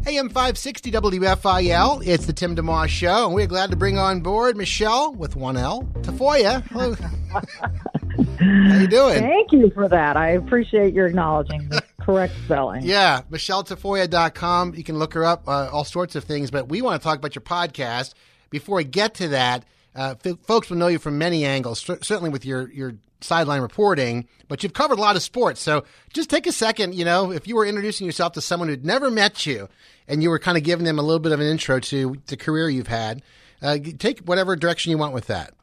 AM 0.10 0.28
560 0.28 0.92
WFIL. 0.92 2.02
It's 2.04 2.26
the 2.26 2.34
Tim 2.34 2.56
DeMoss 2.56 2.88
Show, 2.88 3.28
and 3.28 3.36
we're 3.36 3.46
glad 3.46 3.70
to 3.70 3.76
bring 3.76 4.00
on 4.00 4.22
board 4.22 4.58
Michele 4.58 5.14
with 5.14 5.36
one 5.36 5.56
L 5.56 5.84
Tafoya. 6.02 6.64
Hello. 6.70 6.96
How 8.40 8.80
you 8.80 8.88
doing? 8.88 9.20
Thank 9.20 9.52
you 9.52 9.70
for 9.70 9.88
that. 9.88 10.18
I 10.18 10.30
appreciate 10.30 10.96
your 10.96 11.06
acknowledging 11.06 11.70
the 11.70 11.84
correct 12.02 12.34
spelling. 12.46 12.82
Yeah, 12.82 13.22
MicheleTafoya.com. 13.30 14.74
You 14.74 14.84
can 14.84 14.98
look 14.98 15.14
her 15.14 15.24
up, 15.26 15.48
uh, 15.48 15.70
all 15.72 15.84
sorts 15.86 16.16
of 16.16 16.24
things. 16.24 16.50
But 16.50 16.70
we 16.70 16.82
want 16.82 17.00
to 17.00 17.04
talk 17.04 17.20
about 17.20 17.36
your 17.36 17.44
podcast. 17.44 18.16
Before 18.50 18.80
I 18.80 18.84
get 18.84 19.14
to 19.16 19.28
that, 19.28 19.64
uh, 19.96 20.16
f- 20.26 20.40
folks 20.42 20.72
will 20.72 20.78
know 20.78 20.88
you 20.88 20.98
from 20.98 21.20
many 21.20 21.46
angles, 21.46 21.82
certainly 21.82 22.32
with 22.32 22.46
your, 22.46 22.72
your 22.72 22.96
sideline 23.22 23.62
reporting, 23.62 24.28
but 24.48 24.64
you've 24.64 24.74
covered 24.74 24.98
a 24.98 25.02
lot 25.02 25.16
of 25.16 25.22
sports. 25.22 25.62
So 25.62 25.84
just 26.14 26.30
take 26.30 26.48
a 26.48 26.52
second, 26.52 26.96
you 26.96 27.06
know, 27.06 27.32
if 27.32 27.48
you 27.48 27.56
were 27.56 27.66
introducing 27.66 28.06
yourself 28.06 28.34
to 28.34 28.42
someone 28.42 28.70
who'd 28.70 28.86
never 28.86 29.12
met 29.12 29.46
you 29.46 29.70
and 30.08 30.24
you 30.24 30.30
were 30.30 30.40
kind 30.40 30.58
of 30.58 30.64
giving 30.64 30.86
them 30.86 31.00
a 31.00 31.02
little 31.02 31.20
bit 31.20 31.32
of 31.32 31.40
an 31.40 31.48
intro 31.48 31.80
to 31.80 32.16
the 32.28 32.38
career 32.38 32.70
you've 32.70 32.88
had, 32.88 33.22
uh, 33.62 33.78
take 33.98 34.20
whatever 34.20 34.56
direction 34.56 34.92
you 34.92 34.98
want 34.98 35.14
with 35.14 35.28
that. 35.28 35.54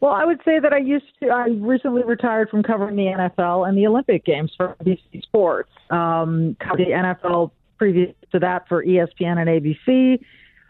Well, 0.00 0.12
I 0.12 0.24
would 0.24 0.40
say 0.46 0.58
that 0.58 0.72
I 0.72 0.78
used 0.78 1.04
to. 1.22 1.28
I 1.28 1.48
recently 1.48 2.02
retired 2.02 2.48
from 2.48 2.62
covering 2.62 2.96
the 2.96 3.04
NFL 3.04 3.68
and 3.68 3.76
the 3.76 3.86
Olympic 3.86 4.24
Games 4.24 4.50
for 4.56 4.74
NBC 4.82 5.22
Sports. 5.22 5.70
Um, 5.90 6.56
covered 6.58 6.78
the 6.78 6.92
NFL 6.92 7.50
previous 7.76 8.14
to 8.32 8.38
that 8.38 8.66
for 8.66 8.82
ESPN 8.82 9.38
and 9.38 9.48
ABC. 9.48 10.24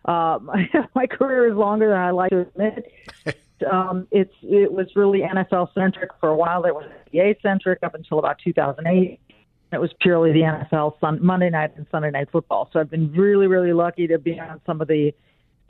Uh, 0.04 0.40
my, 0.42 0.68
my 0.96 1.06
career 1.06 1.48
is 1.48 1.56
longer 1.56 1.88
than 1.88 1.98
I 1.98 2.10
like 2.10 2.30
to 2.30 2.40
admit. 2.40 2.92
um, 3.70 4.06
it's 4.10 4.34
it 4.42 4.72
was 4.72 4.88
really 4.94 5.20
NFL 5.20 5.72
centric 5.74 6.10
for 6.20 6.28
a 6.28 6.36
while. 6.36 6.64
It 6.64 6.74
was 6.74 6.84
NBA 7.12 7.42
centric 7.42 7.80
up 7.82 7.94
until 7.94 8.18
about 8.18 8.38
2008. 8.42 9.20
It 9.72 9.80
was 9.80 9.90
purely 10.00 10.32
the 10.32 10.40
NFL 10.40 10.98
sun, 11.00 11.20
Monday 11.22 11.50
night 11.50 11.76
and 11.76 11.86
Sunday 11.90 12.10
night 12.10 12.28
football. 12.32 12.68
So 12.72 12.80
I've 12.80 12.90
been 12.90 13.12
really 13.12 13.46
really 13.46 13.72
lucky 13.72 14.06
to 14.08 14.18
be 14.18 14.38
on 14.38 14.60
some 14.66 14.80
of 14.80 14.88
the 14.88 15.14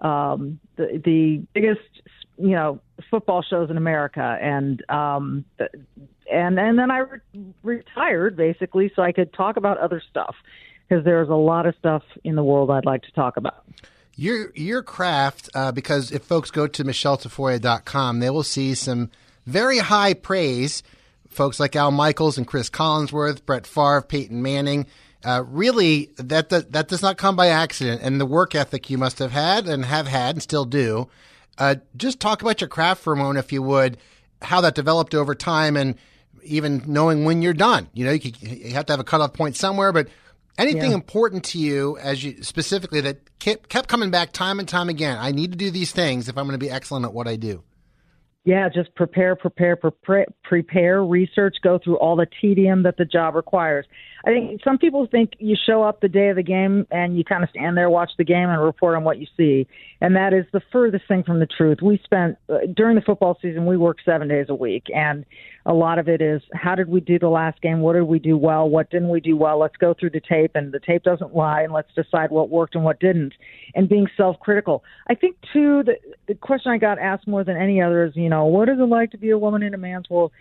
um, 0.01 0.59
the, 0.77 1.01
the 1.05 1.43
biggest 1.53 1.81
you 2.39 2.51
know 2.51 2.81
football 3.11 3.43
shows 3.43 3.71
in 3.71 3.77
America, 3.77 4.39
and 4.41 4.83
um, 4.89 5.45
and 6.31 6.59
and 6.59 6.79
then 6.79 6.91
I 6.91 6.99
re- 6.99 7.21
retired 7.63 8.37
basically 8.37 8.91
so 8.97 9.03
I 9.03 9.13
could 9.13 9.33
talk 9.33 9.57
about 9.57 9.79
other 9.79 10.03
stuff 10.11 10.35
because 10.89 11.05
there's 11.05 11.29
a 11.29 11.35
lot 11.35 11.67
of 11.67 11.75
stuff 11.79 12.03
in 12.25 12.35
the 12.35 12.45
world 12.45 12.71
I'd 12.71 12.87
like 12.87 13.03
to 13.03 13.13
talk 13.13 13.37
about 13.37 13.65
your 14.21 14.53
your 14.55 14.83
craft 14.83 15.49
uh, 15.55 15.73
because 15.73 16.13
if 16.13 16.23
folks 16.23 16.51
go 16.51 16.67
to 16.67 16.85
micheletafoya.com, 16.85 18.21
they 18.21 18.29
will 18.29 18.43
see 18.43 18.75
some 18.75 19.11
very 19.47 19.79
high 19.79 20.13
praise. 20.13 20.83
Folks 21.31 21.59
like 21.59 21.75
Al 21.75 21.91
Michaels 21.91 22.37
and 22.37 22.47
Chris 22.47 22.69
Collinsworth, 22.69 23.47
Brett 23.47 23.67
Favre, 23.67 24.03
Peyton 24.03 24.43
Manning. 24.43 24.87
Uh, 25.25 25.45
really, 25.47 26.11
that, 26.17 26.51
that 26.51 26.73
that 26.73 26.89
does 26.89 27.01
not 27.01 27.17
come 27.17 27.35
by 27.35 27.47
accident, 27.47 28.03
and 28.03 28.21
the 28.21 28.27
work 28.27 28.55
ethic 28.55 28.91
you 28.91 28.99
must 28.99 29.19
have 29.21 29.33
had 29.33 29.67
and 29.67 29.87
have 29.87 30.07
had 30.07 30.35
and 30.35 30.43
still 30.43 30.67
do. 30.67 31.09
Uh, 31.57 31.77
just 31.97 32.21
talk 32.21 32.43
about 32.43 32.61
your 32.61 32.69
craft 32.69 33.03
for 33.03 33.15
a 33.15 33.17
moment, 33.17 33.39
if 33.39 33.53
you 33.53 33.63
would, 33.63 33.97
how 34.43 34.61
that 34.61 34.75
developed 34.75 35.15
over 35.15 35.35
time, 35.35 35.77
and 35.77 35.95
even 36.43 36.83
knowing 36.87 37.25
when 37.25 37.41
you're 37.41 37.55
done. 37.55 37.89
You 37.95 38.05
know, 38.05 38.13
you, 38.13 38.21
could, 38.21 38.43
you 38.43 38.73
have 38.73 38.87
to 38.87 38.93
have 38.93 39.01
a 39.01 39.05
cutoff 39.05 39.33
point 39.33 39.57
somewhere, 39.57 39.93
but 39.93 40.09
Anything 40.61 40.91
Yeah. 40.91 40.97
important 40.97 41.43
to 41.45 41.59
you 41.59 41.97
as 42.03 42.23
you 42.23 42.43
specifically 42.43 43.01
that 43.01 43.39
kept, 43.39 43.71
kept 43.71 43.89
coming 43.89 44.11
back 44.11 44.33
time 44.33 44.59
and 44.59 44.69
time 44.69 44.91
again? 44.91 45.17
I 45.19 45.33
need 45.33 45.53
to 45.53 45.57
do 45.57 45.71
these 45.71 45.91
things 45.91 46.29
if 46.29 46.37
I'm 46.37 46.45
going 46.45 46.59
to 46.59 46.65
be 46.65 46.71
excellent 46.71 47.07
at 47.07 47.15
what 47.15 47.27
I 47.27 47.37
do. 47.37 47.63
Yeah, 48.45 48.69
just 48.69 48.95
prepare, 48.95 49.37
prepare, 49.37 49.77
prepare, 49.77 50.27
prepare, 50.45 51.05
research, 51.05 51.57
go 51.63 51.79
through 51.79 51.97
all 51.97 52.15
the 52.17 52.27
tedium 52.41 52.83
that 52.83 52.97
the 52.99 53.05
job 53.07 53.35
requires. 53.35 53.87
I 54.25 54.31
think 54.31 54.61
some 54.63 54.79
people 54.79 55.07
think 55.11 55.33
you 55.39 55.57
show 55.67 55.83
up 55.83 56.01
the 56.01 56.09
day 56.09 56.29
of 56.29 56.37
the 56.37 56.43
game 56.43 56.87
and 56.91 57.17
you 57.17 57.25
kind 57.25 57.43
of 57.43 57.51
stand 57.51 57.77
there, 57.77 57.89
watch 57.89 58.11
the 58.19 58.25
game, 58.25 58.49
and 58.49 58.63
report 58.63 58.97
on 58.97 59.05
what 59.05 59.19
you 59.19 59.27
see. 59.37 59.67
And 60.01 60.17
that 60.17 60.33
is 60.33 60.45
the 60.53 60.61
furthest 60.73 61.09
thing 61.09 61.23
from 61.23 61.41
the 61.41 61.47
truth. 61.47 61.79
We 61.83 62.01
spent, 62.05 62.37
uh, 62.49 62.59
during 62.75 62.97
the 62.97 63.03
football 63.03 63.39
season, 63.41 63.67
we 63.67 63.77
worked 63.77 64.03
seven 64.05 64.29
days 64.29 64.47
a 64.49 64.55
week. 64.55 64.85
And 64.95 65.25
a 65.67 65.75
lot 65.75 65.99
of 65.99 66.09
it 66.09 66.21
is 66.21 66.43
how 66.55 66.75
did 66.75 66.89
we 66.89 67.01
do 67.01 67.19
the 67.19 67.29
last 67.29 67.61
game? 67.61 67.81
What 67.81 67.95
did 67.95 68.03
we 68.03 68.19
do 68.19 68.37
well? 68.37 68.69
What 68.69 68.91
didn't 68.91 69.11
we 69.11 69.21
do 69.21 69.37
well? 69.37 69.59
Let's 69.59 69.77
go 69.77 69.95
through 69.95 70.11
the 70.11 70.21
tape, 70.21 70.53
and 70.55 70.73
the 70.73 70.81
tape 70.81 71.03
doesn't 71.03 71.35
lie, 71.35 71.63
and 71.63 71.73
let's 71.73 71.93
decide 71.95 72.31
what 72.31 72.49
worked 72.49 72.75
and 72.75 72.85
what 72.85 73.01
didn't. 73.01 73.35
And 73.75 73.89
being 73.89 74.07
self 74.17 74.39
critical. 74.41 74.83
I 75.09 75.15
think, 75.15 75.37
too, 75.53 75.83
the, 75.85 75.97
the 76.29 76.35
question 76.35 76.73
I 76.73 76.79
got 76.79 76.99
asked 76.99 77.27
more 77.27 77.45
than 77.45 77.57
any 77.57 77.81
other 77.83 78.05
is, 78.05 78.17
you 78.17 78.29
know, 78.29 78.47
what 78.47 78.69
is 78.69 78.79
it 78.79 78.83
like 78.83 79.11
to 79.13 79.19
be 79.19 79.31
a 79.31 79.39
woman 79.39 79.63
in 79.63 79.75
a 79.75 79.79
man's 79.79 80.09
world? 80.09 80.33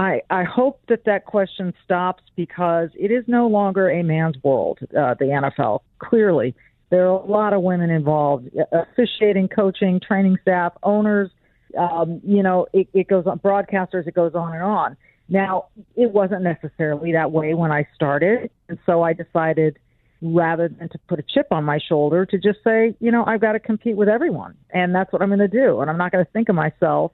I, 0.00 0.22
I 0.30 0.44
hope 0.44 0.80
that 0.88 1.04
that 1.04 1.26
question 1.26 1.74
stops 1.84 2.22
because 2.34 2.88
it 2.98 3.10
is 3.10 3.22
no 3.26 3.48
longer 3.48 3.90
a 3.90 4.02
man's 4.02 4.36
world, 4.42 4.78
uh, 4.82 5.12
the 5.18 5.26
NFL. 5.26 5.80
Clearly, 5.98 6.54
there 6.88 7.06
are 7.06 7.20
a 7.20 7.26
lot 7.26 7.52
of 7.52 7.60
women 7.60 7.90
involved 7.90 8.48
uh, 8.58 8.84
officiating, 8.92 9.48
coaching, 9.48 10.00
training 10.00 10.38
staff, 10.40 10.72
owners. 10.82 11.30
Um, 11.78 12.22
you 12.24 12.42
know, 12.42 12.66
it, 12.72 12.88
it 12.94 13.08
goes 13.08 13.26
on, 13.26 13.40
broadcasters, 13.40 14.06
it 14.06 14.14
goes 14.14 14.34
on 14.34 14.54
and 14.54 14.62
on. 14.62 14.96
Now, 15.28 15.66
it 15.96 16.10
wasn't 16.12 16.44
necessarily 16.44 17.12
that 17.12 17.30
way 17.30 17.52
when 17.52 17.70
I 17.70 17.86
started. 17.94 18.50
And 18.70 18.78
so 18.86 19.02
I 19.02 19.12
decided 19.12 19.78
rather 20.22 20.68
than 20.68 20.88
to 20.88 20.98
put 21.08 21.18
a 21.18 21.22
chip 21.22 21.48
on 21.50 21.64
my 21.64 21.78
shoulder 21.78 22.24
to 22.24 22.38
just 22.38 22.60
say, 22.64 22.96
you 23.00 23.12
know, 23.12 23.26
I've 23.26 23.42
got 23.42 23.52
to 23.52 23.60
compete 23.60 23.96
with 23.96 24.08
everyone. 24.08 24.54
And 24.70 24.94
that's 24.94 25.12
what 25.12 25.20
I'm 25.20 25.28
going 25.28 25.40
to 25.40 25.48
do. 25.48 25.80
And 25.82 25.90
I'm 25.90 25.98
not 25.98 26.10
going 26.10 26.24
to 26.24 26.30
think 26.32 26.48
of 26.48 26.54
myself 26.54 27.12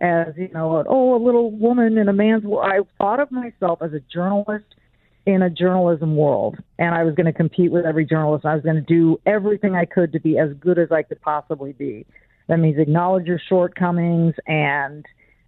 as 0.00 0.34
you 0.36 0.48
know, 0.52 0.84
oh, 0.86 1.14
a 1.14 1.22
little 1.22 1.50
woman 1.50 1.98
in 1.98 2.08
a 2.08 2.12
man's 2.12 2.44
world. 2.44 2.66
I 2.70 2.80
thought 2.98 3.20
of 3.20 3.30
myself 3.30 3.80
as 3.82 3.92
a 3.92 4.00
journalist 4.00 4.66
in 5.24 5.42
a 5.42 5.50
journalism 5.50 6.16
world, 6.16 6.56
and 6.78 6.94
I 6.94 7.02
was 7.02 7.14
going 7.14 7.26
to 7.26 7.32
compete 7.32 7.72
with 7.72 7.84
every 7.84 8.04
journalist. 8.04 8.44
I 8.44 8.54
was 8.54 8.62
going 8.62 8.76
to 8.76 8.82
do 8.82 9.20
everything 9.26 9.74
I 9.74 9.84
could 9.84 10.12
to 10.12 10.20
be 10.20 10.38
as 10.38 10.50
good 10.60 10.78
as 10.78 10.92
I 10.92 11.02
could 11.02 11.20
possibly 11.20 11.72
be. 11.72 12.06
That 12.48 12.58
means 12.58 12.78
acknowledge 12.78 13.26
your 13.26 13.40
shortcomings 13.48 14.34
and 14.46 15.04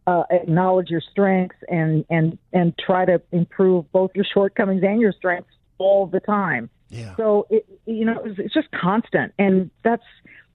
uh, 0.07 0.25
acknowledge 0.31 0.89
your 0.89 1.03
strengths, 1.13 1.57
and 1.69 2.05
and 2.11 2.39
and 2.53 2.77
try 2.79 3.05
to 3.05 3.21
improve 3.31 3.91
both 3.93 4.11
your 4.15 4.25
shortcomings 4.25 4.83
and 4.83 5.01
your 5.01 5.13
strengths 5.13 5.51
all 5.79 6.07
the 6.07 6.21
time. 6.21 6.71
Yeah. 6.89 7.15
So 7.17 7.47
it, 7.51 7.67
you 7.87 8.05
know, 8.05 8.21
it's, 8.25 8.39
it's 8.39 8.55
just 8.55 8.71
constant, 8.71 9.35
and 9.39 9.71
that's 9.85 10.03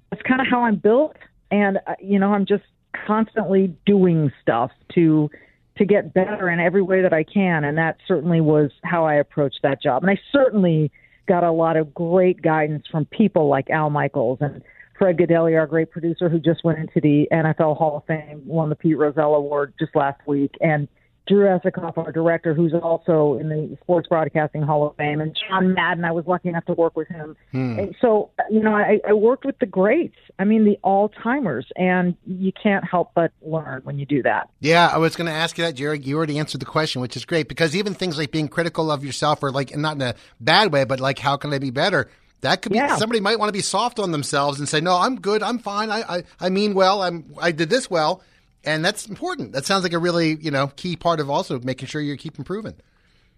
that's 0.09 0.23
kind 0.23 0.41
of 0.41 0.47
how 0.49 0.63
I'm 0.63 0.77
built. 0.77 1.15
And 1.51 1.77
uh, 1.87 1.95
you 2.01 2.19
know, 2.19 2.33
I'm 2.33 2.45
just 2.45 2.63
constantly 3.07 3.75
doing 3.85 4.31
stuff 4.41 4.71
to 4.95 5.29
to 5.77 5.85
get 5.85 6.13
better 6.13 6.49
in 6.49 6.59
every 6.59 6.83
way 6.83 7.01
that 7.01 7.13
I 7.13 7.23
can, 7.23 7.63
and 7.63 7.77
that 7.79 7.97
certainly 8.07 8.41
was 8.41 8.69
how 8.83 9.05
I 9.05 9.15
approached 9.15 9.59
that 9.63 9.81
job. 9.81 10.03
And 10.03 10.11
I 10.11 10.19
certainly 10.31 10.91
got 11.27 11.43
a 11.43 11.51
lot 11.51 11.77
of 11.77 11.93
great 11.93 12.41
guidance 12.43 12.85
from 12.91 13.05
people 13.05 13.47
like 13.47 13.71
Al 13.71 13.89
Michaels 13.89 14.37
and 14.41 14.61
Fred 14.99 15.17
Gaudelli, 15.17 15.57
our 15.57 15.65
great 15.65 15.89
producer, 15.89 16.29
who 16.29 16.39
just 16.39 16.63
went 16.63 16.77
into 16.77 17.01
the 17.01 17.27
NFL 17.31 17.77
Hall 17.77 17.97
of 17.97 18.05
Fame, 18.05 18.43
won 18.45 18.69
the 18.69 18.75
Pete 18.75 18.97
Rozelle 18.97 19.33
Award 19.33 19.73
just 19.79 19.95
last 19.95 20.21
week, 20.27 20.53
and 20.61 20.87
Drew 21.27 21.45
Esocoff, 21.45 21.97
our 21.97 22.11
director, 22.11 22.53
who's 22.53 22.73
also 22.73 23.37
in 23.39 23.47
the 23.49 23.77
Sports 23.81 24.07
Broadcasting 24.09 24.61
Hall 24.61 24.85
of 24.87 24.95
Fame, 24.97 25.21
and 25.21 25.37
John 25.47 25.73
Madden. 25.73 26.03
I 26.03 26.11
was 26.11 26.25
lucky 26.27 26.49
enough 26.49 26.65
to 26.65 26.73
work 26.73 26.97
with 26.97 27.07
him. 27.07 27.37
Hmm. 27.51 27.79
And 27.79 27.95
so, 28.01 28.31
you 28.51 28.59
know, 28.61 28.73
I, 28.75 28.99
I 29.07 29.13
worked 29.13 29.45
with 29.45 29.57
the 29.59 29.65
greats. 29.65 30.17
I 30.37 30.43
mean, 30.43 30.65
the 30.65 30.77
all 30.83 31.09
timers, 31.09 31.65
and 31.77 32.15
you 32.27 32.51
can't 32.61 32.83
help 32.83 33.11
but 33.15 33.31
learn 33.41 33.81
when 33.83 33.99
you 33.99 34.05
do 34.05 34.21
that. 34.23 34.49
Yeah, 34.59 34.87
I 34.91 34.97
was 34.97 35.15
going 35.15 35.27
to 35.27 35.33
ask 35.33 35.57
you 35.57 35.63
that, 35.63 35.75
Jared. 35.75 36.05
You 36.05 36.17
already 36.17 36.39
answered 36.39 36.59
the 36.59 36.65
question, 36.65 37.01
which 37.01 37.15
is 37.15 37.23
great 37.23 37.47
because 37.47 37.75
even 37.75 37.93
things 37.93 38.17
like 38.17 38.31
being 38.31 38.49
critical 38.49 38.91
of 38.91 39.05
yourself, 39.05 39.41
or 39.43 39.51
like 39.51 39.75
not 39.77 39.95
in 39.95 40.01
a 40.01 40.15
bad 40.41 40.73
way, 40.73 40.83
but 40.83 40.99
like 40.99 41.19
how 41.19 41.37
can 41.37 41.53
I 41.53 41.59
be 41.59 41.69
better? 41.71 42.09
That 42.41 42.61
could 42.61 42.73
be 42.73 42.77
Yeah. 42.79 42.97
somebody 42.97 43.21
might 43.21 43.39
want 43.39 43.47
to 43.47 43.53
be 43.53 43.61
soft 43.61 43.99
on 43.99 44.11
themselves 44.11 44.59
and 44.59 44.67
say, 44.67 44.81
"No, 44.81 44.97
I'm 44.97 45.21
good. 45.21 45.41
I'm 45.41 45.59
fine. 45.59 45.89
I, 45.89 46.17
I 46.17 46.23
I 46.41 46.49
mean 46.49 46.73
well. 46.73 47.01
I'm 47.01 47.33
I 47.41 47.53
did 47.53 47.69
this 47.69 47.89
well." 47.89 48.21
And 48.63 48.83
that's 48.83 49.07
important. 49.07 49.51
That 49.51 49.65
sounds 49.65 49.83
like 49.83 49.93
a 49.93 49.99
really, 49.99 50.35
you 50.35 50.51
know, 50.51 50.67
key 50.75 50.95
part 50.95 51.19
of 51.19 51.29
also 51.29 51.59
making 51.59 51.87
sure 51.87 52.01
you 52.01 52.15
keep 52.17 52.37
improving. 52.39 52.75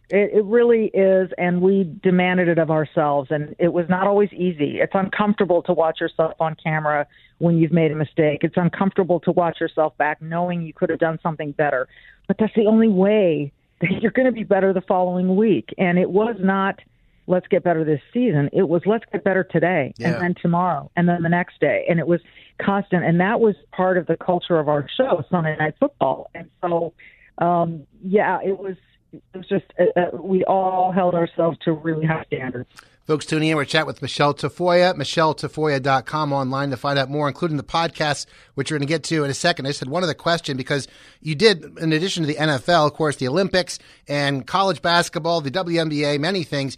It, 0.09 0.33
it 0.33 0.45
really 0.45 0.91
is, 0.93 1.31
and 1.37 1.61
we 1.61 1.91
demanded 2.03 2.47
it 2.47 2.59
of 2.59 2.69
ourselves, 2.69 3.31
and 3.31 3.55
it 3.57 3.73
was 3.73 3.89
not 3.89 4.05
always 4.05 4.31
easy. 4.33 4.79
It's 4.79 4.93
uncomfortable 4.93 5.63
to 5.63 5.73
watch 5.73 5.99
yourself 5.99 6.33
on 6.39 6.55
camera 6.63 7.07
when 7.39 7.57
you've 7.57 7.71
made 7.71 7.91
a 7.91 7.95
mistake. 7.95 8.39
It's 8.43 8.55
uncomfortable 8.55 9.19
to 9.21 9.31
watch 9.31 9.59
yourself 9.59 9.97
back 9.97 10.21
knowing 10.21 10.61
you 10.61 10.73
could 10.73 10.91
have 10.91 10.99
done 10.99 11.17
something 11.23 11.53
better. 11.53 11.87
But 12.27 12.37
that's 12.37 12.53
the 12.55 12.67
only 12.67 12.87
way 12.87 13.51
that 13.81 13.89
you're 14.01 14.11
going 14.11 14.27
to 14.27 14.31
be 14.31 14.43
better 14.43 14.73
the 14.73 14.81
following 14.81 15.35
week. 15.35 15.73
And 15.79 15.97
it 15.97 16.11
was 16.11 16.35
not, 16.39 16.79
let's 17.27 17.47
get 17.47 17.63
better 17.63 17.83
this 17.83 18.01
season. 18.13 18.49
It 18.53 18.69
was, 18.69 18.81
let's 18.85 19.05
get 19.11 19.23
better 19.23 19.43
today, 19.43 19.93
Yeah. 19.97 20.13
and 20.13 20.21
then 20.21 20.35
tomorrow, 20.41 20.91
and 20.95 21.07
then 21.09 21.23
the 21.23 21.29
next 21.29 21.59
day. 21.59 21.85
And 21.89 21.99
it 21.99 22.07
was 22.07 22.21
constant. 22.61 23.03
And 23.03 23.19
that 23.19 23.39
was 23.39 23.55
part 23.71 23.97
of 23.97 24.07
the 24.07 24.15
culture 24.17 24.59
of 24.59 24.69
our 24.69 24.87
show, 24.95 25.23
Sunday 25.29 25.55
Night 25.57 25.75
Football. 25.79 26.29
And 26.35 26.49
so, 26.61 26.93
um, 27.39 27.85
yeah, 28.03 28.39
it 28.43 28.57
was 28.59 28.75
it 29.13 29.21
was 29.33 29.47
just 29.47 29.65
uh, 29.79 29.99
uh, 29.99 30.17
we 30.21 30.43
all 30.43 30.91
held 30.91 31.15
ourselves 31.15 31.57
to 31.63 31.71
really 31.71 32.05
high 32.05 32.23
standards. 32.27 32.69
Folks 33.07 33.25
tuning 33.27 33.49
in, 33.49 33.55
we're 33.55 33.65
chatting 33.65 33.85
with 33.85 34.01
Michele 34.01 34.33
Tafoya, 34.33 34.95
micheletafoya.com 34.95 36.33
online 36.33 36.71
to 36.71 36.77
find 36.77 36.97
out 36.97 37.09
more, 37.09 37.27
including 37.27 37.57
the 37.57 37.63
podcast, 37.63 38.25
which 38.55 38.71
we're 38.71 38.77
going 38.79 38.87
to 38.87 38.91
get 38.91 39.03
to 39.05 39.23
in 39.23 39.29
a 39.29 39.33
second. 39.33 39.65
I 39.65 39.69
just 39.69 39.79
had 39.79 39.89
one 39.89 40.03
other 40.03 40.13
question 40.15 40.57
because 40.57 40.87
you 41.21 41.35
did, 41.35 41.63
in 41.77 41.93
addition 41.93 42.23
to 42.23 42.27
the 42.27 42.35
NFL, 42.35 42.87
of 42.87 42.93
course, 42.93 43.17
the 43.17 43.27
Olympics 43.27 43.77
and 44.07 44.45
college 44.47 44.81
basketball, 44.81 45.41
the 45.41 45.51
WNBA, 45.51 46.19
many 46.19 46.43
things. 46.43 46.77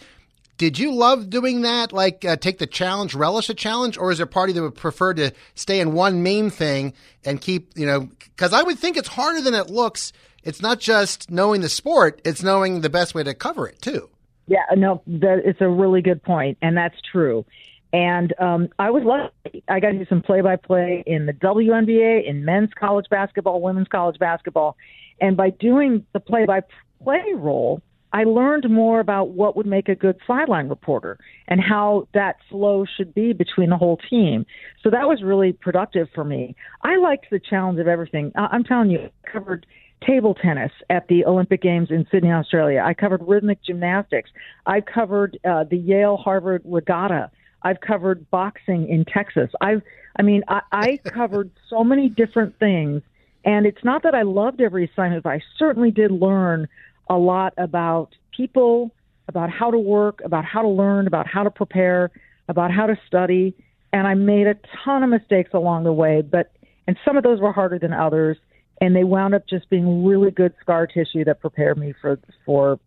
Did 0.57 0.79
you 0.79 0.91
love 0.93 1.29
doing 1.29 1.61
that? 1.61 1.93
Like, 1.93 2.25
uh, 2.25 2.35
take 2.35 2.57
the 2.57 2.65
challenge, 2.65 3.13
relish 3.13 3.49
a 3.49 3.53
challenge, 3.53 3.95
or 3.95 4.11
is 4.11 4.17
there 4.17 4.25
a 4.25 4.27
party 4.27 4.53
that 4.53 4.61
would 4.61 4.75
prefer 4.75 5.13
to 5.13 5.31
stay 5.53 5.79
in 5.79 5.93
one 5.93 6.23
main 6.23 6.49
thing 6.49 6.93
and 7.23 7.39
keep, 7.39 7.77
you 7.77 7.85
know, 7.85 8.09
because 8.19 8.53
I 8.53 8.63
would 8.63 8.79
think 8.79 8.97
it's 8.97 9.07
harder 9.07 9.41
than 9.41 9.53
it 9.53 9.69
looks. 9.69 10.13
It's 10.43 10.61
not 10.61 10.79
just 10.79 11.29
knowing 11.29 11.61
the 11.61 11.69
sport; 11.69 12.21
it's 12.25 12.41
knowing 12.41 12.81
the 12.81 12.89
best 12.89 13.13
way 13.13 13.23
to 13.23 13.35
cover 13.35 13.67
it 13.67 13.81
too. 13.81 14.09
Yeah, 14.47 14.63
no, 14.75 15.01
that 15.05 15.41
it's 15.45 15.61
a 15.61 15.69
really 15.69 16.01
good 16.01 16.23
point, 16.23 16.57
and 16.61 16.75
that's 16.75 16.95
true. 17.11 17.45
And 17.93 18.33
um, 18.39 18.69
I 18.79 18.89
was 18.89 19.03
lucky; 19.03 19.63
I 19.67 19.79
got 19.79 19.91
to 19.91 19.99
do 19.99 20.05
some 20.05 20.21
play-by-play 20.21 21.03
in 21.05 21.27
the 21.27 21.33
WNBA, 21.33 22.27
in 22.27 22.45
men's 22.45 22.73
college 22.73 23.05
basketball, 23.11 23.61
women's 23.61 23.89
college 23.89 24.17
basketball, 24.19 24.75
and 25.21 25.37
by 25.37 25.51
doing 25.51 26.05
the 26.13 26.19
play-by-play 26.19 27.33
role, 27.35 27.81
I 28.13 28.23
learned 28.23 28.69
more 28.69 28.99
about 28.99 29.29
what 29.29 29.55
would 29.57 29.65
make 29.65 29.89
a 29.89 29.95
good 29.95 30.17
sideline 30.25 30.69
reporter 30.69 31.17
and 31.47 31.59
how 31.61 32.07
that 32.13 32.37
flow 32.49 32.85
should 32.85 33.13
be 33.13 33.33
between 33.33 33.69
the 33.69 33.77
whole 33.77 33.97
team. 34.09 34.45
So 34.81 34.89
that 34.89 35.07
was 35.07 35.21
really 35.21 35.51
productive 35.51 36.07
for 36.15 36.23
me. 36.23 36.55
I 36.83 36.97
liked 36.97 37.27
the 37.29 37.39
challenge 37.39 37.79
of 37.79 37.87
everything. 37.87 38.31
I'm 38.35 38.63
telling 38.63 38.89
you, 38.89 38.99
I 38.99 39.29
covered 39.29 39.65
table 40.05 40.35
tennis 40.35 40.71
at 40.89 41.07
the 41.07 41.25
Olympic 41.25 41.61
Games 41.61 41.89
in 41.89 42.05
Sydney, 42.11 42.31
Australia. 42.31 42.83
I 42.85 42.93
covered 42.93 43.21
rhythmic 43.27 43.63
gymnastics. 43.63 44.29
I've 44.65 44.85
covered 44.85 45.37
uh, 45.43 45.63
the 45.63 45.77
Yale 45.77 46.17
Harvard 46.17 46.61
Regatta. 46.65 47.31
I've 47.63 47.81
covered 47.81 48.29
boxing 48.29 48.87
in 48.87 49.05
Texas. 49.05 49.49
I've, 49.59 49.81
I 50.17 50.21
mean, 50.21 50.43
I, 50.47 50.61
I 50.71 50.97
covered 51.13 51.51
so 51.69 51.83
many 51.83 52.09
different 52.09 52.57
things. 52.59 53.01
And 53.43 53.65
it's 53.65 53.83
not 53.83 54.03
that 54.03 54.13
I 54.13 54.23
loved 54.23 54.61
every 54.61 54.85
assignment, 54.85 55.23
but 55.23 55.31
I 55.31 55.41
certainly 55.57 55.91
did 55.91 56.11
learn 56.11 56.67
a 57.09 57.17
lot 57.17 57.53
about 57.57 58.15
people, 58.35 58.91
about 59.27 59.49
how 59.49 59.71
to 59.71 59.77
work, 59.77 60.21
about 60.23 60.45
how 60.45 60.61
to 60.61 60.67
learn, 60.67 61.07
about 61.07 61.27
how 61.27 61.43
to 61.43 61.51
prepare, 61.51 62.11
about 62.47 62.71
how 62.71 62.87
to 62.87 62.97
study. 63.07 63.53
And 63.93 64.07
I 64.07 64.13
made 64.13 64.47
a 64.47 64.55
ton 64.83 65.03
of 65.03 65.09
mistakes 65.09 65.51
along 65.53 65.83
the 65.83 65.93
way, 65.93 66.21
but 66.21 66.51
and 66.87 66.97
some 67.03 67.17
of 67.17 67.23
those 67.23 67.39
were 67.39 67.51
harder 67.51 67.77
than 67.77 67.93
others, 67.93 68.37
and 68.79 68.95
they 68.95 69.03
wound 69.03 69.35
up 69.35 69.47
just 69.47 69.69
being 69.69 70.05
really 70.05 70.31
good 70.31 70.53
scar 70.61 70.87
tissue 70.87 71.25
that 71.25 71.41
prepared 71.41 71.77
me 71.77 71.93
for 72.01 72.19
for 72.45 72.79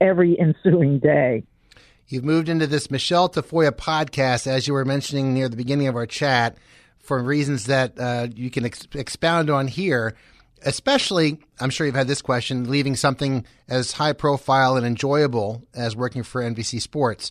every 0.00 0.38
ensuing 0.38 0.98
day. 0.98 1.44
You've 2.08 2.24
moved 2.24 2.48
into 2.48 2.66
this 2.66 2.90
Michele 2.90 3.28
Tafoya 3.28 3.72
podcast, 3.72 4.46
as 4.46 4.66
you 4.68 4.74
were 4.74 4.84
mentioning 4.84 5.32
near 5.32 5.48
the 5.48 5.56
beginning 5.56 5.86
of 5.86 5.96
our 5.96 6.06
chat, 6.06 6.56
for 6.98 7.22
reasons 7.22 7.66
that 7.66 7.98
uh, 7.98 8.28
you 8.34 8.50
can 8.50 8.66
ex- 8.66 8.86
expound 8.94 9.50
on 9.50 9.68
here. 9.68 10.14
Especially, 10.64 11.38
I'm 11.60 11.70
sure 11.70 11.86
you've 11.86 11.94
had 11.94 12.08
this 12.08 12.22
question, 12.22 12.70
leaving 12.70 12.96
something 12.96 13.44
as 13.68 13.92
high 13.92 14.14
profile 14.14 14.76
and 14.76 14.86
enjoyable 14.86 15.62
as 15.74 15.94
working 15.94 16.22
for 16.22 16.42
NBC 16.42 16.80
Sports. 16.80 17.30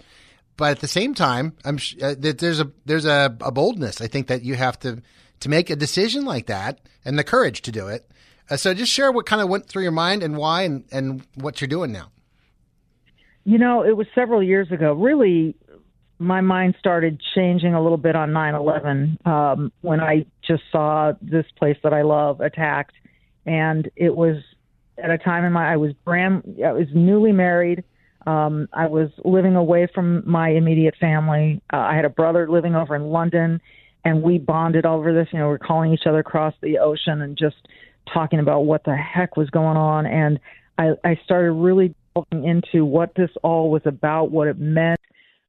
But 0.56 0.72
at 0.72 0.80
the 0.80 0.88
same 0.88 1.14
time, 1.14 1.54
I'm 1.66 1.78
sh- 1.78 1.96
uh, 2.02 2.16
that 2.20 2.38
there's 2.40 2.60
a 2.60 2.72
there's 2.86 3.06
a, 3.06 3.36
a 3.42 3.52
boldness. 3.52 4.02
I 4.02 4.08
think 4.08 4.28
that 4.28 4.44
you 4.44 4.56
have 4.56 4.80
to 4.80 5.02
to 5.40 5.50
make 5.50 5.70
a 5.70 5.76
decision 5.76 6.26
like 6.26 6.46
that 6.46 6.80
and 7.04 7.18
the 7.18 7.24
courage 7.24 7.64
to 7.64 7.72
do 7.72 7.88
it. 7.88 8.10
Uh, 8.50 8.58
so 8.58 8.74
just 8.74 8.92
share 8.92 9.12
what 9.12 9.26
kind 9.26 9.42
of 9.42 9.50
went 9.50 9.68
through 9.68 9.84
your 9.84 9.92
mind 9.92 10.22
and 10.22 10.38
why 10.38 10.62
and, 10.64 10.86
and 10.92 11.26
what 11.36 11.60
you're 11.60 11.68
doing 11.68 11.92
now. 11.92 12.12
You 13.46 13.58
know, 13.58 13.84
it 13.84 13.98
was 13.98 14.08
several 14.16 14.42
years 14.42 14.72
ago. 14.72 14.94
Really, 14.94 15.56
my 16.20 16.42
mind 16.42 16.76
started 16.80 17.22
changing 17.36 17.74
a 17.74 17.82
little 17.82 17.98
bit 17.98 18.16
on 18.16 18.30
9/11 18.30 19.26
um, 19.26 19.72
when 19.82 20.00
I 20.00 20.26
just 20.46 20.64
saw 20.72 21.14
this 21.22 21.46
place 21.58 21.78
that 21.84 21.94
I 21.94 22.04
love 22.04 22.42
attacked, 22.42 22.94
and 23.46 23.90
it 23.96 24.16
was 24.16 24.38
at 25.02 25.10
a 25.10 25.18
time 25.18 25.44
in 25.44 25.54
my 25.54 25.74
I 25.74 25.78
was 25.78 25.94
brand 26.06 26.58
I 26.66 26.72
was 26.72 26.88
newly 26.94 27.32
married. 27.32 27.84
Um, 28.26 28.70
I 28.72 28.88
was 28.88 29.10
living 29.26 29.56
away 29.56 29.88
from 29.94 30.24
my 30.30 30.50
immediate 30.50 30.96
family. 31.00 31.62
Uh, 31.74 31.78
I 31.78 31.96
had 31.96 32.06
a 32.06 32.10
brother 32.10 32.50
living 32.50 32.74
over 32.74 32.96
in 32.96 33.10
London, 33.10 33.60
and 34.06 34.24
we 34.24 34.38
bonded 34.38 34.86
over 34.86 35.14
this. 35.14 35.28
You 35.34 35.40
know, 35.40 35.48
we're 35.48 35.58
calling 35.58 35.94
each 35.94 36.08
other 36.08 36.20
across 36.20 36.54
the 36.62 36.78
ocean 36.78 37.22
and 37.22 37.38
just 37.38 37.58
talking 38.12 38.40
about 38.40 38.62
what 38.62 38.84
the 38.86 38.96
heck 38.96 39.36
was 39.36 39.50
going 39.50 39.78
on. 39.78 40.06
And 40.06 40.40
I, 40.78 40.92
I 41.04 41.20
started 41.26 41.52
really 41.52 41.96
delving 42.14 42.48
into 42.48 42.86
what 42.86 43.14
this 43.16 43.30
all 43.44 43.70
was 43.70 43.82
about, 43.86 44.32
what 44.32 44.48
it 44.48 44.58
meant, 44.58 45.00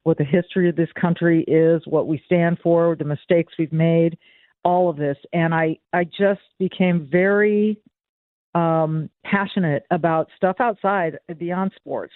what 0.02 0.18
the 0.18 0.24
history 0.24 0.68
of 0.68 0.76
this 0.76 0.90
country 1.00 1.44
is, 1.44 1.82
what 1.86 2.06
we 2.06 2.22
stand 2.26 2.58
for, 2.62 2.96
the 2.96 3.04
mistakes 3.04 3.54
we've 3.58 3.72
made, 3.72 4.18
all 4.64 4.88
of 4.88 4.96
this. 4.96 5.16
And 5.32 5.54
I, 5.54 5.78
I 5.92 6.04
just 6.04 6.40
became 6.58 7.08
very 7.10 7.78
um, 8.54 9.10
passionate 9.24 9.84
about 9.90 10.28
stuff 10.36 10.56
outside 10.60 11.18
beyond 11.38 11.72
sports. 11.76 12.12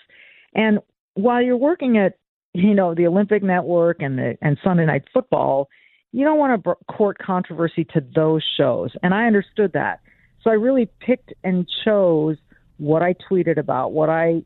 And 0.55 0.79
while 1.15 1.43
you're 1.43 1.57
working 1.57 1.99
at, 1.99 2.15
you 2.55 2.75
know, 2.75 2.95
the 2.95 3.07
Olympic 3.07 3.43
Network 3.43 4.01
and 4.01 4.19
the 4.19 4.39
and 4.41 4.57
Sunday 4.65 4.87
Night 4.87 5.05
Football, 5.13 5.69
you 6.13 6.25
don't 6.25 6.39
want 6.39 6.65
to 6.65 6.75
court 6.91 7.19
controversy 7.19 7.85
to 7.93 8.03
those 8.15 8.43
shows. 8.57 8.91
And 9.03 9.13
I 9.13 9.27
understood 9.27 9.73
that. 9.75 10.01
So 10.43 10.51
I 10.51 10.55
really 10.55 10.89
picked 11.01 11.33
and 11.45 11.69
chose 11.85 12.37
what 12.79 13.03
I 13.03 13.15
tweeted 13.31 13.59
about, 13.59 13.93
what 13.93 14.09
I 14.09 14.43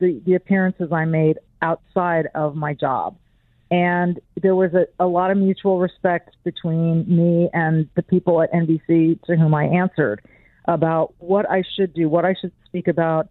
the, 0.00 0.20
the 0.26 0.34
appearances 0.34 0.90
I 0.92 1.04
made 1.04 1.38
outside 1.62 2.28
of 2.34 2.56
my 2.56 2.74
job. 2.74 3.16
And 3.70 4.20
there 4.40 4.54
was 4.54 4.72
a, 4.74 4.86
a 5.00 5.06
lot 5.06 5.30
of 5.30 5.38
mutual 5.38 5.80
respect 5.80 6.36
between 6.44 7.04
me 7.08 7.48
and 7.52 7.88
the 7.96 8.02
people 8.02 8.40
at 8.42 8.52
NBC 8.52 9.20
to 9.24 9.36
whom 9.36 9.54
I 9.54 9.64
answered 9.64 10.22
about 10.66 11.14
what 11.18 11.50
I 11.50 11.62
should 11.76 11.92
do, 11.92 12.08
what 12.08 12.24
I 12.24 12.34
should 12.40 12.52
speak 12.64 12.86
about, 12.86 13.28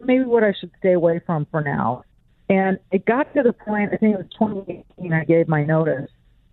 maybe 0.00 0.24
what 0.24 0.44
I 0.44 0.52
should 0.58 0.70
stay 0.78 0.92
away 0.92 1.20
from 1.24 1.46
for 1.50 1.62
now. 1.62 2.04
And 2.50 2.78
it 2.90 3.04
got 3.04 3.32
to 3.34 3.42
the 3.42 3.52
point, 3.52 3.90
I 3.92 3.96
think 3.96 4.14
it 4.14 4.18
was 4.18 4.26
2018, 4.38 5.12
I 5.12 5.24
gave 5.24 5.48
my 5.48 5.64
notice. 5.64 6.10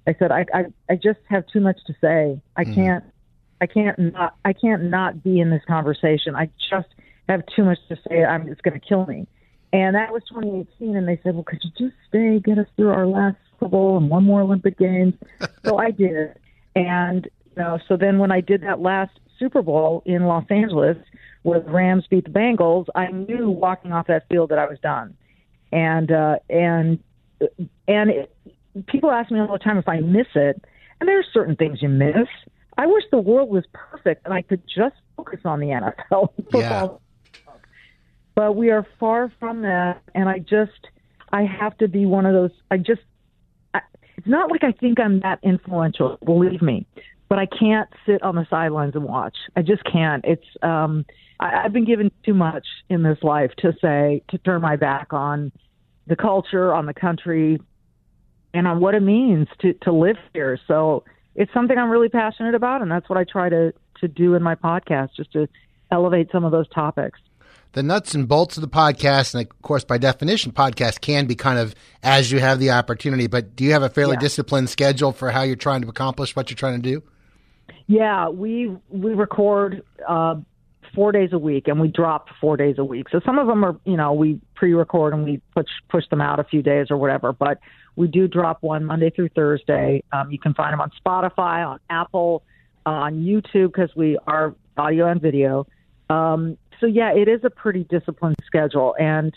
I 0.08 0.16
said, 0.20 0.32
I, 0.32 0.46
I, 0.54 0.66
I 0.90 0.96
just 0.96 1.20
have 1.30 1.46
too 1.48 1.62
much 1.62 1.78
to 1.88 1.94
say. 2.02 2.42
I 2.56 2.64
mm. 2.66 2.76
can't, 2.76 3.04
I 3.62 3.66
can't 3.66 3.98
not, 3.98 4.36
I 4.44 4.54
can't 4.54 4.84
not 4.84 5.24
be 5.24 5.40
in 5.40 5.50
this 5.50 5.64
conversation. 5.68 6.36
I 6.36 6.50
just 6.70 6.90
have 7.30 7.44
too 7.56 7.64
much 7.64 7.80
to 7.90 7.98
say. 8.08 8.24
I'm, 8.24 8.48
it's 8.50 8.62
going 8.62 8.80
to 8.80 8.86
kill 8.86 9.06
me. 9.06 9.28
And 9.76 9.94
that 9.96 10.14
was 10.14 10.24
2018. 10.30 10.96
And 10.96 11.06
they 11.06 11.20
said, 11.22 11.36
well, 11.36 11.44
could 11.44 11.60
you 11.62 11.70
just 11.78 11.96
stay, 12.08 12.40
get 12.40 12.58
us 12.58 12.68
through 12.78 12.92
our 12.92 13.06
last 13.06 13.36
Super 13.52 13.68
Bowl 13.68 13.98
and 13.98 14.10
one 14.10 14.24
more 14.24 14.42
Olympic 14.42 14.80
Games? 14.80 15.16
so 15.66 15.78
I 15.78 15.92
did. 15.92 16.40
And, 16.78 17.26
you 17.26 17.62
know, 17.62 17.78
so 17.86 17.98
then 17.98 18.18
when 18.18 18.32
I 18.32 18.40
did 18.40 18.62
that 18.62 18.80
last 18.80 19.12
Super 19.38 19.62
Bowl 19.62 20.02
in 20.06 20.28
Los 20.28 20.46
Angeles, 20.50 20.96
where 21.44 21.60
the 21.60 21.70
Rams 21.70 22.06
beat 22.10 22.24
the 22.24 22.30
Bengals, 22.30 22.86
I 22.96 23.08
knew 23.08 23.50
walking 23.50 23.92
off 23.92 24.08
that 24.08 24.30
field 24.30 24.50
that 24.52 24.60
I 24.60 24.66
was 24.66 24.80
done. 24.80 25.18
And, 25.74 26.10
uh, 26.10 26.38
and, 26.50 27.00
and 27.86 28.10
it, 28.10 28.36
people 28.88 29.12
ask 29.12 29.30
me 29.30 29.42
all 29.42 29.52
the 29.52 29.60
time 29.60 29.78
if 29.78 29.90
I 29.90 30.00
miss 30.00 30.28
it. 30.36 30.64
And 31.02 31.10
there 31.10 31.20
are 31.20 31.26
certain 31.34 31.58
things 31.58 31.82
you 31.82 31.90
miss. 31.90 32.30
I 32.78 32.88
wish 32.88 33.04
the 33.12 33.18
world 33.18 33.50
was 33.50 33.66
perfect 33.74 34.24
and 34.24 34.34
I 34.34 34.42
could 34.42 34.62
just 34.74 34.96
focus 35.18 35.42
on 35.44 35.60
the 35.60 35.68
NFL 35.68 36.30
football. 36.36 37.02
But 38.36 38.56
we 38.56 38.70
are 38.70 38.86
far 39.00 39.32
from 39.40 39.62
that. 39.62 40.02
And 40.14 40.28
I 40.28 40.40
just, 40.40 40.88
I 41.32 41.44
have 41.44 41.78
to 41.78 41.88
be 41.88 42.06
one 42.06 42.26
of 42.26 42.34
those. 42.34 42.52
I 42.70 42.78
just, 42.78 43.02
I, 43.74 43.80
it's 44.18 44.28
not 44.28 44.52
like 44.52 44.64
I 44.64 44.74
think 44.74 45.00
I'm 45.00 45.22
that 45.22 45.40
influential, 45.42 46.18
believe 46.24 46.62
me, 46.62 46.86
but 47.30 47.40
I 47.40 47.46
can't 47.46 47.90
sit 48.06 48.22
on 48.22 48.36
the 48.36 48.46
sidelines 48.50 48.96
and 48.96 49.06
watch. 49.06 49.38
I 49.56 49.62
just 49.62 49.84
can't. 49.86 50.24
It's, 50.26 50.46
um, 50.62 51.06
I, 51.40 51.64
I've 51.64 51.74
been 51.74 51.86
given 51.86 52.12
too 52.26 52.34
much 52.34 52.68
in 52.90 53.04
this 53.04 53.18
life 53.24 53.52
to 53.60 53.74
say, 53.82 54.22
to 54.30 54.38
turn 54.40 54.62
my 54.62 54.76
back 54.76 55.14
on 55.14 55.52
the 56.08 56.16
culture, 56.16 56.74
on 56.74 56.86
the 56.86 56.94
country, 56.94 57.60
and 58.54 58.68
on 58.68 58.80
what 58.80 58.96
it 58.96 59.02
means 59.02 59.48
to, 59.60 59.74
to 59.82 59.92
live 59.92 60.18
here. 60.34 60.60
So 60.68 61.04
it's 61.36 61.54
something 61.54 61.78
I'm 61.78 61.90
really 61.90 62.10
passionate 62.10 62.56
about. 62.56 62.82
And 62.82 62.92
that's 62.92 63.10
what 63.10 63.18
I 63.18 63.24
try 63.24 63.50
to, 63.50 63.74
to 64.02 64.08
do 64.08 64.36
in 64.36 64.44
my 64.44 64.56
podcast, 64.56 65.10
just 65.16 65.32
to 65.34 65.48
elevate 65.92 66.30
some 66.32 66.46
of 66.46 66.52
those 66.52 66.68
topics 66.70 67.20
the 67.76 67.84
nuts 67.84 68.16
and 68.16 68.26
bolts 68.26 68.56
of 68.56 68.62
the 68.62 68.70
podcast, 68.70 69.36
and 69.36 69.46
of 69.46 69.62
course, 69.62 69.84
by 69.84 69.98
definition, 69.98 70.54
podcast 70.54 71.02
can 71.02 71.28
be 71.28 71.36
kind 71.36 71.60
of 71.60 71.76
as 72.02 72.32
you 72.32 72.40
have 72.40 72.58
the 72.58 72.72
opportunity. 72.72 73.28
But 73.28 73.56
do 73.56 73.66
you 73.66 73.74
have 73.74 73.84
a 73.84 73.90
fairly 73.90 74.14
yeah. 74.14 74.22
disciplined 74.22 74.70
schedule 74.70 75.12
for 75.12 75.30
how 75.30 75.42
you're 75.42 75.58
trying 75.58 75.82
to 75.82 75.90
accomplish 75.90 76.38
what 76.38 76.50
you're 76.50 76.56
trying 76.56 76.82
to 76.82 76.90
do? 76.90 77.04
Yeah, 77.88 78.30
we 78.30 78.76
we 78.90 79.14
record 79.14 79.84
uh, 80.08 80.36
four 80.96 81.12
days 81.12 81.34
a 81.34 81.38
week, 81.38 81.68
and 81.68 81.82
we 81.82 81.90
drop 81.90 82.30
four 82.40 82.56
days 82.56 82.78
a 82.78 82.86
week. 82.86 83.10
So 83.12 83.20
some 83.26 83.38
of 83.38 83.46
them 83.46 83.66
are, 83.66 83.78
you 83.84 83.98
know, 83.98 84.14
we 84.14 84.40
pre-record 84.56 85.14
and 85.14 85.26
we 85.26 85.42
push 85.54 85.68
push 85.90 86.08
them 86.10 86.22
out 86.22 86.40
a 86.40 86.46
few 86.46 86.62
days 86.62 86.88
or 86.90 86.96
whatever. 86.96 87.34
But 87.34 87.60
we 87.98 88.08
do 88.08 88.30
drop 88.30 88.64
one 88.64 88.86
Monday 88.86 89.10
through 89.10 89.30
Thursday. 89.30 90.02
Um, 90.14 90.32
you 90.32 90.40
can 90.40 90.54
find 90.54 90.72
them 90.72 90.80
on 90.80 90.92
Spotify, 91.06 91.68
on 91.68 91.80
Apple, 91.90 92.42
uh, 92.86 92.92
on 92.92 93.16
YouTube 93.16 93.74
because 93.74 93.94
we 93.98 94.18
are 94.26 94.56
audio 94.78 95.08
and 95.08 95.22
video. 95.22 95.68
Um, 96.10 96.58
so 96.80 96.86
yeah, 96.86 97.14
it 97.14 97.28
is 97.28 97.42
a 97.44 97.50
pretty 97.50 97.84
disciplined 97.84 98.38
schedule, 98.46 98.96
and 99.00 99.34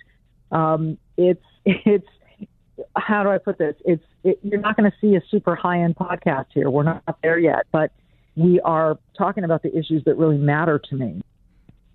um, 0.50 0.98
it's 1.16 1.44
it's 1.64 2.08
how 2.96 3.22
do 3.22 3.30
I 3.30 3.38
put 3.38 3.58
this? 3.58 3.74
It's 3.84 4.04
it, 4.24 4.38
you're 4.42 4.60
not 4.60 4.76
going 4.76 4.90
to 4.90 4.96
see 5.00 5.16
a 5.16 5.22
super 5.30 5.54
high 5.54 5.82
end 5.82 5.96
podcast 5.96 6.46
here. 6.54 6.70
We're 6.70 6.84
not 6.84 7.02
there 7.22 7.38
yet, 7.38 7.66
but 7.72 7.92
we 8.36 8.60
are 8.60 8.98
talking 9.16 9.44
about 9.44 9.62
the 9.62 9.76
issues 9.76 10.04
that 10.04 10.16
really 10.16 10.38
matter 10.38 10.78
to 10.78 10.94
me, 10.94 11.22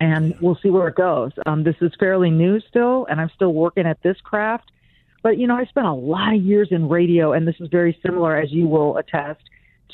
and 0.00 0.34
we'll 0.40 0.58
see 0.62 0.70
where 0.70 0.88
it 0.88 0.94
goes. 0.94 1.32
Um, 1.46 1.64
this 1.64 1.76
is 1.80 1.92
fairly 1.98 2.30
new 2.30 2.60
still, 2.60 3.06
and 3.06 3.20
I'm 3.20 3.30
still 3.34 3.52
working 3.52 3.86
at 3.86 4.02
this 4.02 4.16
craft. 4.22 4.70
But 5.22 5.38
you 5.38 5.46
know, 5.46 5.56
I 5.56 5.64
spent 5.64 5.86
a 5.86 5.92
lot 5.92 6.34
of 6.34 6.42
years 6.42 6.68
in 6.70 6.88
radio, 6.88 7.32
and 7.32 7.48
this 7.48 7.56
is 7.60 7.68
very 7.68 7.98
similar, 8.04 8.36
as 8.36 8.52
you 8.52 8.68
will 8.68 8.98
attest, 8.98 9.42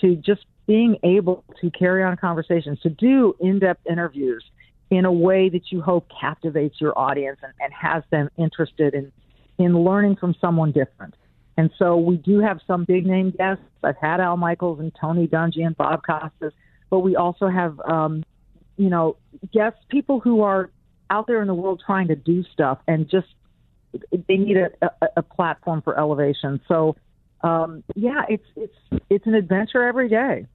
to 0.01 0.17
just 0.17 0.45
being 0.67 0.97
able 1.03 1.45
to 1.61 1.71
carry 1.71 2.03
on 2.03 2.17
conversations, 2.17 2.81
to 2.81 2.91
do 2.91 3.35
in-depth 3.41 3.87
interviews 3.89 4.45
in 4.91 5.05
a 5.05 5.13
way 5.13 5.49
that 5.49 5.71
you 5.71 5.81
hope 5.81 6.09
captivates 6.21 6.81
your 6.81 6.99
audience 6.99 7.39
and, 7.43 7.53
and 7.61 7.73
has 7.73 8.03
them 8.11 8.29
interested 8.37 8.95
in, 8.95 9.13
in 9.59 9.79
learning 9.85 10.17
from 10.17 10.35
someone 10.41 10.73
different. 10.73 11.15
And 11.57 11.71
so 11.79 11.97
we 11.97 12.17
do 12.17 12.41
have 12.41 12.61
some 12.67 12.85
big 12.85 13.07
name 13.07 13.33
guests. 13.37 13.63
I've 13.83 13.97
had 13.97 14.21
Al 14.21 14.37
Michaels 14.37 14.81
and 14.81 14.93
Tony 15.01 15.27
Dungy 15.27 15.65
and 15.65 15.77
Bob 15.77 16.03
Costas, 16.05 16.53
but 16.89 17.01
we 17.01 17.17
also 17.17 17.49
have, 17.49 17.79
um, 17.81 18.25
you 18.77 18.89
know, 18.89 19.17
guests, 19.53 19.79
people 19.89 20.21
who 20.21 20.43
are 20.43 20.71
out 21.11 21.27
there 21.27 21.41
in 21.41 21.49
the 21.49 21.55
world 21.55 21.83
trying 21.85 22.09
to 22.09 22.17
do 22.17 22.45
stuff 22.53 22.79
and 22.89 23.09
just 23.09 23.27
they 24.11 24.37
need 24.37 24.57
a, 24.57 24.71
a, 24.83 25.09
a 25.19 25.23
platform 25.23 25.83
for 25.83 25.99
elevation. 25.99 26.61
So, 26.69 26.97
um, 27.43 27.83
yeah, 27.95 28.23
it's 28.29 28.47
it's 28.57 29.03
it's 29.09 29.27
an 29.27 29.35
adventure 29.35 29.83
every 29.83 30.09
day. 30.09 30.47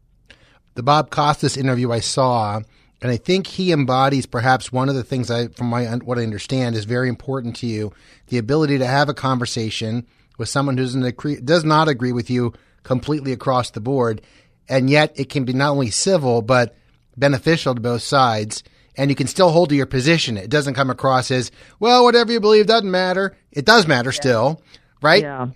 The 0.76 0.84
Bob 0.84 1.10
Costas 1.10 1.58
interview 1.58 1.92
I 1.92 2.00
saw 2.00 2.62
and 3.06 3.12
I 3.12 3.18
think 3.18 3.46
he 3.46 3.72
embodies 3.72 4.26
perhaps 4.26 4.72
one 4.72 4.90
of 4.90 4.96
the 4.96 5.04
things 5.04 5.30
I, 5.30 5.50
from 5.50 5.68
my 5.68 5.86
what 5.98 6.18
I 6.18 6.24
understand, 6.24 6.76
is 6.76 6.86
very 6.86 7.08
important 7.08 7.56
to 7.58 7.68
you: 7.68 7.94
the 8.30 8.40
ability 8.40 8.80
to 8.80 8.88
have 8.88 9.10
a 9.10 9.14
conversation 9.14 10.08
with 10.40 10.50
someone 10.50 10.76
who 10.76 10.84
doesn't 10.84 11.04
agree, 11.04 11.40
does 11.40 11.64
not 11.64 11.88
agree 11.88 12.12
with 12.12 12.32
you 12.32 12.54
completely 12.82 13.32
across 13.32 13.70
the 13.70 13.80
board, 13.80 14.24
and 14.68 14.90
yet 14.90 15.14
it 15.20 15.30
can 15.30 15.46
be 15.46 15.54
not 15.54 15.70
only 15.70 15.92
civil 15.92 16.42
but 16.42 16.76
beneficial 17.16 17.76
to 17.76 17.80
both 17.80 18.02
sides. 18.02 18.64
And 18.98 19.12
you 19.12 19.16
can 19.16 19.28
still 19.28 19.52
hold 19.52 19.70
to 19.70 19.76
your 19.76 19.86
position. 19.86 20.36
It 20.36 20.50
doesn't 20.50 20.74
come 20.74 20.90
across 20.90 21.30
as, 21.30 21.52
well, 21.80 22.06
whatever 22.06 22.32
you 22.32 22.40
believe 22.40 22.66
doesn't 22.66 22.90
matter. 22.90 23.38
It 23.52 23.66
does 23.66 23.86
matter 23.88 24.10
yeah. 24.10 24.20
still, 24.20 24.62
right? 25.02 25.22
Yeah. 25.22 25.50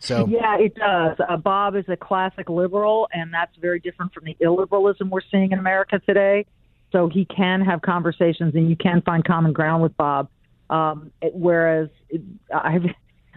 So 0.00 0.26
yeah, 0.26 0.58
it 0.58 0.74
does. 0.74 1.16
Uh, 1.26 1.38
Bob 1.38 1.74
is 1.74 1.84
a 1.88 1.96
classic 1.96 2.50
liberal, 2.50 3.08
and 3.12 3.32
that's 3.32 3.56
very 3.56 3.78
different 3.80 4.12
from 4.12 4.24
the 4.24 4.36
illiberalism 4.42 5.08
we're 5.08 5.22
seeing 5.30 5.52
in 5.52 5.58
America 5.58 6.00
today 6.00 6.44
so 6.92 7.08
he 7.08 7.24
can 7.24 7.60
have 7.62 7.82
conversations 7.82 8.54
and 8.54 8.68
you 8.68 8.76
can 8.76 9.02
find 9.02 9.24
common 9.24 9.52
ground 9.52 9.82
with 9.82 9.96
Bob. 9.96 10.28
Um, 10.70 11.10
whereas 11.32 11.88
I've 12.54 12.84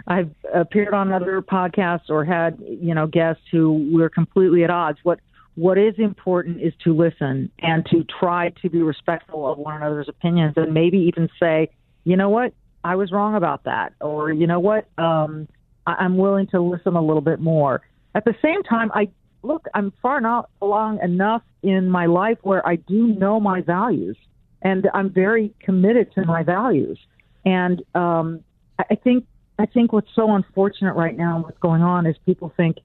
I've 0.08 0.30
appeared 0.54 0.94
on 0.94 1.12
other 1.12 1.42
podcasts 1.42 2.10
or 2.10 2.24
had 2.24 2.60
you 2.60 2.94
know 2.94 3.08
guests 3.08 3.44
who 3.52 3.92
were 3.94 4.10
completely 4.10 4.64
at 4.64 4.70
odds. 4.70 5.00
What 5.04 5.20
what 5.56 5.78
is 5.78 5.96
important 5.98 6.62
is 6.62 6.74
to 6.84 6.94
listen 6.94 7.50
and 7.60 7.86
to 7.88 8.04
try 8.20 8.50
to 8.62 8.70
be 8.70 8.82
respectful 8.82 9.50
of 9.50 9.58
one 9.58 9.78
another's 9.78 10.10
opinions 10.10 10.54
and 10.58 10.74
maybe 10.74 10.98
even 10.98 11.30
say, 11.40 11.70
you 12.04 12.18
know 12.18 12.30
what, 12.30 12.54
I 12.84 12.96
was 12.98 13.12
wrong 13.12 13.36
about 13.36 13.64
that, 13.64 13.94
or 14.02 14.34
you 14.34 14.48
know 14.48 14.60
what, 14.60 14.88
um, 14.98 15.48
I- 15.88 15.96
I'm 15.96 16.18
willing 16.18 16.48
to 16.48 16.60
listen 16.60 16.96
a 16.96 17.02
little 17.02 17.22
bit 17.22 17.40
more. 17.40 17.82
At 18.16 18.26
the 18.26 18.36
same 18.42 18.64
time, 18.64 18.92
I 18.94 19.08
look, 19.44 19.66
I'm 19.74 19.92
far 20.02 20.20
not 20.20 20.50
along 20.62 21.00
enough 21.02 21.42
in 21.66 21.90
my 21.90 22.06
life 22.06 22.38
where 22.44 22.66
I 22.66 22.76
do 22.76 23.08
know 23.08 23.40
my 23.40 23.62
values 23.62 24.16
and 24.62 24.88
I'm 24.94 25.10
very 25.10 25.54
committed 25.60 26.14
to 26.14 26.26
my 26.26 26.44
values. 26.44 27.00
And 27.44 27.82
um, 27.94 28.42
I 28.78 28.96
think 28.96 29.26
I 29.58 29.66
think 29.66 29.94
what's 29.94 30.10
so 30.16 30.34
unfortunate 30.34 30.94
right 30.94 31.16
now 31.16 31.36
and 31.36 31.44
what's 31.46 31.60
going 31.60 31.82
on 31.82 32.06
is 32.06 32.16
people 32.26 32.54
think 32.58 32.78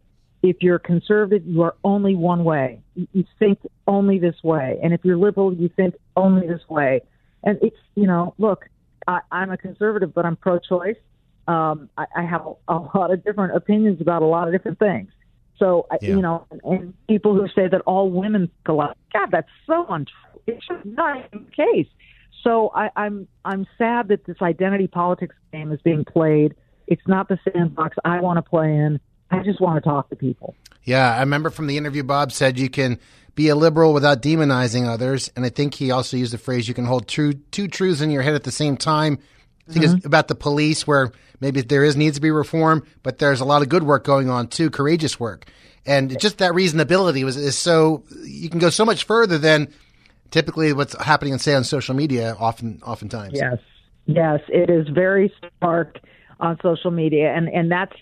if 0.42 0.56
you're 0.60 0.78
conservative, 0.78 1.46
you 1.46 1.62
are 1.62 1.74
only 1.84 2.14
one 2.14 2.44
way. 2.44 2.80
You, 2.94 3.08
you 3.12 3.24
think 3.38 3.58
only 3.86 4.18
this 4.18 4.36
way, 4.42 4.78
and 4.82 4.94
if 4.94 5.00
you're 5.04 5.16
liberal, 5.16 5.52
you 5.52 5.68
think 5.68 5.94
only 6.16 6.46
this 6.46 6.62
way. 6.68 7.02
And 7.42 7.58
it's 7.62 7.76
you 7.94 8.06
know, 8.06 8.34
look, 8.38 8.66
I, 9.06 9.20
I'm 9.32 9.50
a 9.50 9.56
conservative, 9.56 10.14
but 10.14 10.24
I'm 10.24 10.36
pro-choice. 10.36 10.96
Um, 11.48 11.88
I, 11.96 12.06
I 12.16 12.22
have 12.22 12.46
a, 12.46 12.54
a 12.72 12.78
lot 12.94 13.12
of 13.12 13.24
different 13.24 13.56
opinions 13.56 14.00
about 14.00 14.22
a 14.22 14.26
lot 14.26 14.46
of 14.46 14.54
different 14.54 14.78
things. 14.78 15.10
So 15.60 15.86
Yeah. 16.00 16.16
you 16.16 16.22
know, 16.22 16.46
and 16.64 16.94
people 17.06 17.34
who 17.34 17.46
say 17.54 17.68
that 17.68 17.82
all 17.82 18.10
women 18.10 18.48
think 18.48 18.68
alike, 18.68 18.96
God, 19.12 19.28
that's 19.30 19.48
so 19.66 19.86
untrue. 19.88 20.16
It's 20.48 20.66
just 20.66 20.84
not 20.84 21.30
the 21.30 21.44
case. 21.54 21.86
So 22.42 22.72
I, 22.74 22.90
I'm 22.96 23.28
I'm 23.44 23.66
sad 23.78 24.08
that 24.08 24.24
this 24.24 24.38
identity 24.42 24.88
politics 24.88 25.36
game 25.52 25.70
is 25.70 25.80
being 25.82 26.04
played. 26.04 26.54
It's 26.88 27.06
not 27.06 27.28
the 27.28 27.38
sandbox 27.52 27.96
I 28.04 28.20
want 28.20 28.38
to 28.38 28.42
play 28.42 28.74
in. 28.74 28.98
I 29.30 29.42
just 29.44 29.60
want 29.60 29.82
to 29.82 29.88
talk 29.88 30.08
to 30.10 30.16
people. 30.16 30.56
Yeah, 30.82 31.14
I 31.14 31.20
remember 31.20 31.50
from 31.50 31.66
the 31.68 31.76
interview, 31.76 32.02
Bob 32.02 32.32
said 32.32 32.58
you 32.58 32.70
can 32.70 32.98
be 33.34 33.48
a 33.48 33.54
liberal 33.54 33.92
without 33.92 34.22
demonizing 34.22 34.86
others. 34.86 35.30
And 35.36 35.44
I 35.44 35.50
think 35.50 35.74
he 35.74 35.90
also 35.90 36.16
used 36.16 36.32
the 36.32 36.38
phrase 36.38 36.66
you 36.66 36.74
can 36.74 36.84
hold 36.86 37.06
true, 37.06 37.34
two 37.34 37.68
truths 37.68 38.00
in 38.00 38.10
your 38.10 38.22
head 38.22 38.34
at 38.34 38.44
the 38.44 38.50
same 38.50 38.76
time. 38.76 39.18
I 39.68 39.72
think 39.72 39.84
it's 39.84 40.04
about 40.04 40.28
the 40.28 40.34
police 40.34 40.86
where 40.86 41.12
maybe 41.40 41.60
there 41.60 41.84
is 41.84 41.96
needs 41.96 42.16
to 42.16 42.20
be 42.20 42.30
reform, 42.30 42.84
but 43.02 43.18
there's 43.18 43.40
a 43.40 43.44
lot 43.44 43.62
of 43.62 43.68
good 43.68 43.82
work 43.82 44.04
going 44.04 44.28
on 44.28 44.48
too, 44.48 44.70
courageous 44.70 45.20
work. 45.20 45.46
And 45.86 46.18
just 46.20 46.38
that 46.38 46.52
reasonability 46.52 47.24
was 47.24 47.36
is 47.36 47.56
so 47.56 48.04
you 48.24 48.50
can 48.50 48.58
go 48.58 48.70
so 48.70 48.84
much 48.84 49.04
further 49.04 49.38
than 49.38 49.72
typically 50.30 50.72
what's 50.72 51.00
happening 51.02 51.32
and 51.32 51.40
say 51.40 51.54
on 51.54 51.64
social 51.64 51.94
media 51.94 52.36
often 52.38 52.80
oftentimes. 52.84 53.32
Yes, 53.34 53.58
yes, 54.06 54.40
it 54.48 54.70
is 54.70 54.88
very 54.88 55.32
stark 55.56 55.98
on 56.38 56.58
social 56.62 56.90
media, 56.90 57.32
and 57.34 57.48
and 57.48 57.70
that's 57.70 57.96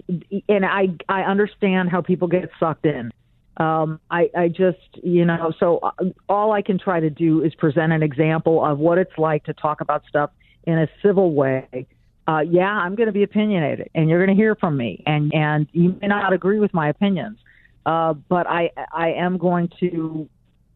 and 0.48 0.64
I 0.64 0.88
I 1.08 1.22
understand 1.22 1.90
how 1.90 2.02
people 2.02 2.28
get 2.28 2.50
sucked 2.58 2.86
in. 2.86 3.12
Um, 3.56 4.00
I 4.10 4.30
I 4.36 4.48
just 4.48 4.78
you 5.02 5.24
know 5.24 5.52
so 5.58 5.78
uh, 5.78 5.90
all 6.28 6.52
I 6.52 6.62
can 6.62 6.78
try 6.78 7.00
to 7.00 7.10
do 7.10 7.42
is 7.42 7.54
present 7.54 7.92
an 7.92 8.02
example 8.02 8.64
of 8.64 8.78
what 8.78 8.98
it's 8.98 9.16
like 9.18 9.44
to 9.44 9.52
talk 9.52 9.80
about 9.80 10.02
stuff 10.08 10.30
in 10.64 10.78
a 10.78 10.88
civil 11.02 11.34
way. 11.34 11.86
Uh, 12.26 12.40
yeah, 12.40 12.68
I'm 12.68 12.94
going 12.94 13.06
to 13.06 13.12
be 13.12 13.22
opinionated, 13.22 13.88
and 13.94 14.08
you're 14.08 14.24
going 14.24 14.36
to 14.36 14.40
hear 14.40 14.54
from 14.54 14.76
me, 14.76 15.02
and 15.06 15.32
and 15.34 15.66
you 15.72 15.96
may 16.00 16.08
not 16.08 16.32
agree 16.32 16.58
with 16.58 16.74
my 16.74 16.88
opinions, 16.90 17.38
uh, 17.86 18.12
but 18.12 18.46
I 18.46 18.70
I 18.92 19.12
am 19.12 19.38
going 19.38 19.70
to 19.80 20.28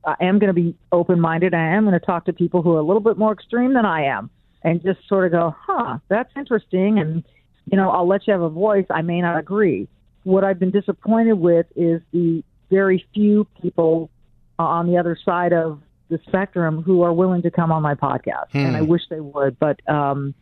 I 0.04 0.16
am 0.20 0.38
going 0.38 0.48
to 0.48 0.54
be 0.54 0.74
open 0.90 1.20
minded. 1.20 1.54
I 1.54 1.74
am 1.74 1.84
going 1.84 1.98
to 1.98 2.04
talk 2.04 2.24
to 2.26 2.32
people 2.32 2.62
who 2.62 2.74
are 2.74 2.78
a 2.78 2.82
little 2.82 3.00
bit 3.00 3.18
more 3.18 3.32
extreme 3.32 3.74
than 3.74 3.84
I 3.84 4.04
am 4.04 4.30
and 4.64 4.82
just 4.82 5.06
sort 5.08 5.26
of 5.26 5.32
go, 5.32 5.54
huh, 5.58 5.98
that's 6.08 6.30
interesting. 6.36 6.98
And, 6.98 7.24
you 7.66 7.76
know, 7.76 7.90
I'll 7.90 8.06
let 8.06 8.26
you 8.26 8.32
have 8.32 8.42
a 8.42 8.48
voice. 8.48 8.86
I 8.90 9.02
may 9.02 9.20
not 9.20 9.38
agree. 9.38 9.88
What 10.24 10.44
I've 10.44 10.58
been 10.58 10.70
disappointed 10.70 11.34
with 11.34 11.66
is 11.76 12.00
the 12.12 12.42
very 12.70 13.04
few 13.12 13.46
people 13.60 14.10
on 14.58 14.86
the 14.86 14.98
other 14.98 15.16
side 15.24 15.52
of 15.52 15.80
the 16.12 16.20
spectrum 16.28 16.82
who 16.82 17.02
are 17.02 17.12
willing 17.12 17.42
to 17.42 17.50
come 17.50 17.72
on 17.72 17.82
my 17.82 17.94
podcast. 17.94 18.50
Hmm. 18.52 18.58
And 18.58 18.76
I 18.76 18.82
wish 18.82 19.02
they 19.08 19.20
would. 19.20 19.58
But, 19.58 19.80
um, 19.88 20.34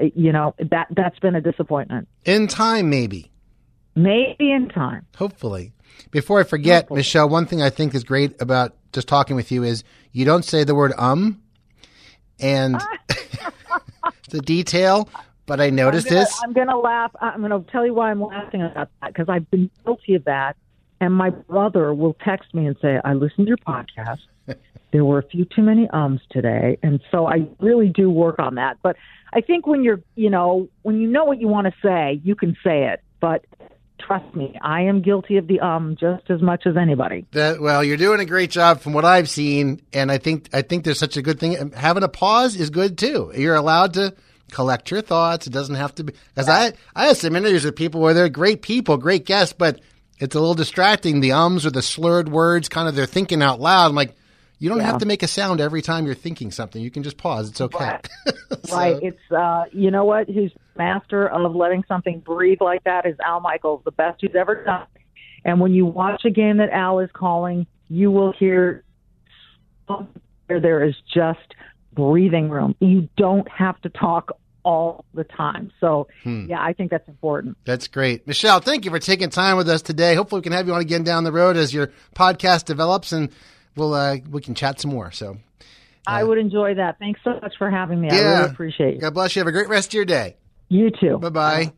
you 0.00 0.32
know, 0.32 0.54
that, 0.70 0.86
that's 0.90 1.18
been 1.18 1.34
a 1.34 1.40
disappointment. 1.40 2.08
In 2.24 2.46
time, 2.46 2.88
maybe. 2.88 3.30
Maybe 3.96 4.50
in 4.50 4.68
time. 4.68 5.06
Hopefully. 5.16 5.72
Before 6.10 6.40
I 6.40 6.44
forget, 6.44 6.90
Michele, 6.90 7.28
one 7.28 7.46
thing 7.46 7.60
I 7.60 7.70
think 7.70 7.94
is 7.94 8.04
great 8.04 8.40
about 8.40 8.74
just 8.92 9.08
talking 9.08 9.36
with 9.36 9.52
you 9.52 9.64
is 9.64 9.84
you 10.12 10.24
don't 10.24 10.44
say 10.44 10.64
the 10.64 10.74
word 10.74 10.92
um. 10.96 11.40
And 12.40 12.80
the 14.30 14.40
detail, 14.40 15.08
but 15.46 15.60
I 15.60 15.70
noticed 15.70 16.06
I'm 16.08 16.14
gonna, 16.14 16.24
this. 16.24 16.40
I'm 16.42 16.52
going 16.52 16.68
to 16.68 16.78
laugh. 16.78 17.12
I'm 17.20 17.40
going 17.46 17.64
to 17.64 17.70
tell 17.70 17.86
you 17.86 17.94
why 17.94 18.10
I'm 18.10 18.20
laughing 18.20 18.62
about 18.62 18.88
that 19.00 19.08
because 19.08 19.28
I've 19.28 19.48
been 19.50 19.70
guilty 19.84 20.14
of 20.14 20.24
that. 20.24 20.56
And 21.00 21.12
my 21.14 21.30
brother 21.30 21.92
will 21.94 22.14
text 22.24 22.54
me 22.54 22.66
and 22.66 22.76
say, 22.80 22.98
I 23.04 23.12
listened 23.14 23.46
to 23.46 23.48
your 23.48 23.56
podcast. 23.58 24.20
There 24.94 25.04
were 25.04 25.18
a 25.18 25.26
few 25.26 25.44
too 25.44 25.62
many 25.62 25.88
ums 25.92 26.20
today. 26.30 26.78
And 26.80 27.00
so 27.10 27.26
I 27.26 27.48
really 27.58 27.88
do 27.88 28.08
work 28.08 28.38
on 28.38 28.54
that. 28.54 28.76
But 28.80 28.94
I 29.32 29.40
think 29.40 29.66
when 29.66 29.82
you're, 29.82 30.00
you 30.14 30.30
know, 30.30 30.68
when 30.82 31.00
you 31.00 31.08
know 31.08 31.24
what 31.24 31.40
you 31.40 31.48
want 31.48 31.66
to 31.66 31.72
say, 31.82 32.20
you 32.22 32.36
can 32.36 32.56
say 32.62 32.92
it. 32.92 33.02
But 33.20 33.44
trust 33.98 34.32
me, 34.36 34.56
I 34.62 34.82
am 34.82 35.02
guilty 35.02 35.36
of 35.36 35.48
the 35.48 35.58
um 35.58 35.96
just 35.98 36.30
as 36.30 36.40
much 36.40 36.62
as 36.64 36.76
anybody. 36.76 37.26
That 37.32 37.60
well, 37.60 37.82
you're 37.82 37.96
doing 37.96 38.20
a 38.20 38.24
great 38.24 38.52
job 38.52 38.82
from 38.82 38.92
what 38.92 39.04
I've 39.04 39.28
seen, 39.28 39.82
and 39.92 40.12
I 40.12 40.18
think 40.18 40.48
I 40.52 40.62
think 40.62 40.84
there's 40.84 41.00
such 41.00 41.16
a 41.16 41.22
good 41.22 41.40
thing. 41.40 41.72
Having 41.72 42.04
a 42.04 42.08
pause 42.08 42.54
is 42.54 42.70
good 42.70 42.96
too. 42.96 43.32
You're 43.36 43.56
allowed 43.56 43.94
to 43.94 44.14
collect 44.52 44.92
your 44.92 45.00
thoughts. 45.00 45.48
It 45.48 45.52
doesn't 45.52 45.74
have 45.74 45.92
to 45.96 46.04
be 46.04 46.12
because 46.32 46.48
I 46.48 46.72
I 46.94 47.06
have 47.08 47.16
some 47.16 47.34
interviews 47.34 47.64
with 47.64 47.74
people 47.74 48.00
where 48.00 48.14
they're 48.14 48.28
great 48.28 48.62
people, 48.62 48.96
great 48.96 49.26
guests, 49.26 49.56
but 49.58 49.80
it's 50.20 50.36
a 50.36 50.38
little 50.38 50.54
distracting. 50.54 51.18
The 51.18 51.32
ums 51.32 51.66
or 51.66 51.72
the 51.72 51.82
slurred 51.82 52.28
words, 52.28 52.68
kind 52.68 52.86
of 52.86 52.94
they're 52.94 53.06
thinking 53.06 53.42
out 53.42 53.58
loud. 53.58 53.88
I'm 53.88 53.96
like, 53.96 54.14
you 54.64 54.70
don't 54.70 54.78
Yeah. 54.78 54.84
have 54.86 54.98
to 55.00 55.06
make 55.06 55.22
a 55.22 55.26
sound 55.26 55.60
every 55.60 55.82
time 55.82 56.06
you're 56.06 56.14
thinking 56.14 56.50
something. 56.50 56.80
You 56.80 56.90
can 56.90 57.02
just 57.02 57.18
pause. 57.18 57.50
It's 57.50 57.60
okay. 57.60 57.98
Right. 58.72 58.98
It's 59.02 59.30
uh 59.30 59.64
you 59.72 59.90
know 59.90 60.04
what? 60.06 60.28
Who's 60.28 60.52
master 60.76 61.28
of 61.28 61.54
letting 61.54 61.84
something 61.86 62.20
breathe 62.20 62.62
like 62.62 62.82
that 62.84 63.04
is 63.04 63.14
Al 63.24 63.40
Michaels, 63.40 63.82
the 63.84 63.90
best 63.92 64.22
he's 64.22 64.34
ever 64.34 64.64
done. 64.64 64.86
And 65.44 65.60
when 65.60 65.74
you 65.74 65.84
watch 65.84 66.22
a 66.24 66.30
game 66.30 66.56
that 66.56 66.70
Al 66.70 66.98
is 67.00 67.10
calling, 67.12 67.66
you 67.88 68.10
will 68.10 68.32
hear 68.32 68.82
where 70.46 70.60
there 70.60 70.82
is 70.82 70.94
just 71.12 71.54
breathing 71.92 72.48
room. 72.48 72.74
You 72.80 73.08
don't 73.18 73.46
have 73.50 73.80
to 73.82 73.88
talk 73.90 74.32
all 74.64 75.04
the 75.12 75.24
time. 75.24 75.70
So 75.78 76.08
Hmm. 76.22 76.46
yeah, 76.48 76.62
I 76.62 76.72
think 76.72 76.90
that's 76.90 77.06
important. 77.08 77.58
That's 77.66 77.86
great. 77.86 78.26
Michele, 78.26 78.60
thank 78.60 78.86
you 78.86 78.90
for 78.90 78.98
taking 78.98 79.28
time 79.28 79.58
with 79.58 79.68
us 79.68 79.82
today. 79.82 80.14
Hopefully 80.14 80.38
we 80.40 80.42
can 80.44 80.52
have 80.52 80.66
you 80.66 80.72
on 80.74 80.80
again 80.80 81.04
down 81.04 81.24
the 81.24 81.32
road 81.32 81.56
as 81.58 81.74
your 81.74 81.90
podcast 82.14 82.64
develops 82.64 83.12
and 83.12 83.28
we'll 83.76 83.94
uh, 83.94 84.16
we 84.30 84.40
can 84.40 84.54
chat 84.54 84.80
some 84.80 84.90
more. 84.90 85.10
So 85.12 85.38
I 86.06 86.22
would 86.24 86.38
enjoy 86.38 86.74
that. 86.74 86.98
Thanks 86.98 87.20
so 87.24 87.38
much 87.40 87.54
for 87.58 87.70
having 87.70 88.00
me. 88.00 88.10
I 88.10 88.14
Yeah. 88.14 88.38
really 88.40 88.50
appreciate 88.52 88.94
it. 88.96 89.00
God 89.00 89.14
bless 89.14 89.34
you. 89.34 89.40
Have 89.40 89.46
a 89.48 89.52
great 89.52 89.68
rest 89.68 89.88
of 89.90 89.94
your 89.94 90.04
day. 90.04 90.36
You 90.68 90.90
too. 90.90 91.18
Bye 91.18 91.28
bye. 91.30 91.72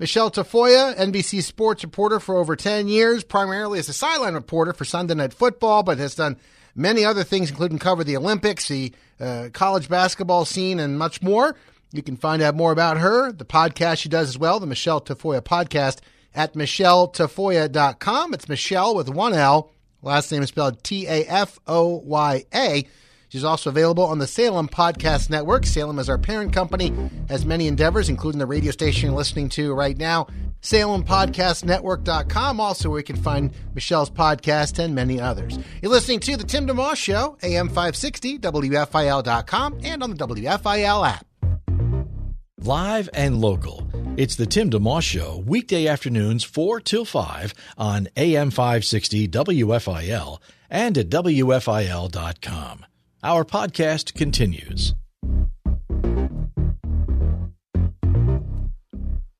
Michele 0.00 0.30
Tafoya, 0.30 0.94
NBC 0.96 1.42
sports 1.42 1.82
reporter 1.82 2.20
for 2.20 2.36
over 2.36 2.54
10 2.54 2.86
years, 2.86 3.24
primarily 3.24 3.80
as 3.80 3.88
a 3.88 3.92
sideline 3.92 4.34
reporter 4.34 4.72
for 4.72 4.84
Sunday 4.84 5.14
Night 5.14 5.32
Football, 5.34 5.82
but 5.82 5.98
has 5.98 6.14
done 6.14 6.36
many 6.76 7.04
other 7.04 7.24
things, 7.24 7.50
including 7.50 7.78
cover 7.80 8.04
the 8.04 8.16
Olympics, 8.16 8.68
the 8.68 8.92
uh, 9.18 9.48
college 9.52 9.88
basketball 9.88 10.44
scene, 10.44 10.78
and 10.78 10.96
much 10.96 11.20
more. 11.20 11.56
You 11.90 12.02
can 12.04 12.16
find 12.16 12.40
out 12.42 12.54
more 12.54 12.70
about 12.70 12.98
her, 12.98 13.32
the 13.32 13.44
podcast 13.44 13.98
she 13.98 14.08
does 14.08 14.28
as 14.28 14.38
well, 14.38 14.60
the 14.60 14.66
Michele 14.68 15.00
Tafoya 15.00 15.40
podcast, 15.40 15.98
at 16.32 16.54
micheletafoya.com. 16.54 18.34
It's 18.34 18.48
Michele 18.48 18.94
with 18.94 19.08
one 19.08 19.32
L. 19.34 19.70
Last 20.02 20.30
name 20.30 20.42
is 20.42 20.48
spelled 20.50 20.82
T 20.84 21.06
A 21.06 21.24
F 21.24 21.58
O 21.66 21.96
Y 22.04 22.44
A. 22.54 22.86
She's 23.28 23.44
also 23.44 23.68
available 23.70 24.04
on 24.04 24.18
the 24.18 24.26
Salem 24.26 24.68
Podcast 24.68 25.28
Network. 25.28 25.66
Salem 25.66 25.98
is 25.98 26.08
our 26.08 26.16
parent 26.16 26.52
company, 26.52 26.94
has 27.28 27.44
many 27.44 27.66
endeavors, 27.66 28.08
including 28.08 28.38
the 28.38 28.46
radio 28.46 28.72
station 28.72 29.10
you're 29.10 29.18
listening 29.18 29.50
to 29.50 29.74
right 29.74 29.98
now, 29.98 30.28
salempodcastnetwork.com, 30.62 32.58
also 32.58 32.88
where 32.88 33.00
you 33.00 33.04
can 33.04 33.16
find 33.16 33.52
Michele's 33.74 34.08
podcast 34.08 34.78
and 34.82 34.94
many 34.94 35.20
others. 35.20 35.58
You're 35.82 35.92
listening 35.92 36.20
to 36.20 36.38
The 36.38 36.44
Tim 36.44 36.66
DeMoss 36.66 36.96
Show, 36.96 37.36
AM 37.42 37.68
560, 37.68 38.38
WFIL.com, 38.38 39.78
and 39.84 40.02
on 40.02 40.14
the 40.14 40.26
WFIL 40.26 41.06
app. 41.06 41.26
Live 42.60 43.10
and 43.12 43.40
local. 43.40 43.87
It's 44.18 44.34
the 44.34 44.46
Tim 44.46 44.68
DeMoss 44.68 45.02
Show, 45.02 45.44
weekday 45.46 45.86
afternoons 45.86 46.42
4 46.42 46.80
till 46.80 47.04
5 47.04 47.54
on 47.78 48.08
AM 48.16 48.50
560 48.50 49.28
WFIL 49.28 50.40
and 50.68 50.98
at 50.98 51.08
WFIL.com. 51.08 52.86
Our 53.22 53.44
podcast 53.44 54.14
continues. 54.14 54.96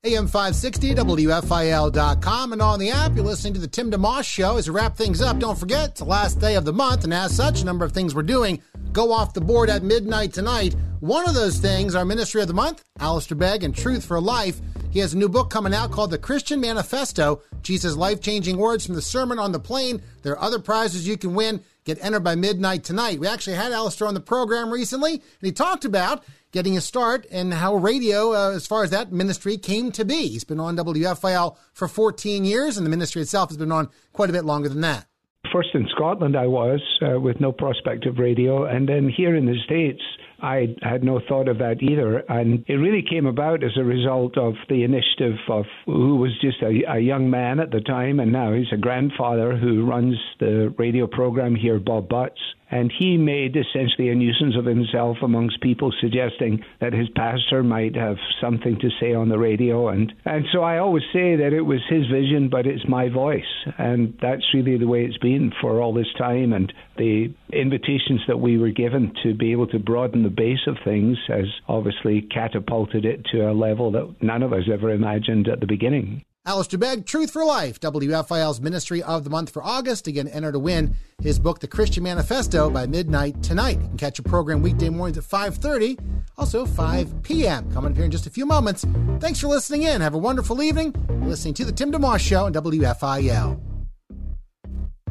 AM 0.05 0.27
560, 0.27 0.95
WFIL.com, 0.95 2.53
and 2.53 2.61
on 2.61 2.79
the 2.79 2.91
app. 2.91 3.13
You're 3.15 3.25
listening 3.25 3.55
to 3.55 3.59
the 3.59 3.67
Tim 3.67 3.91
DeMoss 3.91 4.23
Show. 4.23 4.55
As 4.55 4.69
we 4.69 4.73
wrap 4.73 4.95
things 4.95 5.21
up, 5.21 5.39
don't 5.39 5.59
forget, 5.59 5.89
it's 5.89 5.99
the 5.99 6.05
last 6.05 6.39
day 6.39 6.55
of 6.55 6.63
the 6.63 6.71
month, 6.71 7.03
and 7.03 7.13
as 7.13 7.35
such, 7.35 7.61
a 7.61 7.65
number 7.65 7.83
of 7.83 7.91
things 7.91 8.15
we're 8.15 8.23
doing 8.23 8.61
go 8.93 9.11
off 9.11 9.33
the 9.33 9.41
board 9.41 9.69
at 9.69 9.83
midnight 9.83 10.33
tonight. 10.33 10.75
One 10.99 11.27
of 11.27 11.35
those 11.35 11.57
things, 11.57 11.95
our 11.95 12.05
Ministry 12.05 12.41
of 12.41 12.47
the 12.47 12.53
Month, 12.53 12.83
Alistair 12.99 13.37
Begg 13.37 13.63
and 13.63 13.75
Truth 13.75 14.05
for 14.05 14.19
Life. 14.19 14.59
He 14.91 14.99
has 14.99 15.13
a 15.13 15.17
new 15.17 15.29
book 15.29 15.49
coming 15.49 15.73
out 15.73 15.91
called 15.91 16.11
The 16.11 16.17
Christian 16.17 16.59
Manifesto 16.59 17.41
Jesus' 17.61 17.95
Life 17.95 18.21
Changing 18.21 18.57
Words 18.57 18.85
from 18.85 18.95
the 18.95 19.01
Sermon 19.01 19.37
on 19.39 19.51
the 19.51 19.59
Plain. 19.59 20.01
There 20.23 20.33
are 20.33 20.41
other 20.41 20.59
prizes 20.59 21.07
you 21.07 21.17
can 21.17 21.35
win. 21.35 21.61
Get 21.85 22.03
entered 22.03 22.23
by 22.23 22.35
midnight 22.35 22.83
tonight. 22.83 23.19
We 23.19 23.27
actually 23.27 23.55
had 23.55 23.71
Alistair 23.71 24.07
on 24.07 24.13
the 24.13 24.19
program 24.19 24.71
recently, 24.71 25.13
and 25.13 25.21
he 25.41 25.51
talked 25.51 25.85
about 25.85 26.23
getting 26.51 26.75
a 26.75 26.81
start 26.81 27.25
and 27.31 27.53
how 27.53 27.75
radio, 27.75 28.33
uh, 28.33 28.51
as 28.51 28.67
far 28.67 28.83
as 28.83 28.89
that 28.89 29.11
ministry, 29.11 29.57
came 29.57 29.91
to 29.91 30.03
be. 30.03 30.27
He's 30.27 30.43
been 30.43 30.59
on 30.59 30.75
WFIL 30.75 31.55
for 31.73 31.87
14 31.87 32.43
years, 32.43 32.77
and 32.77 32.85
the 32.85 32.89
ministry 32.89 33.21
itself 33.21 33.49
has 33.49 33.57
been 33.57 33.71
on 33.71 33.89
quite 34.13 34.29
a 34.29 34.33
bit 34.33 34.45
longer 34.45 34.69
than 34.69 34.81
that. 34.81 35.08
First 35.53 35.69
in 35.73 35.87
Scotland, 35.95 36.35
I 36.35 36.45
was 36.47 36.81
uh, 37.01 37.19
with 37.19 37.39
No 37.39 37.51
Prospect 37.51 38.05
of 38.05 38.19
Radio, 38.19 38.65
and 38.65 38.87
then 38.87 39.09
here 39.09 39.35
in 39.35 39.45
the 39.45 39.55
States, 39.65 40.01
I 40.41 40.75
had 40.83 41.03
no 41.03 41.19
thought 41.27 41.47
of 41.47 41.57
that 41.57 41.81
either. 41.81 42.19
And 42.29 42.63
it 42.67 42.75
really 42.75 43.03
came 43.09 43.25
about 43.25 43.63
as 43.63 43.71
a 43.77 43.83
result 43.83 44.37
of 44.37 44.53
the 44.67 44.83
initiative 44.83 45.37
of 45.49 45.65
who 45.85 46.17
was 46.17 46.31
just 46.39 46.61
a, 46.61 46.83
a 46.93 46.99
young 46.99 47.29
man 47.29 47.59
at 47.59 47.71
the 47.71 47.81
time, 47.81 48.19
and 48.19 48.31
now 48.31 48.53
he's 48.53 48.71
a 48.71 48.77
grandfather 48.77 49.57
who 49.57 49.85
runs 49.85 50.15
the 50.39 50.73
radio 50.77 51.07
program 51.07 51.55
here, 51.55 51.79
Bob 51.79 52.09
Butts. 52.09 52.39
And 52.71 52.91
he 52.91 53.17
made 53.17 53.55
essentially 53.55 54.09
a 54.09 54.15
nuisance 54.15 54.55
of 54.57 54.65
himself 54.65 55.17
amongst 55.21 55.61
people, 55.61 55.91
suggesting 55.99 56.63
that 56.79 56.93
his 56.93 57.09
pastor 57.15 57.63
might 57.63 57.95
have 57.95 58.17
something 58.39 58.77
to 58.79 58.89
say 58.99 59.13
on 59.13 59.29
the 59.29 59.39
radio. 59.39 59.89
And, 59.89 60.13
and 60.25 60.45
so 60.51 60.61
I 60.61 60.77
always 60.77 61.03
say 61.11 61.35
that 61.37 61.53
it 61.53 61.61
was 61.61 61.81
his 61.89 62.05
vision, 62.07 62.49
but 62.49 62.67
it's 62.67 62.87
my 62.87 63.09
voice. 63.09 63.41
And 63.77 64.17
that's 64.21 64.53
really 64.53 64.77
the 64.77 64.87
way 64.87 65.05
it's 65.05 65.17
been 65.17 65.51
for 65.61 65.81
all 65.81 65.93
this 65.93 66.13
time. 66.17 66.53
And 66.53 66.71
the 66.97 67.33
invitations 67.51 68.21
that 68.27 68.39
we 68.39 68.57
were 68.57 68.71
given 68.71 69.13
to 69.23 69.33
be 69.33 69.51
able 69.51 69.67
to 69.67 69.79
broaden 69.79 70.23
the 70.23 70.29
base 70.29 70.67
of 70.67 70.77
things 70.83 71.17
has 71.27 71.45
obviously 71.67 72.21
catapulted 72.21 73.05
it 73.05 73.25
to 73.31 73.49
a 73.49 73.53
level 73.53 73.91
that 73.91 74.15
none 74.21 74.43
of 74.43 74.53
us 74.53 74.63
ever 74.71 74.91
imagined 74.91 75.47
at 75.47 75.59
the 75.59 75.67
beginning. 75.67 76.23
Alistair 76.49 76.79
Begg, 76.79 77.05
Truth 77.05 77.29
for 77.29 77.45
Life, 77.45 77.79
WFIL's 77.79 78.59
Ministry 78.59 79.03
of 79.03 79.23
the 79.23 79.29
Month 79.29 79.51
for 79.51 79.63
August. 79.63 80.07
Again, 80.07 80.27
enter 80.27 80.51
to 80.51 80.57
win 80.57 80.95
his 81.21 81.37
book, 81.37 81.59
The 81.59 81.67
Christian 81.67 82.01
Manifesto, 82.01 82.71
by 82.71 82.87
midnight 82.87 83.43
tonight. 83.43 83.79
You 83.79 83.87
can 83.87 83.97
catch 83.97 84.17
a 84.17 84.23
program 84.23 84.63
weekday 84.63 84.89
mornings 84.89 85.19
at 85.19 85.25
5.30, 85.25 85.99
also 86.39 86.65
5 86.65 87.21
p.m. 87.21 87.71
Coming 87.71 87.91
up 87.91 87.95
here 87.95 88.05
in 88.05 88.09
just 88.09 88.25
a 88.25 88.31
few 88.31 88.47
moments. 88.47 88.83
Thanks 89.19 89.39
for 89.39 89.45
listening 89.45 89.83
in. 89.83 90.01
Have 90.01 90.15
a 90.15 90.17
wonderful 90.17 90.63
evening. 90.63 90.95
You're 91.07 91.27
listening 91.27 91.53
to 91.53 91.65
The 91.65 91.71
Tim 91.71 91.91
DeMoss 91.91 92.19
Show 92.19 92.45
on 92.45 92.53
WFIL. 92.53 93.68